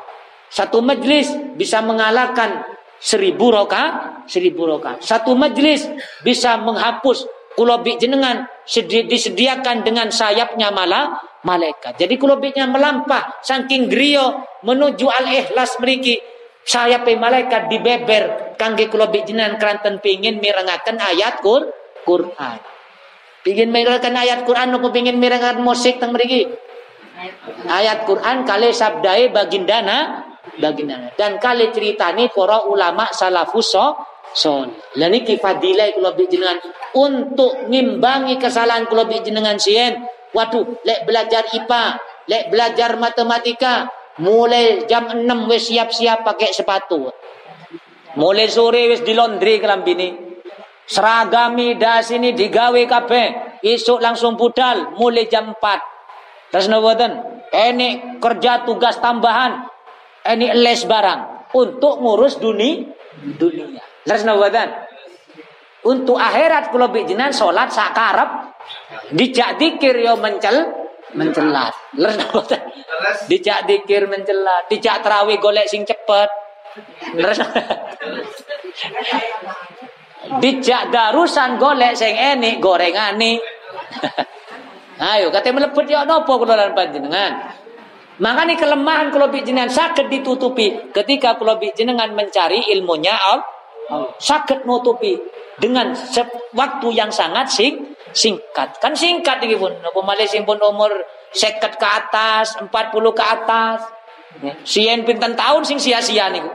satu 0.51 0.83
majelis 0.83 1.31
bisa 1.55 1.79
mengalahkan 1.79 2.67
seribu 3.01 3.49
roka, 3.49 4.13
seribu 4.29 4.69
roka. 4.69 5.01
Satu 5.01 5.33
majlis 5.33 5.89
bisa 6.21 6.59
menghapus 6.61 7.25
kulobik 7.57 7.97
jenengan 7.97 8.45
disediakan 9.07 9.87
dengan 9.87 10.13
sayapnya 10.13 10.69
malah 10.69 11.17
malaikat. 11.47 11.97
Jadi 11.97 12.19
kulobiknya 12.19 12.69
melampah 12.69 13.41
saking 13.41 13.89
grio 13.89 14.45
menuju 14.61 15.09
al 15.09 15.25
ikhlas 15.31 15.81
meriki 15.81 16.19
sayap 16.61 17.09
malaikat 17.09 17.71
dibeber 17.71 18.53
kangge 18.59 18.91
kulobik 18.91 19.25
jenengan 19.25 19.57
keranten 19.57 19.97
pingin 20.03 20.37
mirengakan 20.37 21.01
ayat 21.01 21.41
Qur 21.41 21.73
Quran. 22.05 22.70
Pingin 23.41 23.73
mirengakan 23.73 24.13
ayat 24.21 24.45
Quran 24.45 24.69
nopo 24.69 24.93
pingin 24.93 25.17
mirengakan 25.17 25.65
musik 25.65 25.97
teng 25.97 26.13
meriki. 26.13 26.45
Ayat 27.65 28.05
Quran 28.05 28.45
kali 28.45 28.69
sabdai 28.69 29.33
bagindana 29.33 30.29
baginda. 30.61 31.13
Dan 31.17 31.37
kali 31.41 31.69
cerita 31.73 32.13
ini 32.13 32.29
para 32.29 32.65
ulama 32.65 33.09
salafus 33.09 33.73
son. 34.33 34.67
Lan 34.97 35.13
iki 35.13 35.37
fadilah 35.41 35.89
kula 35.93 36.13
jenengan 36.17 36.57
untuk 36.93 37.69
ngimbangi 37.69 38.37
kesalahan 38.37 38.85
kula 38.85 39.05
jenengan 39.09 39.57
sien. 39.57 40.01
Waduh, 40.31 40.79
lek 40.87 41.03
belajar 41.03 41.43
IPA, 41.51 41.85
lek 42.31 42.43
belajar 42.47 42.95
matematika, 42.95 43.91
mulai 44.23 44.87
jam 44.87 45.11
6 45.11 45.27
wis 45.51 45.67
siap-siap 45.67 46.23
pakai 46.23 46.55
sepatu. 46.55 47.11
Mulai 48.15 48.47
sore 48.47 48.95
wis 48.95 49.03
di 49.03 49.11
laundry 49.11 49.59
kelambini. 49.59 50.30
Seragami 50.87 51.77
das 51.77 52.11
ini 52.11 52.33
digawe 52.35 52.81
kabeh. 52.89 53.61
Isuk 53.61 54.01
langsung 54.01 54.35
budal 54.35 54.97
mulai 54.97 55.29
jam 55.29 55.53
4. 55.53 56.51
Terus 56.51 56.67
noboten, 56.67 57.15
ini 57.53 58.19
kerja 58.19 58.67
tugas 58.67 58.99
tambahan 58.99 59.71
ini 60.27 60.53
les 60.53 60.85
barang 60.85 61.51
untuk 61.57 61.97
ngurus 62.03 62.37
dunia 62.37 62.85
dunia. 63.37 63.81
Nawadan. 64.05 64.69
Untuk 65.81 66.17
akhirat 66.21 66.69
kalau 66.69 66.93
bijinan 66.93 67.33
sholat 67.33 67.73
sakarap 67.73 68.53
dijak 69.09 69.57
dikir 69.57 69.97
yo 69.97 70.13
mencel 70.17 70.69
mencelat. 71.17 71.73
Leres 71.97 72.21
nawadan. 72.21 72.61
Dijak 73.25 73.65
dikir 73.65 74.05
mencelat, 74.05 74.69
dijak 74.69 75.01
terawih 75.01 75.41
golek 75.41 75.65
sing 75.65 75.81
cepet. 75.81 76.29
Leres 77.17 77.41
Dijak 80.21 80.93
darusan 80.93 81.57
golek 81.57 81.97
sing 81.97 82.13
enik 82.13 82.61
gorengani. 82.61 83.41
Ayo 85.01 85.33
katanya 85.33 85.65
melepet 85.65 85.89
ya 85.89 86.05
nopo 86.05 86.37
kula 86.37 86.69
panjenengan. 86.77 87.57
Maka 88.21 88.45
ini 88.45 88.53
kelemahan 88.53 89.09
kalau 89.09 89.33
jenengan 89.33 89.65
sakit 89.65 90.05
ditutupi 90.13 90.93
ketika 90.93 91.33
kalau 91.41 91.57
jenengan 91.73 92.13
mencari 92.13 92.61
ilmunya 92.69 93.17
al 93.17 93.41
sakit 94.21 94.61
nutupi 94.69 95.17
dengan 95.57 95.97
waktu 96.53 96.87
yang 96.93 97.09
sangat 97.09 97.49
sing 97.49 97.97
singkat. 98.13 98.77
Kan 98.77 98.93
singkat 98.93 99.41
iki 99.41 99.57
pun. 99.57 99.73
Napa 99.81 100.05
Malaysia 100.05 100.37
pun 100.45 100.61
umur 100.61 100.93
seket 101.33 101.81
ke 101.81 101.87
atas, 101.87 102.61
40 102.61 102.69
ke 103.17 103.23
atas. 103.25 103.79
Sien 104.69 105.01
pinten 105.01 105.33
tahun 105.33 105.65
sing 105.65 105.81
sia-sia 105.81 106.29
niku. 106.29 106.53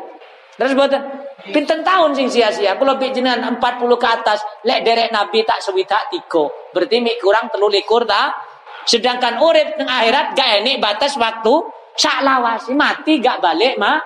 Terus 0.55 0.73
buatan 0.73 1.26
pinten 1.53 1.81
tahun 1.87 2.15
sing 2.17 2.29
sia-sia. 2.31 2.79
Kalau 2.79 2.97
jenengan 2.99 3.59
40 3.59 3.61
ke 3.99 4.09
atas, 4.09 4.39
lek 4.65 4.83
derek 4.83 5.11
Nabi 5.11 5.43
tak 5.47 5.63
sewidak 5.63 6.11
tiga. 6.11 6.47
Berarti 6.75 6.99
mik 7.03 7.19
kurang 7.23 7.51
telu 7.53 7.69
likur 7.71 8.07
tak 8.07 8.57
Sedangkan 8.87 9.43
urip 9.43 9.75
teng 9.75 9.91
akhirat 9.91 10.39
gak 10.39 10.63
enek 10.63 10.79
batas 10.79 11.19
waktu 11.19 11.55
sak 11.99 12.23
lawasi 12.23 12.71
mati 12.79 13.19
gak 13.19 13.43
balik 13.43 13.75
mah 13.83 13.99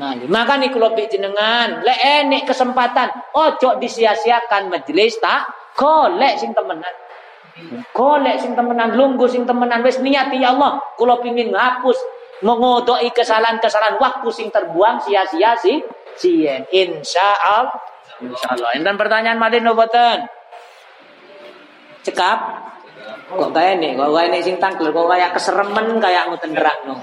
mali. 0.00 0.24
Maka 0.24 0.56
nih 0.56 0.72
kalau 0.72 0.96
jenengan 0.96 1.84
le 1.84 1.92
enek 1.92 2.48
kesempatan 2.48 3.12
ojo 3.36 3.76
disia-siakan 3.76 4.72
majelis 4.72 5.20
tak 5.20 5.44
golek 5.76 6.40
sing 6.40 6.56
temenan. 6.56 6.96
Golek 7.92 8.40
sing 8.40 8.56
temenan, 8.56 8.96
lunggu 8.96 9.28
sing 9.28 9.44
temenan 9.44 9.84
wis 9.84 10.00
niat 10.00 10.32
ya 10.32 10.56
Allah 10.56 10.80
kula 10.96 11.20
pingin 11.20 11.52
ngapus 11.52 12.00
mengodoi 12.40 13.12
kesalahan-kesalahan 13.12 14.00
waktu 14.00 14.28
sing 14.32 14.48
terbuang 14.48 15.04
sia-sia 15.04 15.52
sih 15.60 15.76
sien 16.18 16.66
insyaallah. 16.70 17.72
Insyaallah. 18.22 18.70
Enten 18.78 18.96
pertanyaan 18.96 19.38
malih 19.38 19.60
boten 19.72 20.26
cekap. 22.02 22.38
Kok 23.32 23.50
kayak 23.54 23.80
nih 23.80 23.96
kok 23.96 24.10
kayak 24.12 24.28
nih 24.28 24.40
sing 24.44 24.56
tangkel? 24.60 24.92
Kok 24.92 25.08
kayak 25.08 25.30
keseremen 25.32 25.96
kayak 26.02 26.28
ngoten 26.28 26.52
no. 26.84 27.00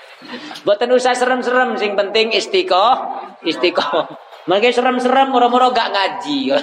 Boten 0.66 0.92
usah 0.92 1.16
serem-serem. 1.16 1.74
Sing 1.80 1.96
penting 1.98 2.30
istiqoh. 2.32 2.94
Istiqoh. 3.42 4.06
Mungkin 4.46 4.72
serem-serem 4.74 5.30
moro-moro 5.30 5.70
gak 5.70 5.90
ngaji. 5.90 6.40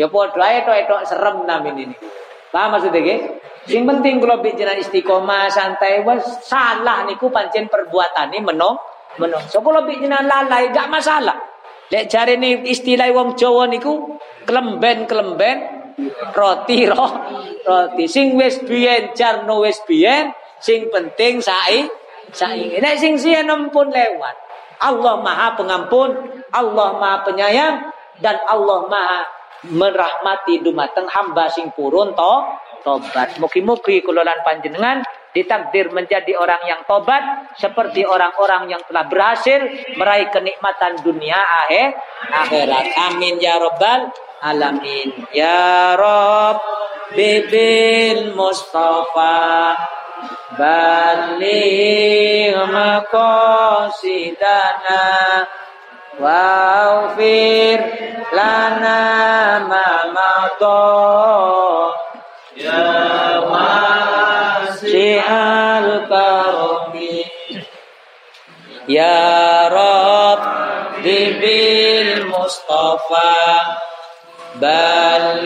Ya 0.00 0.08
ae 0.08 0.58
tok 0.64 0.76
etok 0.88 1.04
serem 1.04 1.44
namin 1.44 1.84
ini. 1.84 1.96
Paham 2.48 2.72
maksudnya 2.72 3.04
ge 3.04 3.16
sing 3.68 3.84
penting 3.84 4.24
kula 4.24 4.40
bicara 4.40 4.72
istiqomah 4.72 5.52
santai 5.52 6.00
wes 6.00 6.24
salah 6.48 7.04
niku 7.04 7.28
pancen 7.28 7.68
perbuatane 7.68 8.40
menong 8.40 8.76
menong 9.20 9.44
so 9.48 9.60
kula 9.60 9.84
bicara 9.84 10.24
lalai 10.24 10.72
gak 10.72 10.88
masalah. 10.88 11.36
Lek 11.92 12.08
jare 12.08 12.40
ni 12.40 12.64
istilah 12.72 13.12
wong 13.12 13.36
Jawa 13.36 13.68
niku 13.68 14.16
kelemben-kelemben 14.48 15.56
roti 16.32 16.86
roh 16.90 17.12
roti. 17.68 18.04
Sing 18.08 18.32
wis 18.40 18.64
biyen 18.64 19.12
jarno 19.12 19.60
wis 19.60 19.84
biyen 19.84 20.32
sing 20.56 20.88
penting 20.88 21.44
sai 21.44 21.84
sai. 22.32 22.80
Nek 22.80 22.96
sing 22.96 23.20
siyen 23.20 23.50
pun 23.68 23.92
lewat. 23.92 24.36
Allah 24.82 25.14
Maha 25.20 25.54
Pengampun 25.54 26.10
Allah 26.50 26.88
Maha 26.98 27.22
Penyayang 27.28 27.76
dan 28.18 28.40
Allah 28.48 28.88
Maha 28.88 29.20
merahmati. 29.68 30.64
Dumateng 30.64 31.06
hamba 31.06 31.46
sing 31.52 31.70
purun 31.76 32.16
to 32.16 32.34
tobat. 32.82 33.38
Mugi-mugi 33.38 34.02
panjenengan 34.42 35.04
ditakdir 35.32 35.88
menjadi 35.90 36.36
orang 36.36 36.60
yang 36.68 36.84
tobat 36.84 37.24
seperti 37.56 38.04
orang-orang 38.04 38.68
yang 38.76 38.82
telah 38.84 39.08
berhasil 39.08 39.64
meraih 39.96 40.28
kenikmatan 40.28 41.00
dunia 41.00 41.40
akhir 41.40 41.96
akhirat. 42.28 42.86
Amin 43.08 43.40
ya 43.40 43.56
rabbal 43.56 44.12
alamin. 44.44 45.08
Ya 45.32 45.96
Rob 45.96 46.60
bibil 47.16 48.36
Mustafa 48.36 49.72
baligh 50.60 52.52
maqasidana 52.68 53.48
waghfir 56.20 57.80
lana 58.36 59.00
ma 59.64 59.88
ya 62.52 63.40
wasi'al 65.31 66.03
karami 66.11 67.23
ya 68.91 69.71
Rob 69.71 70.39
bibil 71.03 72.27
Mustafa 72.27 73.35
بلغ 74.57 75.45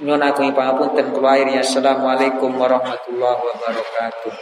Nyun 0.00 0.24
agung 0.24 0.56
pangapunten 0.56 1.12
kula 1.12 1.36
akhirnya 1.36 1.60
Assalamualaikum 1.60 2.56
warahmatullahi 2.56 3.36
wabarakatuh. 3.36 4.32